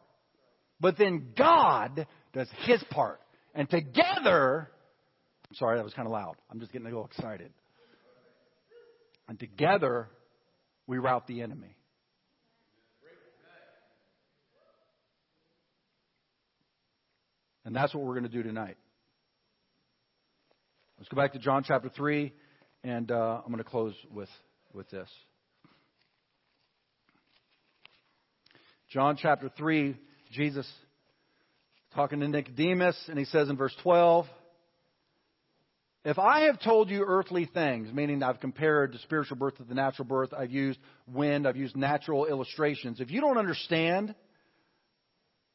But 0.80 0.96
then 0.96 1.32
God 1.36 2.06
does 2.32 2.48
his 2.64 2.82
part. 2.90 3.20
And 3.54 3.68
together, 3.68 4.70
I'm 5.48 5.54
sorry, 5.56 5.78
that 5.78 5.84
was 5.84 5.94
kind 5.94 6.06
of 6.06 6.12
loud. 6.12 6.36
I'm 6.50 6.60
just 6.60 6.72
getting 6.72 6.86
a 6.86 6.90
little 6.90 7.06
excited. 7.06 7.52
And 9.28 9.38
together, 9.38 10.08
we 10.86 10.98
rout 10.98 11.26
the 11.26 11.42
enemy. 11.42 11.76
And 17.64 17.76
that's 17.76 17.94
what 17.94 18.02
we're 18.02 18.14
going 18.14 18.24
to 18.24 18.30
do 18.30 18.42
tonight. 18.42 18.76
Let's 20.98 21.08
go 21.08 21.16
back 21.16 21.32
to 21.34 21.38
John 21.38 21.62
chapter 21.66 21.88
3, 21.88 22.32
and 22.84 23.10
uh, 23.10 23.40
I'm 23.44 23.52
going 23.52 23.58
to 23.58 23.64
close 23.64 23.94
with, 24.12 24.28
with 24.72 24.90
this. 24.90 25.08
John 28.90 29.16
chapter 29.16 29.50
3, 29.56 29.96
Jesus 30.30 30.70
talking 31.94 32.20
to 32.20 32.28
Nicodemus, 32.28 32.96
and 33.08 33.18
he 33.18 33.24
says 33.24 33.48
in 33.48 33.56
verse 33.56 33.74
12, 33.82 34.26
If 36.04 36.18
I 36.20 36.42
have 36.42 36.60
told 36.60 36.88
you 36.88 37.04
earthly 37.04 37.46
things, 37.52 37.92
meaning 37.92 38.22
I've 38.22 38.38
compared 38.38 38.92
the 38.92 38.98
spiritual 38.98 39.36
birth 39.36 39.56
to 39.56 39.64
the 39.64 39.74
natural 39.74 40.06
birth, 40.06 40.30
I've 40.32 40.52
used 40.52 40.78
wind, 41.08 41.48
I've 41.48 41.56
used 41.56 41.76
natural 41.76 42.26
illustrations. 42.26 43.00
If 43.00 43.10
you 43.10 43.20
don't 43.20 43.38
understand 43.38 44.14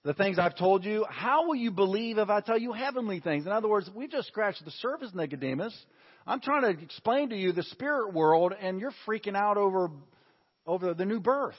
the 0.04 0.14
things 0.14 0.38
I've 0.38 0.58
told 0.58 0.84
you, 0.84 1.06
how 1.10 1.48
will 1.48 1.56
you 1.56 1.72
believe 1.72 2.18
if 2.18 2.30
I 2.30 2.42
tell 2.42 2.60
you 2.60 2.74
heavenly 2.74 3.22
things? 3.22 3.46
In 3.46 3.54
other 3.54 3.70
words, 3.70 3.90
we've 3.96 4.12
just 4.12 4.28
scratched 4.28 4.64
the 4.66 4.72
surface, 4.72 5.12
Nicodemus. 5.14 5.74
I'm 6.28 6.42
trying 6.42 6.64
to 6.64 6.84
explain 6.84 7.30
to 7.30 7.36
you 7.36 7.54
the 7.54 7.64
spirit 7.64 8.14
world, 8.14 8.54
and 8.60 8.82
you're 8.82 8.94
freaking 9.08 9.36
out 9.36 9.58
over, 9.58 9.90
over 10.68 10.94
the 10.94 11.06
new 11.06 11.22
birth. 11.22 11.56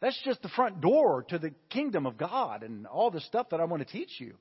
That's 0.00 0.20
just 0.24 0.42
the 0.42 0.48
front 0.50 0.80
door 0.80 1.24
to 1.28 1.38
the 1.38 1.52
kingdom 1.70 2.06
of 2.06 2.18
God 2.18 2.62
and 2.62 2.86
all 2.86 3.10
the 3.10 3.20
stuff 3.20 3.50
that 3.50 3.60
I 3.60 3.64
want 3.64 3.86
to 3.86 3.90
teach 3.90 4.20
you. 4.20 4.34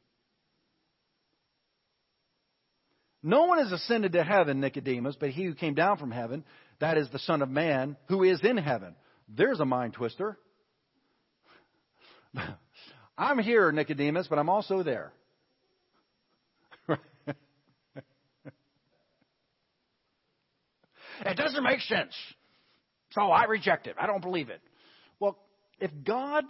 No 3.22 3.46
one 3.46 3.60
has 3.60 3.72
ascended 3.72 4.12
to 4.14 4.24
heaven, 4.24 4.60
Nicodemus, 4.60 5.16
but 5.18 5.30
he 5.30 5.46
who 5.46 5.56
came 5.56 5.76
down 5.76 5.98
from 5.98 6.12
heaven, 6.12 6.44
that 6.80 6.98
is 6.98 7.10
the 7.10 7.20
Son 7.20 7.42
of 7.42 7.50
Man, 7.50 7.96
who 8.10 8.24
is 8.24 8.42
in 8.44 8.58
heaven. 8.58 8.96
There's 9.30 9.62
a 9.62 9.66
mind 9.66 9.94
twister. 9.94 10.38
I'm 13.18 13.40
here, 13.40 13.72
Nicodemus, 13.72 14.28
but 14.28 14.40
I'm 14.40 14.50
also 14.50 14.84
there. 14.84 15.14
it 21.26 21.38
doesn't 21.38 21.64
make 21.64 21.80
sense. 21.82 22.14
So 23.12 23.22
I 23.22 23.46
reject 23.46 23.88
it. 23.88 23.96
I 23.98 24.06
don't 24.08 24.22
believe 24.22 24.50
it. 24.50 24.60
Well, 25.20 25.38
if 25.80 25.92
God 26.04 26.46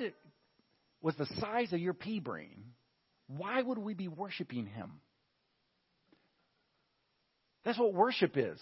was 1.01 1.15
the 1.15 1.27
size 1.39 1.73
of 1.73 1.79
your 1.79 1.93
pea 1.93 2.19
brain, 2.19 2.63
why 3.27 3.61
would 3.61 3.77
we 3.77 3.93
be 3.93 4.07
worshiping 4.07 4.67
Him? 4.67 4.91
That's 7.65 7.79
what 7.79 7.93
worship 7.93 8.33
is. 8.35 8.59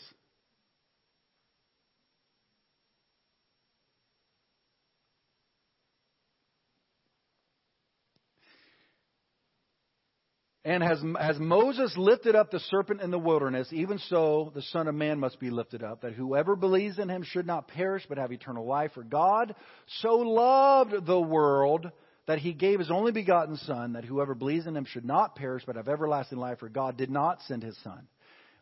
And 10.63 10.83
as, 10.83 11.01
as 11.19 11.39
Moses 11.39 11.93
lifted 11.97 12.35
up 12.35 12.51
the 12.51 12.59
serpent 12.59 13.01
in 13.01 13.09
the 13.09 13.17
wilderness, 13.17 13.67
even 13.71 13.97
so 13.97 14.51
the 14.53 14.61
Son 14.61 14.87
of 14.87 14.93
Man 14.93 15.19
must 15.19 15.39
be 15.39 15.49
lifted 15.49 15.81
up, 15.81 16.01
that 16.01 16.13
whoever 16.13 16.55
believes 16.55 16.99
in 16.99 17.09
him 17.09 17.23
should 17.23 17.47
not 17.47 17.67
perish 17.67 18.05
but 18.07 18.19
have 18.19 18.31
eternal 18.31 18.67
life. 18.67 18.91
For 18.93 19.03
God 19.03 19.55
so 20.01 20.17
loved 20.17 21.07
the 21.07 21.19
world 21.19 21.89
that 22.27 22.37
he 22.37 22.53
gave 22.53 22.77
his 22.77 22.91
only 22.91 23.11
begotten 23.11 23.57
Son, 23.57 23.93
that 23.93 24.05
whoever 24.05 24.35
believes 24.35 24.67
in 24.67 24.77
him 24.77 24.85
should 24.85 25.03
not 25.05 25.35
perish 25.35 25.63
but 25.65 25.77
have 25.77 25.87
everlasting 25.87 26.37
life. 26.37 26.59
For 26.59 26.69
God 26.69 26.95
did 26.95 27.09
not 27.09 27.41
send 27.47 27.63
his 27.63 27.77
Son 27.83 28.07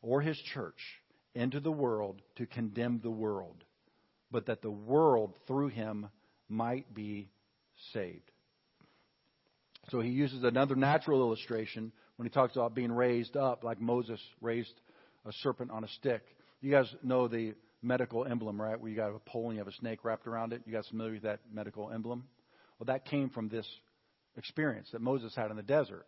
or 0.01 0.21
his 0.21 0.37
church 0.53 0.79
into 1.35 1.59
the 1.59 1.71
world 1.71 2.21
to 2.37 2.45
condemn 2.45 3.01
the 3.03 3.11
world, 3.11 3.63
but 4.31 4.45
that 4.45 4.61
the 4.61 4.71
world 4.71 5.33
through 5.47 5.67
him 5.67 6.07
might 6.47 6.93
be 6.93 7.29
saved. 7.93 8.31
So 9.91 10.01
he 10.01 10.09
uses 10.09 10.43
another 10.43 10.75
natural 10.75 11.21
illustration 11.21 11.91
when 12.17 12.25
he 12.25 12.29
talks 12.29 12.55
about 12.55 12.75
being 12.75 12.91
raised 12.91 13.35
up, 13.35 13.63
like 13.63 13.81
Moses 13.81 14.19
raised 14.41 14.73
a 15.25 15.31
serpent 15.41 15.71
on 15.71 15.83
a 15.83 15.87
stick. 15.87 16.21
You 16.61 16.71
guys 16.71 16.93
know 17.03 17.27
the 17.27 17.55
medical 17.81 18.25
emblem, 18.25 18.61
right? 18.61 18.79
Where 18.79 18.89
you 18.89 18.97
got 18.97 19.15
a 19.15 19.19
pole 19.19 19.45
and 19.45 19.53
you 19.53 19.59
have 19.59 19.67
a 19.67 19.77
snake 19.77 20.03
wrapped 20.03 20.27
around 20.27 20.53
it. 20.53 20.61
You 20.65 20.73
guys 20.73 20.87
familiar 20.89 21.13
with 21.13 21.23
that 21.23 21.39
medical 21.51 21.91
emblem? 21.91 22.25
Well, 22.77 22.85
that 22.87 23.05
came 23.05 23.29
from 23.29 23.49
this 23.49 23.65
experience 24.37 24.89
that 24.91 25.01
Moses 25.01 25.33
had 25.35 25.49
in 25.51 25.57
the 25.57 25.63
desert, 25.63 26.05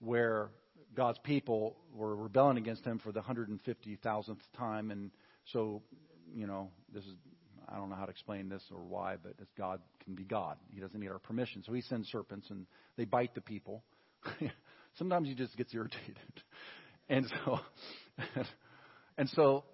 where 0.00 0.50
God's 0.96 1.18
people 1.18 1.76
were 1.94 2.16
rebelling 2.16 2.58
against 2.58 2.84
him 2.84 2.98
for 2.98 3.12
the 3.12 3.20
150,000th 3.20 4.36
time. 4.56 4.90
And 4.90 5.10
so, 5.52 5.82
you 6.34 6.46
know, 6.46 6.70
this 6.92 7.04
is 7.04 7.14
I 7.72 7.76
don't 7.76 7.88
know 7.88 7.96
how 7.96 8.04
to 8.04 8.10
explain 8.10 8.48
this 8.48 8.62
or 8.72 8.80
why, 8.82 9.16
but 9.22 9.34
it's 9.40 9.52
God 9.56 9.80
can 10.04 10.14
be 10.14 10.24
God. 10.24 10.56
He 10.72 10.80
doesn't 10.80 10.98
need 10.98 11.08
our 11.10 11.18
permission. 11.18 11.62
So 11.64 11.72
he 11.72 11.82
sends 11.82 12.08
serpents 12.08 12.48
and 12.50 12.66
they 12.96 13.04
bite 13.04 13.34
the 13.34 13.40
people. 13.40 13.84
Sometimes 14.98 15.28
he 15.28 15.34
just 15.34 15.56
gets 15.56 15.74
irritated. 15.74 16.16
And 17.12 17.26
so, 17.44 17.58
and 19.18 19.28
so, 19.30 19.64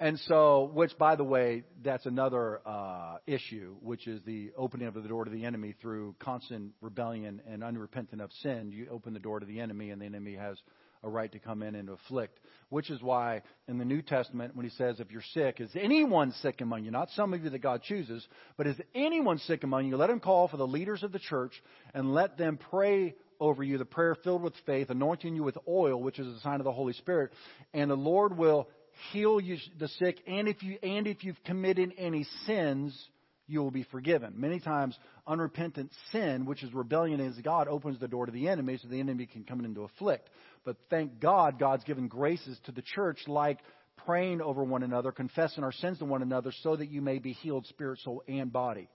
and 0.00 0.18
so, 0.26 0.68
which, 0.74 0.98
by 0.98 1.14
the 1.14 1.22
way, 1.22 1.62
that's 1.84 2.04
another 2.04 2.60
uh, 2.66 3.18
issue, 3.24 3.76
which 3.80 4.08
is 4.08 4.20
the 4.26 4.50
opening 4.56 4.88
of 4.88 4.94
the 4.94 5.02
door 5.02 5.24
to 5.24 5.30
the 5.30 5.44
enemy 5.44 5.76
through 5.80 6.16
constant 6.18 6.72
rebellion 6.80 7.40
and 7.48 7.62
unrepentant 7.62 8.20
of 8.20 8.32
sin. 8.42 8.72
You 8.72 8.88
open 8.90 9.14
the 9.14 9.20
door 9.20 9.38
to 9.38 9.46
the 9.46 9.60
enemy, 9.60 9.90
and 9.90 10.02
the 10.02 10.06
enemy 10.06 10.34
has 10.34 10.58
a 11.04 11.08
right 11.08 11.30
to 11.32 11.38
come 11.38 11.62
in 11.62 11.74
and 11.74 11.88
afflict. 11.88 12.38
Which 12.68 12.90
is 12.90 13.02
why 13.02 13.42
in 13.68 13.78
the 13.78 13.84
New 13.84 14.02
Testament, 14.02 14.56
when 14.56 14.64
he 14.64 14.70
says, 14.76 14.98
if 14.98 15.10
you're 15.10 15.22
sick, 15.34 15.60
is 15.60 15.70
anyone 15.74 16.32
sick 16.42 16.60
among 16.60 16.84
you? 16.84 16.90
Not 16.90 17.10
some 17.10 17.34
of 17.34 17.44
you 17.44 17.50
that 17.50 17.58
God 17.58 17.82
chooses, 17.82 18.26
but 18.56 18.66
is 18.66 18.76
anyone 18.94 19.38
sick 19.38 19.64
among 19.64 19.86
you? 19.86 19.96
Let 19.96 20.10
him 20.10 20.20
call 20.20 20.48
for 20.48 20.56
the 20.56 20.66
leaders 20.66 21.02
of 21.02 21.12
the 21.12 21.18
church 21.18 21.52
and 21.92 22.14
let 22.14 22.38
them 22.38 22.58
pray 22.70 23.14
over 23.40 23.64
you, 23.64 23.76
the 23.76 23.84
prayer 23.84 24.14
filled 24.22 24.42
with 24.42 24.54
faith, 24.64 24.88
anointing 24.88 25.34
you 25.34 25.42
with 25.42 25.58
oil, 25.66 26.00
which 26.00 26.20
is 26.20 26.28
a 26.28 26.40
sign 26.40 26.60
of 26.60 26.64
the 26.64 26.72
Holy 26.72 26.92
Spirit. 26.92 27.32
And 27.74 27.90
the 27.90 27.96
Lord 27.96 28.38
will 28.38 28.68
heal 29.12 29.40
you, 29.40 29.58
the 29.78 29.88
sick, 29.88 30.18
and 30.26 30.46
if 30.46 30.62
you, 30.62 30.78
and 30.82 31.06
if 31.06 31.24
you've 31.24 31.42
committed 31.44 31.92
any 31.98 32.24
sins, 32.46 33.08
you 33.46 33.60
will 33.60 33.70
be 33.70 33.84
forgiven. 33.84 34.34
Many 34.36 34.60
times, 34.60 34.96
unrepentant 35.26 35.90
sin, 36.10 36.46
which 36.46 36.62
is 36.62 36.72
rebellion 36.72 37.20
against 37.20 37.42
God, 37.42 37.68
opens 37.68 37.98
the 37.98 38.08
door 38.08 38.26
to 38.26 38.32
the 38.32 38.48
enemy 38.48 38.78
so 38.80 38.88
the 38.88 39.00
enemy 39.00 39.26
can 39.26 39.44
come 39.44 39.64
in 39.64 39.74
to 39.74 39.82
afflict. 39.82 40.28
But 40.64 40.76
thank 40.90 41.20
God, 41.20 41.58
God's 41.58 41.84
given 41.84 42.08
graces 42.08 42.58
to 42.64 42.72
the 42.72 42.82
church 42.82 43.18
like 43.26 43.58
praying 44.06 44.40
over 44.40 44.64
one 44.64 44.82
another, 44.82 45.12
confessing 45.12 45.64
our 45.64 45.72
sins 45.72 45.98
to 45.98 46.04
one 46.04 46.22
another, 46.22 46.52
so 46.62 46.76
that 46.76 46.90
you 46.90 47.02
may 47.02 47.18
be 47.18 47.32
healed, 47.32 47.66
spirit, 47.66 47.98
soul, 48.00 48.22
and 48.28 48.52
body. 48.52 48.88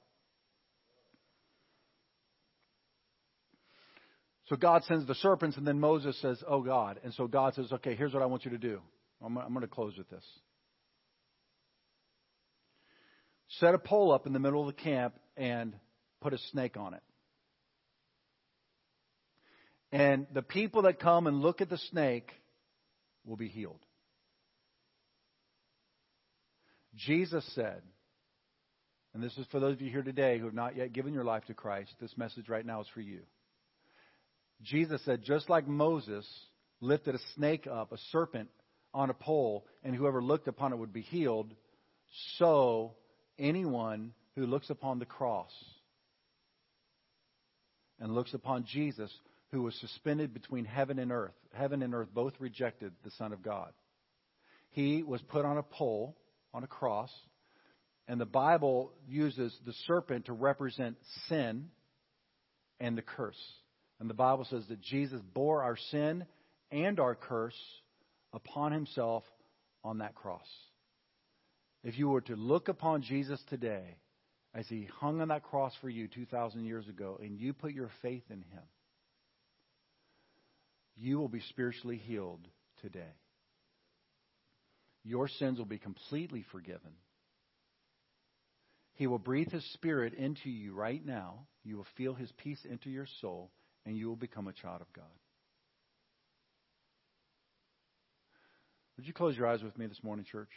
So 4.47 4.55
God 4.55 4.83
sends 4.85 5.05
the 5.05 5.15
serpents, 5.15 5.57
and 5.57 5.67
then 5.67 5.79
Moses 5.79 6.19
says, 6.21 6.41
Oh 6.47 6.61
God. 6.61 6.99
And 7.03 7.13
so 7.13 7.27
God 7.27 7.53
says, 7.53 7.71
Okay, 7.71 7.95
here's 7.95 8.13
what 8.13 8.23
I 8.23 8.27
want 8.27 8.45
you 8.45 8.51
to 8.51 8.57
do. 8.57 8.81
I'm, 9.21 9.37
I'm 9.37 9.49
going 9.49 9.61
to 9.61 9.67
close 9.67 9.97
with 9.97 10.09
this. 10.09 10.23
Set 13.59 13.73
a 13.73 13.79
pole 13.79 14.11
up 14.11 14.27
in 14.27 14.33
the 14.33 14.39
middle 14.39 14.61
of 14.61 14.67
the 14.67 14.81
camp 14.81 15.15
and 15.35 15.75
put 16.21 16.33
a 16.33 16.37
snake 16.51 16.77
on 16.77 16.93
it. 16.93 17.03
And 19.91 20.27
the 20.33 20.41
people 20.41 20.81
that 20.83 20.99
come 20.99 21.27
and 21.27 21.41
look 21.41 21.61
at 21.61 21.69
the 21.69 21.77
snake 21.77 22.31
will 23.25 23.37
be 23.37 23.47
healed. 23.47 23.79
Jesus 26.95 27.45
said, 27.55 27.81
and 29.13 29.23
this 29.23 29.37
is 29.37 29.45
for 29.51 29.59
those 29.59 29.73
of 29.73 29.81
you 29.81 29.89
here 29.89 30.03
today 30.03 30.37
who 30.37 30.45
have 30.45 30.53
not 30.53 30.75
yet 30.75 30.93
given 30.93 31.13
your 31.13 31.23
life 31.23 31.45
to 31.45 31.53
Christ, 31.53 31.91
this 32.01 32.17
message 32.17 32.49
right 32.49 32.65
now 32.65 32.81
is 32.81 32.87
for 32.93 33.01
you. 33.01 33.21
Jesus 34.63 35.03
said, 35.05 35.23
just 35.23 35.49
like 35.49 35.67
Moses 35.67 36.27
lifted 36.81 37.15
a 37.15 37.19
snake 37.35 37.67
up, 37.67 37.91
a 37.91 37.97
serpent, 38.11 38.49
on 38.93 39.09
a 39.09 39.13
pole, 39.13 39.65
and 39.83 39.95
whoever 39.95 40.21
looked 40.23 40.47
upon 40.47 40.73
it 40.73 40.77
would 40.77 40.93
be 40.93 41.01
healed, 41.01 41.53
so 42.37 42.93
anyone 43.39 44.13
who 44.35 44.45
looks 44.45 44.69
upon 44.69 44.99
the 44.99 45.05
cross 45.05 45.51
and 47.99 48.13
looks 48.13 48.33
upon 48.33 48.65
Jesus 48.65 49.11
who 49.51 49.63
was 49.63 49.75
suspended 49.75 50.33
between 50.33 50.65
heaven 50.65 50.99
and 50.99 51.11
earth. 51.11 51.33
Heaven 51.53 51.81
and 51.81 51.95
earth 51.95 52.09
both 52.13 52.33
rejected 52.39 52.93
the 53.03 53.11
Son 53.11 53.33
of 53.33 53.41
God. 53.41 53.71
He 54.71 55.03
was 55.03 55.21
put 55.21 55.45
on 55.45 55.57
a 55.57 55.63
pole, 55.63 56.15
on 56.53 56.63
a 56.63 56.67
cross, 56.67 57.11
And 58.07 58.21
the 58.21 58.25
Bible 58.25 58.93
uses 59.07 59.57
the 59.65 59.73
serpent 59.85 60.25
to 60.25 60.33
represent 60.33 60.97
sin 61.27 61.69
and 62.79 62.97
the 62.97 63.01
curse. 63.01 63.41
And 63.99 64.09
the 64.09 64.13
Bible 64.13 64.45
says 64.49 64.63
that 64.69 64.81
Jesus 64.81 65.21
bore 65.33 65.63
our 65.63 65.77
sin 65.91 66.25
and 66.71 66.99
our 66.99 67.15
curse 67.15 67.57
upon 68.33 68.71
himself 68.71 69.23
on 69.83 69.97
that 69.99 70.15
cross. 70.15 70.47
If 71.83 71.97
you 71.97 72.09
were 72.09 72.21
to 72.21 72.35
look 72.35 72.67
upon 72.67 73.03
Jesus 73.03 73.41
today 73.49 73.97
as 74.53 74.67
he 74.67 74.87
hung 74.99 75.21
on 75.21 75.27
that 75.29 75.43
cross 75.43 75.73
for 75.81 75.89
you 75.89 76.07
2,000 76.07 76.65
years 76.65 76.87
ago 76.87 77.19
and 77.21 77.37
you 77.37 77.53
put 77.53 77.73
your 77.73 77.91
faith 78.01 78.23
in 78.29 78.37
him, 78.37 78.63
you 80.95 81.19
will 81.19 81.29
be 81.29 81.41
spiritually 81.49 81.97
healed 81.97 82.47
today. 82.81 83.13
Your 85.03 85.27
sins 85.27 85.57
will 85.57 85.65
be 85.65 85.77
completely 85.77 86.43
forgiven. 86.51 86.91
He 88.95 89.05
will 89.05 89.19
breathe 89.19 89.51
His 89.51 89.63
Spirit 89.73 90.15
into 90.15 90.49
you 90.49 90.73
right 90.73 91.05
now. 91.05 91.45
You 91.63 91.77
will 91.77 91.85
feel 91.95 92.15
His 92.15 92.31
peace 92.37 92.59
into 92.69 92.89
your 92.89 93.05
soul, 93.21 93.51
and 93.85 93.95
you 93.95 94.07
will 94.07 94.15
become 94.15 94.47
a 94.47 94.53
child 94.53 94.81
of 94.81 94.91
God. 94.91 95.05
Would 98.97 99.05
you 99.05 99.13
close 99.13 99.37
your 99.37 99.45
eyes 99.45 99.61
with 99.61 99.77
me 99.77 99.85
this 99.85 100.03
morning, 100.03 100.25
church? 100.29 100.49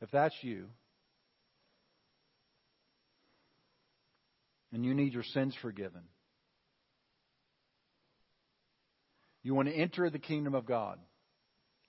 If 0.00 0.10
that's 0.10 0.34
you, 0.42 0.66
and 4.72 4.84
you 4.84 4.94
need 4.94 5.14
your 5.14 5.22
sins 5.22 5.54
forgiven, 5.62 6.02
you 9.42 9.54
want 9.54 9.68
to 9.68 9.74
enter 9.74 10.10
the 10.10 10.18
kingdom 10.18 10.54
of 10.54 10.66
God, 10.66 10.98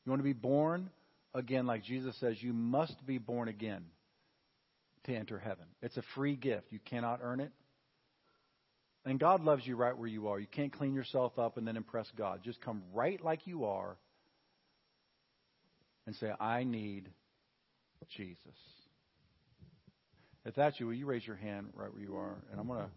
you 0.06 0.10
want 0.10 0.20
to 0.20 0.24
be 0.24 0.34
born 0.34 0.90
again, 1.34 1.68
like 1.68 1.84
Jesus 1.84 2.16
says, 2.20 2.42
you 2.42 2.54
must 2.54 3.06
be 3.06 3.18
born 3.18 3.48
again 3.48 3.86
to 5.06 5.16
enter 5.16 5.38
heaven. 5.38 5.66
It's 5.82 5.98
a 5.98 6.04
free 6.16 6.36
gift. 6.36 6.68
You 6.72 6.80
cannot 6.80 7.20
earn 7.22 7.40
it. 7.40 7.52
And 9.06 9.20
God 9.20 9.42
loves 9.42 9.66
you 9.66 9.76
right 9.76 9.98
where 9.98 10.08
you 10.08 10.28
are. 10.28 10.40
You 10.40 10.48
can't 10.48 10.74
clean 10.74 10.94
yourself 10.94 11.40
up 11.40 11.58
and 11.58 11.66
then 11.66 11.78
impress 11.78 12.08
God. 12.18 12.42
Just 12.44 12.60
come 12.62 12.84
right 12.94 13.24
like 13.24 13.48
you 13.48 13.66
are 13.66 13.96
and 16.06 16.16
say, 16.16 16.32
I 16.40 16.64
need 16.64 17.10
Jesus. 18.16 18.56
If 20.46 20.56
that's 20.56 20.80
you, 20.80 20.88
will 20.88 20.94
you 20.94 21.06
raise 21.06 21.26
your 21.26 21.36
hand 21.36 21.68
right 21.74 21.92
where 21.92 22.02
you 22.02 22.16
are? 22.16 22.38
And 22.52 22.60
I'm 22.60 22.68
going 22.68 22.80
to 22.80 22.90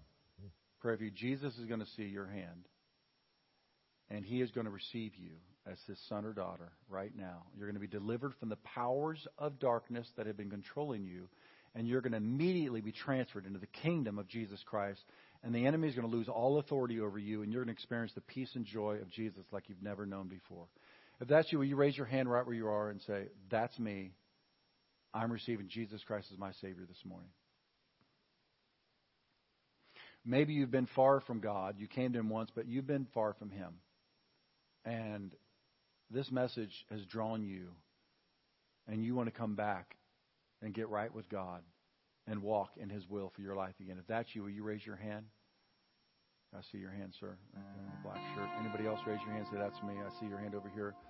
pray 0.80 0.96
for 0.96 1.04
you. 1.04 1.10
Jesus 1.10 1.56
is 1.58 1.66
going 1.66 1.80
to 1.80 1.86
see 1.96 2.04
your 2.04 2.26
hand, 2.26 2.68
and 4.08 4.24
he 4.24 4.40
is 4.40 4.50
going 4.52 4.66
to 4.66 4.70
receive 4.70 5.12
you 5.16 5.32
as 5.70 5.78
his 5.86 5.98
son 6.08 6.24
or 6.24 6.32
daughter 6.32 6.70
right 6.88 7.12
now. 7.16 7.44
You're 7.56 7.66
going 7.66 7.74
to 7.74 7.80
be 7.80 7.86
delivered 7.86 8.34
from 8.38 8.48
the 8.48 8.56
powers 8.56 9.26
of 9.38 9.58
darkness 9.58 10.06
that 10.16 10.26
have 10.26 10.36
been 10.36 10.50
controlling 10.50 11.04
you, 11.04 11.28
and 11.74 11.86
you're 11.86 12.00
going 12.00 12.12
to 12.12 12.18
immediately 12.18 12.80
be 12.80 12.92
transferred 12.92 13.46
into 13.46 13.58
the 13.58 13.66
kingdom 13.66 14.18
of 14.18 14.28
Jesus 14.28 14.60
Christ. 14.64 15.00
And 15.42 15.54
the 15.54 15.66
enemy 15.66 15.88
is 15.88 15.94
going 15.94 16.08
to 16.08 16.16
lose 16.16 16.28
all 16.28 16.58
authority 16.58 17.00
over 17.00 17.18
you, 17.18 17.42
and 17.42 17.52
you're 17.52 17.64
going 17.64 17.74
to 17.74 17.78
experience 17.78 18.12
the 18.14 18.20
peace 18.20 18.50
and 18.54 18.64
joy 18.64 18.98
of 19.00 19.10
Jesus 19.10 19.44
like 19.52 19.64
you've 19.68 19.82
never 19.82 20.06
known 20.06 20.28
before. 20.28 20.66
If 21.20 21.28
that's 21.28 21.50
you, 21.52 21.58
will 21.58 21.66
you 21.66 21.76
raise 21.76 21.96
your 21.96 22.06
hand 22.06 22.30
right 22.30 22.44
where 22.44 22.54
you 22.54 22.68
are 22.68 22.90
and 22.90 23.00
say, 23.02 23.24
That's 23.50 23.78
me. 23.78 24.12
I'm 25.12 25.32
receiving 25.32 25.68
Jesus 25.68 26.02
Christ 26.06 26.28
as 26.32 26.38
my 26.38 26.52
Savior 26.60 26.84
this 26.88 27.02
morning. 27.04 27.30
Maybe 30.24 30.52
you've 30.52 30.70
been 30.70 30.88
far 30.94 31.20
from 31.20 31.40
God. 31.40 31.76
You 31.78 31.86
came 31.86 32.12
to 32.12 32.18
Him 32.18 32.28
once, 32.28 32.50
but 32.54 32.68
you've 32.68 32.86
been 32.86 33.06
far 33.14 33.34
from 33.34 33.50
Him. 33.50 33.74
And 34.84 35.32
this 36.10 36.30
message 36.30 36.72
has 36.90 37.04
drawn 37.06 37.42
you, 37.42 37.68
and 38.86 39.04
you 39.04 39.14
want 39.14 39.32
to 39.32 39.38
come 39.38 39.54
back 39.54 39.96
and 40.62 40.74
get 40.74 40.88
right 40.88 41.12
with 41.14 41.28
God 41.28 41.62
and 42.26 42.42
walk 42.42 42.70
in 42.76 42.90
His 42.90 43.08
will 43.08 43.32
for 43.34 43.40
your 43.40 43.56
life 43.56 43.74
again. 43.80 43.96
If 43.98 44.06
that's 44.06 44.28
you, 44.34 44.42
will 44.42 44.50
you 44.50 44.62
raise 44.62 44.84
your 44.84 44.96
hand? 44.96 45.26
I 46.54 46.60
see 46.72 46.78
your 46.78 46.90
hand, 46.90 47.14
sir. 47.20 47.36
Uh, 47.56 47.60
black 48.02 48.20
shirt. 48.34 48.48
Anybody 48.58 48.86
else 48.86 48.98
raise 49.06 49.20
your 49.24 49.34
hand? 49.34 49.46
Say, 49.52 49.58
that's 49.58 49.80
me. 49.84 49.94
I 49.94 50.10
see 50.20 50.26
your 50.26 50.38
hand 50.38 50.54
over 50.54 50.68
here. 50.68 50.94